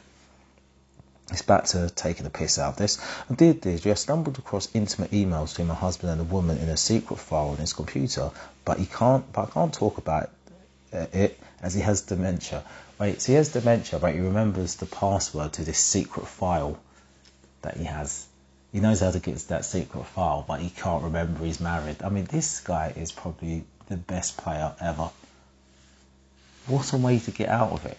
it's 1.31 1.43
back 1.43 1.65
to 1.67 1.91
taking 1.91 2.25
the 2.25 2.31
piss 2.31 2.59
out 2.59 2.75
of 2.75 2.77
this. 2.77 2.99
I 3.29 3.35
did 3.35 3.61
this. 3.61 3.85
I 3.85 3.95
stumbled 3.95 4.39
across 4.39 4.69
intimate 4.75 5.11
emails 5.11 5.51
between 5.51 5.69
my 5.69 5.75
husband 5.75 6.13
and 6.13 6.21
a 6.21 6.25
woman 6.25 6.59
in 6.59 6.69
a 6.69 6.77
secret 6.77 7.19
file 7.19 7.49
on 7.49 7.57
his 7.57 7.73
computer, 7.73 8.31
but 8.65 8.79
he 8.79 8.87
can't. 8.87 9.33
But 9.33 9.49
I 9.49 9.51
can't 9.51 9.75
talk 9.75 9.99
about 9.99 10.31
it, 10.93 11.39
as 11.61 11.75
he 11.75 11.81
has 11.81 12.03
dementia. 12.03 12.63
Wait, 12.99 13.21
so 13.21 13.33
he 13.33 13.37
has 13.37 13.49
dementia, 13.49 13.99
but 13.99 14.15
he 14.15 14.21
remembers 14.21 14.77
the 14.77 14.87
password 14.87 15.55
to 15.55 15.65
this 15.65 15.79
secret 15.79 16.27
file 16.27 16.79
that 17.63 17.77
he 17.77 17.85
has. 17.85 18.27
He 18.73 18.81
knows 18.81 19.01
how 19.01 19.11
to 19.11 19.19
get 19.19 19.37
to 19.37 19.49
that 19.49 19.65
secret 19.65 20.07
file, 20.07 20.45
but 20.47 20.61
he 20.61 20.71
can't 20.71 21.05
remember 21.05 21.45
he's 21.45 21.61
married. 21.61 21.97
I 22.05 22.09
mean, 22.09 22.25
this 22.25 22.61
guy 22.61 22.93
is 22.95 23.11
probably 23.11 23.65
the 23.89 23.97
best 23.97 24.37
player 24.37 24.75
ever. 24.81 25.11
What 26.67 26.93
a 26.93 26.97
way 26.97 27.19
to 27.19 27.31
get 27.31 27.49
out 27.49 27.73
of 27.73 27.85
it. 27.87 27.99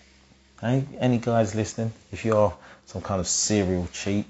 Hey, 0.61 0.85
any 0.99 1.17
guys 1.19 1.55
listening, 1.55 1.93
if 2.11 2.25
you're 2.25 2.53
some 2.87 3.01
kind 3.01 3.19
of 3.19 3.27
serial 3.27 3.87
cheat, 3.93 4.25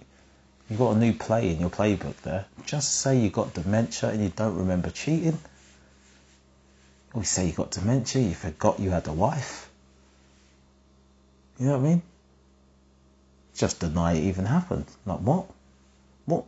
you've 0.69 0.79
got 0.79 0.95
a 0.95 0.99
new 0.99 1.13
play 1.13 1.49
in 1.49 1.59
your 1.59 1.69
playbook 1.69 2.15
there. 2.17 2.45
Just 2.65 2.99
say 2.99 3.17
you 3.19 3.29
got 3.29 3.53
dementia 3.53 4.09
and 4.09 4.21
you 4.21 4.29
don't 4.29 4.57
remember 4.57 4.89
cheating. 4.89 5.39
We 7.13 7.23
say 7.23 7.47
you 7.47 7.53
got 7.53 7.71
dementia, 7.71 8.21
you 8.21 8.33
forgot 8.33 8.79
you 8.79 8.89
had 8.89 9.07
a 9.07 9.13
wife. 9.13 9.69
You 11.59 11.67
know 11.67 11.77
what 11.77 11.85
I 11.85 11.89
mean? 11.89 12.01
Just 13.55 13.79
deny 13.79 14.13
it 14.13 14.23
even 14.23 14.45
happened. 14.45 14.85
Like 15.05 15.19
what? 15.19 15.45
What? 16.25 16.45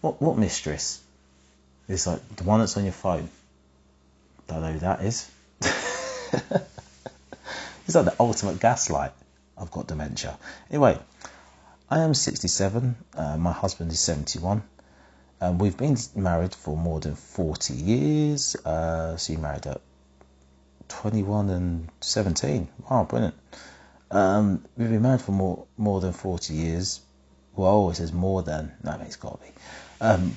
What? 0.00 0.20
What 0.20 0.36
mistress? 0.36 1.00
It's 1.88 2.06
like 2.06 2.36
the 2.36 2.44
one 2.44 2.60
that's 2.60 2.76
on 2.76 2.84
your 2.84 2.92
phone. 2.92 3.30
Don't 4.48 4.60
know 4.60 4.72
who 4.72 4.78
that 4.80 5.02
is. 5.02 5.30
It's 7.88 7.94
like 7.94 8.04
the 8.04 8.14
ultimate 8.20 8.60
gaslight. 8.60 9.12
I've 9.60 9.70
got 9.70 9.86
dementia. 9.86 10.38
Anyway, 10.70 10.98
I 11.90 12.00
am 12.00 12.14
67. 12.14 12.96
Uh, 13.14 13.36
my 13.36 13.52
husband 13.52 13.90
is 13.92 14.00
71. 14.00 14.62
Um, 15.40 15.58
we've 15.58 15.76
been 15.76 15.96
married 16.14 16.54
for 16.54 16.76
more 16.76 17.00
than 17.00 17.14
40 17.14 17.74
years. 17.74 18.56
Uh, 18.56 19.16
so 19.16 19.32
you 19.32 19.38
married 19.38 19.66
at 19.66 19.80
21 20.88 21.50
and 21.50 21.88
17. 22.00 22.68
Wow, 22.90 23.04
brilliant. 23.04 23.34
Um, 24.10 24.64
we've 24.76 24.88
been 24.88 25.02
married 25.02 25.20
for 25.20 25.32
more 25.32 25.66
more 25.76 26.00
than 26.00 26.12
40 26.12 26.54
years. 26.54 27.00
Well, 27.54 27.68
always 27.68 27.98
says 27.98 28.12
more 28.12 28.42
than. 28.42 28.72
No, 28.82 28.98
it's 29.02 29.16
got 29.16 29.40
to 29.40 29.46
be. 29.46 29.52
Um, 30.00 30.36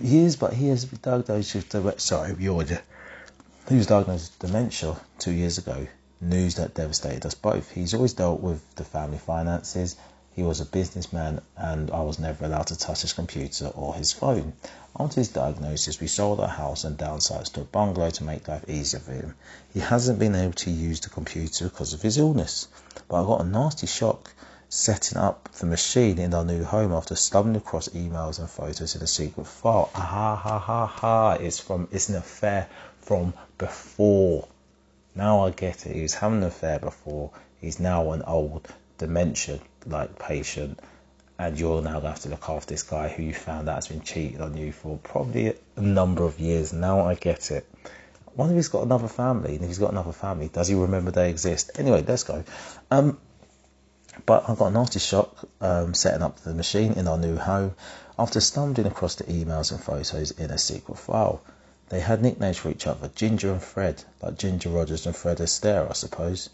years, 0.00 0.36
but 0.36 0.52
he 0.52 0.68
has 0.68 0.84
been 0.84 0.98
diagnosed 1.02 1.54
with, 1.54 2.00
sorry, 2.00 2.34
he 2.34 2.48
was 2.48 3.86
diagnosed 3.86 4.32
with 4.32 4.38
dementia 4.38 4.96
two 5.18 5.32
years 5.32 5.58
ago 5.58 5.86
news 6.20 6.54
that 6.56 6.74
devastated 6.74 7.26
us 7.26 7.34
both. 7.34 7.70
He's 7.70 7.94
always 7.94 8.14
dealt 8.14 8.40
with 8.40 8.74
the 8.76 8.84
family 8.84 9.18
finances. 9.18 9.96
He 10.34 10.42
was 10.42 10.60
a 10.60 10.66
businessman, 10.66 11.40
and 11.56 11.90
I 11.90 12.02
was 12.02 12.18
never 12.18 12.44
allowed 12.44 12.66
to 12.66 12.76
touch 12.76 13.02
his 13.02 13.14
computer 13.14 13.68
or 13.68 13.94
his 13.94 14.12
phone. 14.12 14.52
After 14.98 15.20
his 15.20 15.28
diagnosis, 15.28 16.00
we 16.00 16.08
sold 16.08 16.40
our 16.40 16.48
house 16.48 16.84
and 16.84 16.98
downsized 16.98 17.52
to 17.54 17.62
a 17.62 17.64
bungalow 17.64 18.10
to 18.10 18.24
make 18.24 18.48
life 18.48 18.68
easier 18.68 19.00
for 19.00 19.12
him. 19.12 19.34
He 19.72 19.80
hasn't 19.80 20.18
been 20.18 20.34
able 20.34 20.52
to 20.54 20.70
use 20.70 21.00
the 21.00 21.08
computer 21.08 21.68
because 21.68 21.92
of 21.92 22.02
his 22.02 22.18
illness, 22.18 22.68
but 23.08 23.22
I 23.22 23.26
got 23.26 23.40
a 23.40 23.44
nasty 23.44 23.86
shock 23.86 24.32
setting 24.68 25.16
up 25.16 25.48
the 25.52 25.66
machine 25.66 26.18
in 26.18 26.34
our 26.34 26.44
new 26.44 26.64
home 26.64 26.92
after 26.92 27.14
stumbling 27.14 27.56
across 27.56 27.88
emails 27.88 28.38
and 28.38 28.50
photos 28.50 28.94
in 28.94 29.02
a 29.02 29.06
secret 29.06 29.46
file. 29.46 29.90
Ah 29.94 30.00
ha 30.00 30.36
ha 30.36 30.58
ha 30.58 30.86
ha! 30.86 31.32
It's 31.34 31.60
from 31.60 31.88
it's 31.92 32.08
an 32.08 32.16
affair 32.16 32.68
from 33.00 33.32
before. 33.58 34.48
Now 35.16 35.46
I 35.46 35.50
get 35.50 35.86
it. 35.86 35.96
He 35.96 36.02
was 36.02 36.12
having 36.14 36.38
an 36.38 36.44
affair 36.44 36.78
before. 36.78 37.30
He's 37.58 37.80
now 37.80 38.12
an 38.12 38.22
old 38.22 38.68
dementia 38.98 39.60
like 39.86 40.18
patient, 40.18 40.78
and 41.38 41.58
you're 41.58 41.80
now 41.80 41.92
going 41.92 42.02
to 42.02 42.08
have 42.10 42.20
to 42.20 42.28
look 42.28 42.48
after 42.50 42.74
this 42.74 42.82
guy 42.82 43.08
who 43.08 43.22
you 43.22 43.32
found 43.32 43.68
out 43.70 43.76
has 43.76 43.88
been 43.88 44.02
cheating 44.02 44.42
on 44.42 44.58
you 44.58 44.72
for 44.72 44.98
probably 44.98 45.54
a 45.76 45.80
number 45.80 46.24
of 46.24 46.38
years. 46.38 46.74
Now 46.74 47.00
I 47.00 47.14
get 47.14 47.50
it. 47.50 47.66
One 48.34 48.50
of 48.50 48.56
he's 48.56 48.68
got 48.68 48.82
another 48.82 49.08
family? 49.08 49.54
And 49.54 49.62
if 49.62 49.68
he's 49.68 49.78
got 49.78 49.92
another 49.92 50.12
family, 50.12 50.48
does 50.48 50.68
he 50.68 50.74
remember 50.74 51.10
they 51.10 51.30
exist? 51.30 51.70
Anyway, 51.78 52.04
let's 52.06 52.24
go. 52.24 52.44
Um, 52.90 53.18
but 54.26 54.48
I 54.48 54.54
got 54.54 54.66
a 54.66 54.70
nasty 54.70 54.98
shock 54.98 55.34
um, 55.62 55.94
setting 55.94 56.22
up 56.22 56.40
the 56.40 56.52
machine 56.52 56.92
in 56.92 57.08
our 57.08 57.16
new 57.16 57.36
home 57.36 57.74
after 58.18 58.40
stumbling 58.40 58.86
across 58.86 59.14
the 59.14 59.24
emails 59.24 59.72
and 59.72 59.82
photos 59.82 60.30
in 60.32 60.50
a 60.50 60.58
secret 60.58 60.98
file. 60.98 61.40
They 61.88 62.00
had 62.00 62.20
nicknames 62.20 62.56
for 62.56 62.68
each 62.68 62.88
other, 62.88 63.08
Ginger 63.14 63.52
and 63.52 63.62
Fred, 63.62 64.02
like 64.20 64.38
Ginger 64.38 64.70
Rogers 64.70 65.06
and 65.06 65.14
Fred 65.14 65.38
Astaire, 65.38 65.88
I 65.88 65.92
suppose. 65.92 66.50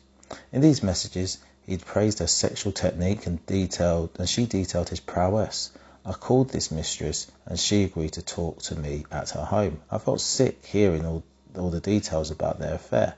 In 0.52 0.60
these 0.60 0.82
messages, 0.82 1.38
he'd 1.64 1.86
praised 1.86 2.18
her 2.18 2.26
sexual 2.26 2.70
technique 2.70 3.26
and 3.26 3.44
detailed, 3.46 4.10
and 4.18 4.28
she 4.28 4.44
detailed 4.44 4.90
his 4.90 5.00
prowess. 5.00 5.70
I 6.04 6.12
called 6.12 6.50
this 6.50 6.70
mistress, 6.70 7.28
and 7.46 7.58
she 7.58 7.84
agreed 7.84 8.12
to 8.12 8.22
talk 8.22 8.60
to 8.64 8.76
me 8.76 9.06
at 9.10 9.30
her 9.30 9.44
home. 9.44 9.80
I 9.90 9.96
felt 9.96 10.20
sick 10.20 10.66
hearing 10.66 11.06
all, 11.06 11.22
all 11.56 11.70
the 11.70 11.80
details 11.80 12.30
about 12.30 12.58
their 12.58 12.74
affair. 12.74 13.14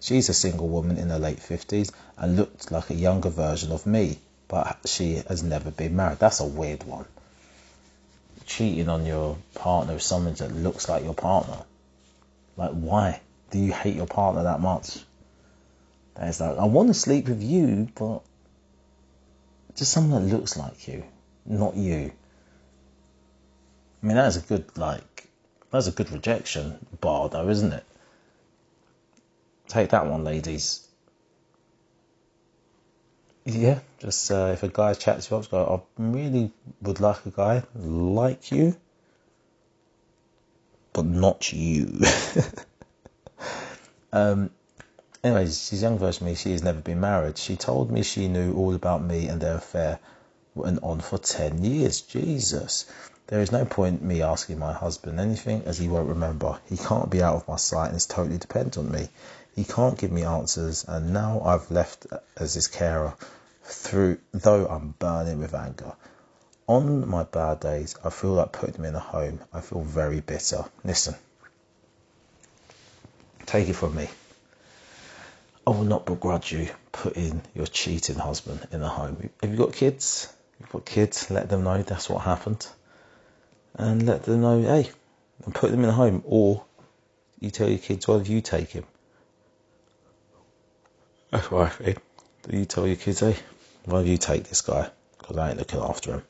She's 0.00 0.30
a 0.30 0.34
single 0.34 0.68
woman 0.68 0.96
in 0.96 1.10
her 1.10 1.18
late 1.18 1.40
fifties 1.40 1.92
and 2.16 2.36
looked 2.36 2.70
like 2.72 2.88
a 2.88 2.94
younger 2.94 3.28
version 3.28 3.70
of 3.70 3.84
me, 3.84 4.18
but 4.48 4.78
she 4.86 5.16
has 5.28 5.42
never 5.42 5.70
been 5.70 5.94
married. 5.94 6.20
That's 6.20 6.40
a 6.40 6.46
weird 6.46 6.84
one 6.84 7.04
cheating 8.50 8.88
on 8.88 9.06
your 9.06 9.38
partner 9.54 9.94
with 9.94 10.02
someone 10.02 10.34
that 10.34 10.52
looks 10.52 10.88
like 10.88 11.04
your 11.04 11.14
partner. 11.14 11.58
Like, 12.56 12.72
why 12.72 13.20
do 13.50 13.58
you 13.60 13.72
hate 13.72 13.94
your 13.94 14.08
partner 14.08 14.42
that 14.42 14.60
much? 14.60 14.98
That 16.16 16.28
is 16.28 16.40
like, 16.40 16.58
I 16.58 16.64
want 16.64 16.88
to 16.88 16.94
sleep 16.94 17.28
with 17.28 17.42
you, 17.42 17.88
but 17.94 18.22
just 19.76 19.92
someone 19.92 20.28
that 20.28 20.36
looks 20.36 20.56
like 20.56 20.88
you, 20.88 21.04
not 21.46 21.76
you. 21.76 22.12
I 24.02 24.06
mean, 24.06 24.16
that 24.16 24.26
is 24.26 24.36
a 24.36 24.40
good, 24.40 24.76
like, 24.76 25.28
that's 25.70 25.86
a 25.86 25.92
good 25.92 26.10
rejection 26.10 26.84
bar, 27.00 27.28
though, 27.28 27.48
isn't 27.48 27.72
it? 27.72 27.84
Take 29.68 29.90
that 29.90 30.06
one, 30.06 30.24
ladies 30.24 30.89
yeah, 33.44 33.80
just 33.98 34.30
uh, 34.30 34.50
if 34.52 34.62
a 34.62 34.68
guy 34.68 34.94
chats 34.94 35.30
you 35.30 35.36
up, 35.36 35.50
go, 35.50 35.84
I 35.98 36.02
really 36.02 36.52
would 36.82 37.00
like 37.00 37.24
a 37.26 37.30
guy 37.30 37.62
like 37.74 38.52
you, 38.52 38.76
but 40.92 41.06
not 41.06 41.52
you. 41.52 42.00
um, 44.12 44.50
anyways, 45.24 45.68
she's 45.68 45.82
young 45.82 45.98
version 45.98 46.24
of 46.24 46.30
me. 46.30 46.34
She 46.36 46.52
has 46.52 46.62
never 46.62 46.80
been 46.80 47.00
married. 47.00 47.38
She 47.38 47.56
told 47.56 47.90
me 47.90 48.02
she 48.02 48.28
knew 48.28 48.54
all 48.54 48.74
about 48.74 49.02
me 49.02 49.26
and 49.28 49.40
their 49.40 49.56
affair 49.56 49.98
went 50.54 50.82
on 50.82 51.00
for 51.00 51.18
10 51.18 51.64
years. 51.64 52.00
Jesus. 52.02 52.86
There 53.28 53.40
is 53.40 53.52
no 53.52 53.64
point 53.64 54.02
me 54.02 54.22
asking 54.22 54.58
my 54.58 54.72
husband 54.72 55.20
anything 55.20 55.62
as 55.64 55.78
he 55.78 55.88
won't 55.88 56.08
remember. 56.08 56.58
He 56.68 56.76
can't 56.76 57.08
be 57.08 57.22
out 57.22 57.36
of 57.36 57.48
my 57.48 57.56
sight 57.56 57.88
and 57.88 57.96
is 57.96 58.06
totally 58.06 58.38
dependent 58.38 58.76
on 58.76 58.90
me. 58.90 59.08
He 59.54 59.64
can't 59.64 59.98
give 59.98 60.12
me 60.12 60.24
answers, 60.24 60.84
and 60.86 61.12
now 61.12 61.40
I've 61.42 61.70
left 61.70 62.06
as 62.36 62.54
his 62.54 62.68
carer 62.68 63.14
through, 63.62 64.18
though 64.32 64.66
I'm 64.66 64.94
burning 64.98 65.38
with 65.38 65.54
anger. 65.54 65.92
On 66.66 67.08
my 67.08 67.24
bad 67.24 67.60
days, 67.60 67.96
I 68.04 68.10
feel 68.10 68.32
like 68.34 68.52
putting 68.52 68.76
him 68.76 68.84
in 68.84 68.94
a 68.94 69.00
home. 69.00 69.40
I 69.52 69.60
feel 69.60 69.82
very 69.82 70.20
bitter. 70.20 70.64
Listen, 70.84 71.14
take 73.46 73.68
it 73.68 73.74
from 73.74 73.96
me. 73.96 74.08
I 75.66 75.70
will 75.70 75.84
not 75.84 76.06
begrudge 76.06 76.52
you 76.52 76.68
putting 76.92 77.42
your 77.54 77.66
cheating 77.66 78.16
husband 78.16 78.66
in 78.72 78.82
a 78.82 78.88
home. 78.88 79.30
Have 79.42 79.50
you 79.50 79.56
got 79.56 79.72
kids? 79.72 80.32
You've 80.58 80.70
got 80.70 80.84
kids, 80.84 81.30
let 81.30 81.48
them 81.48 81.64
know 81.64 81.82
that's 81.82 82.08
what 82.08 82.22
happened. 82.22 82.66
And 83.74 84.06
let 84.06 84.24
them 84.24 84.40
know, 84.40 84.62
hey, 84.62 84.90
and 85.44 85.54
put 85.54 85.70
them 85.70 85.82
in 85.84 85.90
a 85.90 85.92
home. 85.92 86.22
Or 86.26 86.64
you 87.38 87.50
tell 87.50 87.68
your 87.68 87.78
kids, 87.78 88.06
well, 88.06 88.22
you 88.22 88.40
take 88.40 88.70
him. 88.70 88.84
That's 91.30 91.50
I. 91.50 91.70
You 92.50 92.64
tell 92.64 92.86
your 92.86 92.96
kids, 92.96 93.20
hey, 93.20 93.36
why 93.84 94.02
do 94.02 94.10
you 94.10 94.18
take 94.18 94.44
this 94.44 94.62
guy? 94.62 94.90
Because 95.18 95.36
I 95.36 95.50
ain't 95.50 95.58
looking 95.58 95.80
after 95.80 96.14
him. 96.14 96.22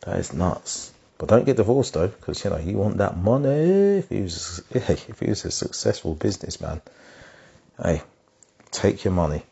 That 0.00 0.18
is 0.18 0.32
nuts. 0.32 0.92
But 1.18 1.28
don't 1.28 1.44
get 1.44 1.56
divorced 1.56 1.94
though, 1.94 2.06
because 2.08 2.42
you 2.44 2.50
know 2.50 2.58
you 2.58 2.76
want 2.76 2.98
that 2.98 3.16
money. 3.16 3.98
If 3.98 4.08
he 4.08 4.22
was, 4.22 4.62
if 4.70 5.18
he 5.18 5.28
was 5.28 5.44
a 5.44 5.50
successful 5.50 6.14
businessman, 6.14 6.80
hey, 7.82 8.02
take 8.70 9.04
your 9.04 9.12
money. 9.12 9.42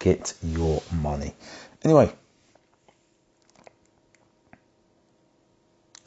Get 0.00 0.34
your 0.42 0.82
money. 0.92 1.34
Anyway, 1.84 2.12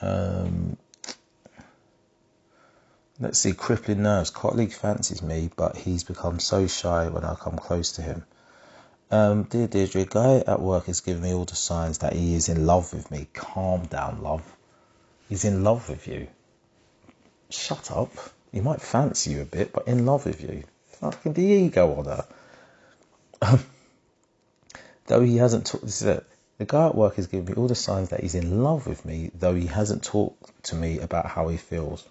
um, 0.01 0.77
Let's 3.21 3.37
see, 3.37 3.53
crippling 3.53 4.01
nerves. 4.01 4.31
Colleague 4.31 4.73
fancies 4.73 5.21
me, 5.21 5.51
but 5.55 5.77
he's 5.77 6.03
become 6.03 6.39
so 6.39 6.65
shy 6.65 7.07
when 7.07 7.23
I 7.23 7.35
come 7.35 7.55
close 7.55 7.91
to 7.93 8.01
him. 8.01 8.25
Um, 9.11 9.43
dear 9.43 9.67
Deirdre, 9.67 10.05
guy 10.05 10.43
at 10.47 10.59
work 10.59 10.87
has 10.87 11.01
given 11.01 11.21
me 11.21 11.31
all 11.31 11.45
the 11.45 11.55
signs 11.55 11.99
that 11.99 12.13
he 12.13 12.33
is 12.33 12.49
in 12.49 12.65
love 12.65 12.91
with 12.91 13.11
me. 13.11 13.27
Calm 13.31 13.85
down, 13.85 14.23
love. 14.23 14.41
He's 15.29 15.45
in 15.45 15.63
love 15.63 15.87
with 15.87 16.07
you. 16.07 16.29
Shut 17.51 17.91
up. 17.91 18.09
He 18.51 18.59
might 18.59 18.81
fancy 18.81 19.33
you 19.33 19.43
a 19.43 19.45
bit, 19.45 19.71
but 19.71 19.87
in 19.87 20.07
love 20.07 20.25
with 20.25 20.41
you. 20.41 20.63
Fucking 20.99 21.33
the 21.33 21.43
ego 21.43 21.93
on 21.93 22.05
her. 22.05 22.25
Um, 23.43 23.59
though 25.05 25.21
he 25.21 25.37
hasn't 25.37 25.67
talked, 25.67 25.85
this 25.85 26.01
is 26.01 26.07
it. 26.07 26.25
The 26.57 26.65
guy 26.65 26.87
at 26.87 26.95
work 26.95 27.17
has 27.17 27.27
given 27.27 27.45
me 27.45 27.53
all 27.53 27.67
the 27.67 27.75
signs 27.75 28.09
that 28.09 28.21
he's 28.21 28.33
in 28.33 28.63
love 28.63 28.87
with 28.87 29.05
me, 29.05 29.29
though 29.35 29.53
he 29.53 29.67
hasn't 29.67 30.03
talked 30.03 30.63
to 30.63 30.75
me 30.75 30.97
about 30.97 31.27
how 31.27 31.49
he 31.49 31.57
feels. 31.57 32.03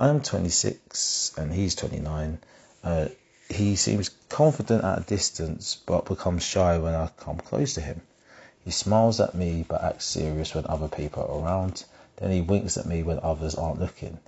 I'm 0.00 0.22
26 0.22 1.34
and 1.36 1.52
he's 1.52 1.74
29. 1.74 2.38
Uh, 2.82 3.08
he 3.50 3.76
seems 3.76 4.08
confident 4.30 4.82
at 4.82 4.98
a 4.98 5.02
distance 5.02 5.76
but 5.84 6.06
becomes 6.06 6.42
shy 6.42 6.78
when 6.78 6.94
I 6.94 7.10
come 7.18 7.36
close 7.36 7.74
to 7.74 7.82
him. 7.82 8.00
He 8.64 8.70
smiles 8.70 9.20
at 9.20 9.34
me 9.34 9.64
but 9.68 9.84
acts 9.84 10.06
serious 10.06 10.54
when 10.54 10.66
other 10.66 10.88
people 10.88 11.22
are 11.24 11.44
around. 11.44 11.84
Then 12.16 12.30
he 12.30 12.40
winks 12.40 12.78
at 12.78 12.86
me 12.86 13.02
when 13.02 13.20
others 13.22 13.54
aren't 13.54 13.78
looking. 13.78 14.18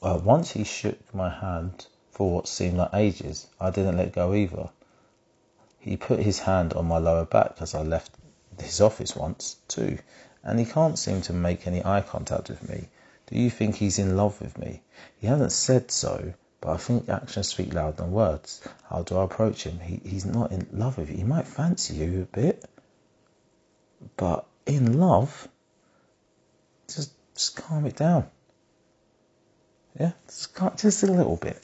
Uh, 0.00 0.20
once 0.22 0.52
he 0.52 0.62
shook 0.62 1.12
my 1.12 1.30
hand 1.30 1.86
for 2.12 2.30
what 2.30 2.46
seemed 2.46 2.76
like 2.76 2.94
ages. 2.94 3.48
I 3.60 3.70
didn't 3.70 3.96
let 3.96 4.12
go 4.12 4.34
either. 4.34 4.68
He 5.80 5.96
put 5.96 6.20
his 6.20 6.38
hand 6.38 6.74
on 6.74 6.86
my 6.86 6.98
lower 6.98 7.24
back 7.24 7.56
as 7.58 7.74
I 7.74 7.82
left 7.82 8.12
his 8.60 8.80
office 8.80 9.16
once, 9.16 9.56
too, 9.66 9.98
and 10.44 10.60
he 10.60 10.64
can't 10.64 10.98
seem 10.98 11.22
to 11.22 11.32
make 11.32 11.66
any 11.66 11.84
eye 11.84 12.02
contact 12.02 12.48
with 12.48 12.68
me. 12.68 12.88
Do 13.32 13.38
you 13.38 13.48
think 13.48 13.76
he's 13.76 13.98
in 13.98 14.14
love 14.14 14.38
with 14.42 14.58
me? 14.58 14.82
He 15.18 15.26
hasn't 15.26 15.52
said 15.52 15.90
so, 15.90 16.34
but 16.60 16.68
I 16.68 16.76
think 16.76 17.08
actions 17.08 17.48
speak 17.48 17.72
louder 17.72 17.96
than 17.96 18.12
words. 18.12 18.60
How 18.90 19.04
do 19.04 19.16
I 19.16 19.24
approach 19.24 19.64
him? 19.64 19.80
He, 19.80 20.02
he's 20.04 20.26
not 20.26 20.52
in 20.52 20.68
love 20.70 20.98
with 20.98 21.08
you. 21.08 21.16
He 21.16 21.24
might 21.24 21.46
fancy 21.46 21.94
you 21.94 22.28
a 22.30 22.36
bit, 22.36 22.62
but 24.18 24.44
in 24.66 25.00
love, 25.00 25.48
just, 26.88 27.10
just 27.34 27.56
calm 27.56 27.86
it 27.86 27.96
down. 27.96 28.28
Yeah, 29.98 30.12
just, 30.26 30.54
just 30.76 31.02
a 31.02 31.06
little 31.06 31.36
bit. 31.36 31.58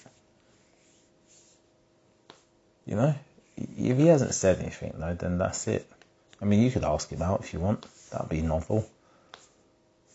You 2.87 2.97
know, 2.97 3.15
if 3.59 3.99
he 3.99 4.07
hasn't 4.07 4.33
said 4.33 4.61
anything 4.61 4.95
though, 4.97 5.13
then 5.13 5.37
that's 5.37 5.69
it. 5.69 5.87
I 6.41 6.47
mean, 6.47 6.63
you 6.63 6.71
could 6.71 6.85
ask 6.85 7.11
him 7.11 7.21
out 7.21 7.41
if 7.41 7.53
you 7.53 7.61
want. 7.61 7.85
That'd 8.11 8.31
be 8.31 8.41
novel. 8.41 8.89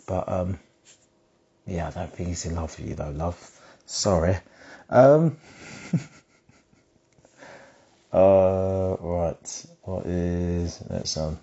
But 0.07 0.27
um, 0.27 0.59
yeah, 1.65 1.87
I 1.87 1.91
don't 1.91 2.13
think 2.13 2.29
he's 2.29 2.45
in 2.45 2.55
love 2.55 2.77
with 2.77 2.89
you 2.89 2.95
though, 2.95 3.11
love. 3.11 3.59
Sorry. 3.85 4.37
Um, 4.89 5.37
uh, 8.13 8.95
right. 8.99 9.65
What 9.83 10.05
is 10.05 10.81
next 10.89 11.17
one? 11.17 11.37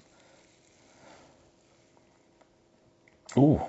Ooh. 3.37 3.61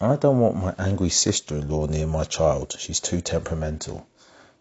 I 0.00 0.14
don't 0.14 0.38
want 0.38 0.56
my 0.56 0.74
angry 0.78 1.08
sister-in-law 1.08 1.86
near 1.86 2.06
my 2.06 2.24
child. 2.24 2.76
She's 2.78 3.00
too 3.00 3.20
temperamental. 3.20 4.06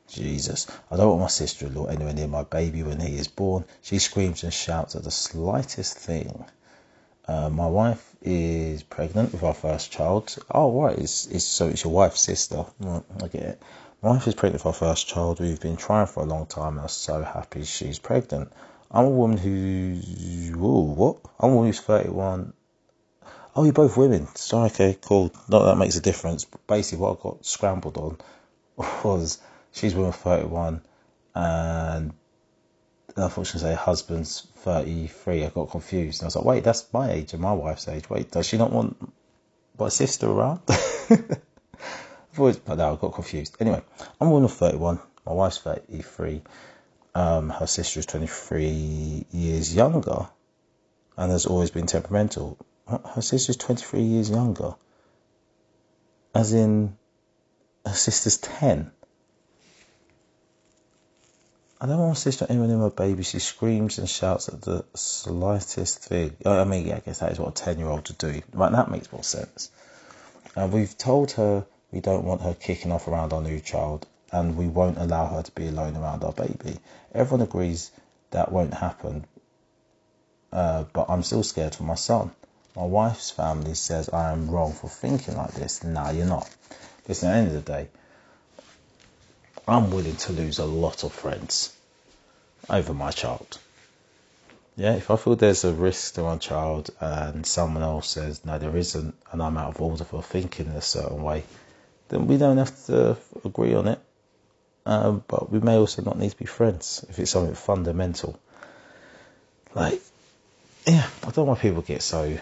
Jesus. 0.08 0.68
I 0.90 0.96
don't 0.96 1.10
want 1.10 1.22
my 1.22 1.28
sister-in-law 1.28 1.88
anywhere 1.88 2.14
near 2.14 2.28
my 2.28 2.44
baby 2.44 2.82
when 2.82 3.00
he 3.00 3.18
is 3.18 3.28
born. 3.28 3.66
She 3.82 4.00
screams 4.00 4.44
and 4.44 4.54
shouts 4.54 4.96
at 4.96 5.04
the 5.04 5.12
slightest 5.12 5.98
thing. 5.98 6.46
Uh, 7.28 7.50
my 7.50 7.68
wife 7.68 8.16
is 8.22 8.84
pregnant 8.84 9.34
with 9.34 9.44
our 9.44 9.54
first 9.54 9.92
child. 9.92 10.38
Oh, 10.50 10.82
right, 10.82 10.98
it's, 10.98 11.28
it's 11.28 11.44
so 11.44 11.68
it's 11.68 11.84
your 11.84 11.92
wife's 11.92 12.22
sister. 12.22 12.66
Right, 12.80 13.04
I 13.22 13.28
get 13.28 13.42
it. 13.42 13.62
My 14.02 14.12
wife 14.12 14.28
is 14.28 14.36
pregnant 14.36 14.64
with 14.64 14.68
our 14.68 14.74
first 14.74 15.08
child. 15.08 15.40
We've 15.40 15.60
been 15.60 15.76
trying 15.76 16.08
for 16.08 16.24
a 16.24 16.26
long 16.26 16.46
time, 16.46 16.74
and 16.74 16.82
I'm 16.82 16.88
so 16.88 17.24
happy 17.24 17.64
she's 17.64 18.00
pregnant. 18.00 18.54
I'm 18.90 19.06
a 19.06 19.10
woman 19.10 19.38
who's 19.38 20.52
whoa, 20.56 20.82
what? 20.82 21.18
I'm 21.40 21.52
a 21.52 21.56
woman 21.56 21.70
who's 21.70 21.82
31. 21.82 22.54
Oh, 23.56 23.64
you're 23.64 23.74
both 23.74 23.98
women. 23.98 24.28
Sorry, 24.36 24.68
okay, 24.68 24.98
cool. 25.02 25.34
Not 25.50 25.66
that 25.66 25.78
makes 25.78 25.98
a 25.98 26.02
difference. 26.02 26.46
But 26.46 26.66
basically, 26.68 27.00
what 27.04 27.20
I 27.20 27.24
got 27.24 27.46
scrambled 27.46 27.98
on 27.98 28.18
was 29.04 29.40
she's 29.72 29.96
woman 29.96 30.14
31, 30.14 30.82
and 31.36 32.14
I 33.24 33.30
thought 33.30 33.48
she 33.48 33.58
say 33.58 33.74
husband's 33.74 34.42
33. 34.58 35.46
I 35.46 35.50
got 35.50 35.72
confused. 35.72 36.22
And 36.22 36.26
I 36.26 36.28
was 36.28 36.36
like, 36.36 36.46
wait, 36.46 36.64
that's 36.64 36.92
my 36.94 37.12
age 37.12 37.34
and 37.34 37.42
my 37.42 37.54
wife's 37.54 37.88
age. 37.88 38.10
Wait, 38.10 38.32
does 38.32 38.48
she 38.48 38.58
not 38.58 38.72
want 38.72 38.98
my 39.78 39.90
sister 39.90 40.28
around? 40.28 40.62
I've 40.70 41.40
always, 42.38 42.60
no, 42.68 42.74
I 42.74 42.96
got 42.96 43.14
confused. 43.14 43.58
Anyway, 43.60 43.82
I'm 44.22 44.30
one 44.30 44.44
of 44.44 44.54
31. 44.54 45.00
My 45.26 45.34
wife's 45.34 45.58
33. 45.58 46.42
Um, 47.16 47.50
her 47.50 47.66
sister 47.66 48.00
is 48.00 48.06
23 48.06 49.26
years 49.32 49.76
younger 49.76 50.28
and 51.18 51.32
has 51.32 51.48
always 51.48 51.72
been 51.72 51.88
temperamental. 51.88 52.58
Her 52.88 53.22
sister 53.22 53.52
is 53.52 53.58
23 53.58 54.02
years 54.02 54.30
younger. 54.30 54.76
As 56.36 56.54
in, 56.54 56.96
her 57.86 57.94
sister's 57.94 58.38
10. 58.38 58.92
I 61.80 61.86
want 61.86 62.08
my 62.08 62.14
sister 62.14 62.48
in 62.50 62.80
my 62.80 62.90
baby. 62.90 63.22
She 63.22 63.38
screams 63.38 64.00
and 64.00 64.10
shouts 64.10 64.50
at 64.50 64.62
the 64.62 64.84
slightest 64.96 66.00
thing. 66.00 66.36
I 66.44 66.64
mean, 66.64 66.88
yeah, 66.88 66.96
I 66.96 67.00
guess 67.02 67.20
that 67.20 67.32
is 67.32 67.40
what 67.40 67.60
a 67.60 67.64
10 67.64 67.78
year 67.78 67.88
old 67.88 68.06
to 68.06 68.14
do. 68.14 68.42
Right, 68.52 68.72
that 68.72 68.90
makes 68.90 69.12
more 69.12 69.24
sense. 69.24 69.70
Uh, 70.56 70.68
we've 70.72 70.98
told 70.98 71.32
her 71.34 71.68
we 71.92 72.00
don't 72.00 72.26
want 72.26 72.42
her 72.42 72.56
kicking 72.56 72.92
off 72.92 73.08
around 73.08 73.32
our 73.32 73.42
new 73.42 73.60
child 73.60 74.08
and 74.32 74.58
we 74.58 74.68
won't 74.68 74.98
allow 74.98 75.28
her 75.28 75.44
to 75.44 75.52
be 75.52 75.68
alone 75.68 75.96
around 75.96 76.24
our 76.24 76.34
baby. 76.34 76.80
Everyone 77.14 77.48
agrees 77.48 77.92
that 78.32 78.52
won't 78.52 78.74
happen, 78.74 79.26
uh, 80.52 80.84
but 80.94 81.10
I'm 81.10 81.22
still 81.22 81.44
scared 81.44 81.76
for 81.76 81.84
my 81.84 81.96
son. 81.96 82.32
My 82.76 82.86
wife's 82.86 83.30
family 83.30 83.76
says 83.76 84.10
I 84.10 84.32
am 84.32 84.50
wrong 84.50 84.74
for 84.74 84.90
thinking 84.90 85.38
like 85.38 85.54
this. 85.54 85.84
No, 85.84 86.10
you're 86.10 86.26
not. 86.26 86.50
Listen, 87.08 87.30
at 87.30 87.34
the 87.34 87.38
end 87.38 87.48
of 87.48 87.54
the 87.54 87.72
day, 87.72 87.88
I'm 89.68 89.92
willing 89.92 90.16
to 90.16 90.32
lose 90.32 90.60
a 90.60 90.66
lot 90.66 91.04
of 91.04 91.12
friends 91.12 91.76
over 92.70 92.94
my 92.94 93.12
child. 93.12 93.60
Yeah, 94.78 94.94
if 94.94 95.10
I 95.10 95.16
feel 95.16 95.36
there's 95.36 95.66
a 95.66 95.74
risk 95.74 96.14
to 96.16 96.22
my 96.22 96.38
child 96.38 96.92
and 97.00 97.46
someone 97.46 97.84
else 97.84 98.10
says 98.10 98.46
no, 98.46 98.60
there 98.60 98.78
isn't, 98.78 99.16
and 99.32 99.42
I'm 99.42 99.58
out 99.58 99.76
of 99.76 99.82
order 99.82 100.04
for 100.04 100.22
thinking 100.22 100.68
in 100.68 100.74
a 100.74 100.82
certain 100.82 101.22
way, 101.24 101.44
then 102.10 102.28
we 102.28 102.38
don't 102.38 102.58
have 102.58 102.86
to 102.86 103.18
agree 103.44 103.74
on 103.74 103.88
it. 103.88 104.00
Um, 104.86 105.24
but 105.28 105.52
we 105.52 105.60
may 105.60 105.76
also 105.76 106.02
not 106.02 106.18
need 106.18 106.30
to 106.30 106.38
be 106.38 106.46
friends 106.46 107.04
if 107.10 107.20
it's 107.20 107.32
something 107.32 107.56
fundamental. 107.56 108.40
Like, 109.76 110.00
yeah, 110.86 111.06
I 111.26 111.32
don't 111.32 111.48
want 111.48 111.60
people 111.60 111.82
to 111.82 111.88
get 111.88 112.02
so 112.02 112.38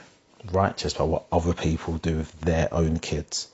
righteous 0.52 0.94
about 0.94 1.08
what 1.08 1.26
other 1.32 1.54
people 1.54 1.98
do 1.98 2.18
with 2.18 2.40
their 2.42 2.72
own 2.72 3.00
kids. 3.00 3.48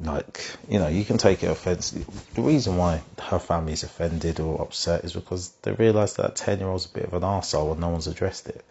Like, 0.00 0.40
you 0.68 0.78
know, 0.78 0.86
you 0.86 1.04
can 1.04 1.18
take 1.18 1.42
it 1.42 1.50
offense. 1.50 1.90
The 2.34 2.42
reason 2.42 2.76
why 2.76 3.02
her 3.20 3.38
family 3.40 3.72
is 3.72 3.82
offended 3.82 4.38
or 4.38 4.62
upset 4.62 5.04
is 5.04 5.12
because 5.12 5.50
they 5.62 5.72
realise 5.72 6.14
that 6.14 6.36
10 6.36 6.60
year 6.60 6.68
old's 6.68 6.86
a 6.86 6.90
bit 6.90 7.04
of 7.04 7.14
an 7.14 7.22
arsehole 7.22 7.72
and 7.72 7.80
no 7.80 7.88
one's 7.88 8.06
addressed 8.06 8.48
it. 8.48 8.64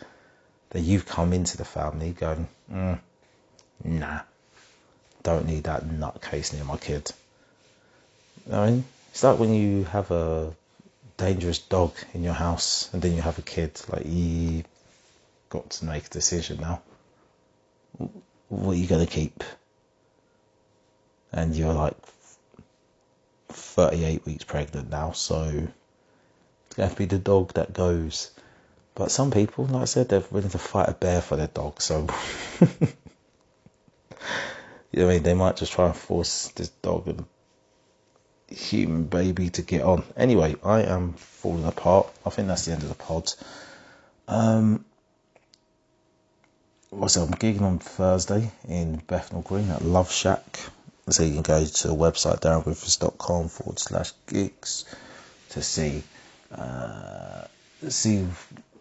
That 0.70 0.82
you've 0.82 1.06
come 1.06 1.34
into 1.34 1.58
the 1.58 1.66
family 1.66 2.12
going, 2.12 2.48
mm, 2.72 3.00
nah, 3.84 4.22
don't 5.24 5.48
need 5.48 5.66
that 5.66 5.86
nutcase 5.86 6.54
near 6.54 6.64
my 6.64 6.78
kid. 6.78 7.12
I 8.52 8.70
mean, 8.70 8.86
it's 9.12 9.24
like 9.24 9.40
when 9.40 9.54
you 9.54 9.84
have 9.86 10.12
a 10.12 10.56
dangerous 11.18 11.60
dog 11.60 11.94
in 12.14 12.24
your 12.24 12.34
house 12.34 12.90
and 12.94 13.02
then 13.02 13.16
you 13.16 13.22
have 13.22 13.38
a 13.38 13.42
kid. 13.42 13.82
Like 13.90 14.06
you 14.06 14.64
got 15.50 15.70
to 15.72 15.86
make 15.86 16.06
a 16.06 16.10
decision 16.10 16.62
now. 16.62 16.82
What 18.48 18.72
are 18.72 18.76
you 18.76 18.88
gonna 18.88 19.06
keep? 19.06 19.44
And 21.38 21.56
you're 21.56 21.74
like 21.74 21.94
38 23.50 24.26
weeks 24.26 24.44
pregnant 24.44 24.90
now, 24.90 25.12
so 25.12 25.44
it's 25.44 26.76
gonna 26.76 26.88
have 26.88 26.94
to 26.94 26.98
be 26.98 27.06
the 27.06 27.20
dog 27.20 27.54
that 27.54 27.74
goes. 27.74 28.32
But 28.96 29.12
some 29.12 29.30
people, 29.30 29.66
like 29.66 29.84
I 29.84 29.86
said, 29.86 30.10
they're 30.10 30.24
willing 30.32 30.50
to 30.50 30.58
fight 30.58 30.90
a 30.90 30.94
bear 30.94 31.22
for 31.22 31.36
their 31.36 31.46
dog. 31.46 31.80
So, 31.80 32.08
you 32.82 32.88
know, 34.96 35.10
I 35.10 35.14
mean, 35.14 35.22
they 35.22 35.36
might 35.36 35.58
just 35.58 35.74
try 35.74 35.86
and 35.86 35.96
force 35.96 36.48
this 36.56 36.70
dog 36.70 37.08
and 37.08 37.26
human 38.50 39.04
baby 39.04 39.52
to 39.52 39.62
get 39.62 39.84
on. 39.84 40.06
Anyway, 40.16 40.56
I 40.64 40.82
am 40.82 41.14
falling 41.14 41.66
apart. 41.66 42.08
I 42.26 42.32
think 42.32 42.48
that's 42.48 42.66
the 42.66 42.72
end 42.72 42.82
of 42.82 42.90
the 42.90 42.96
pod. 42.96 43.32
Um, 44.28 44.86
also, 46.92 47.26
I'm 47.26 47.34
gigging 47.34 47.62
on 47.62 47.78
Thursday 47.78 48.50
in 48.68 48.96
Bethnal 49.06 49.44
Green 49.44 49.70
at 49.70 49.84
Love 49.84 50.12
Shack. 50.12 50.72
So 51.10 51.24
you 51.24 51.34
can 51.34 51.42
go 51.42 51.64
to 51.64 51.88
the 51.88 51.96
website 51.96 52.42
darrengriffiths.com 52.42 53.48
forward 53.48 53.80
slash 53.80 54.12
gigs 54.28 54.84
to 55.50 55.62
see 55.62 56.04
uh, 56.52 57.46
see 57.88 58.26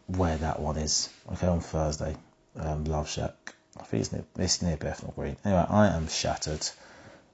where 0.06 0.36
that 0.36 0.60
one 0.60 0.76
is. 0.76 1.08
Okay, 1.32 1.46
on 1.46 1.60
Thursday, 1.60 2.16
um, 2.56 2.84
Love 2.84 3.08
Shack. 3.08 3.54
I 3.78 3.84
think 3.84 4.00
it's 4.00 4.12
near, 4.12 4.24
it's 4.38 4.62
near 4.62 4.76
Bethnal 4.76 5.12
Green. 5.16 5.36
Anyway, 5.44 5.66
I 5.68 5.88
am 5.88 6.08
shattered. 6.08 6.66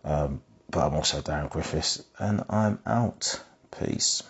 Um, 0.05 0.43
but 0.71 0.87
I'm 0.87 0.95
also 0.95 1.21
Darren 1.21 1.51
Griffiths, 1.51 2.03
and 2.19 2.45
I'm 2.49 2.79
out. 2.87 3.41
Peace. 3.79 4.23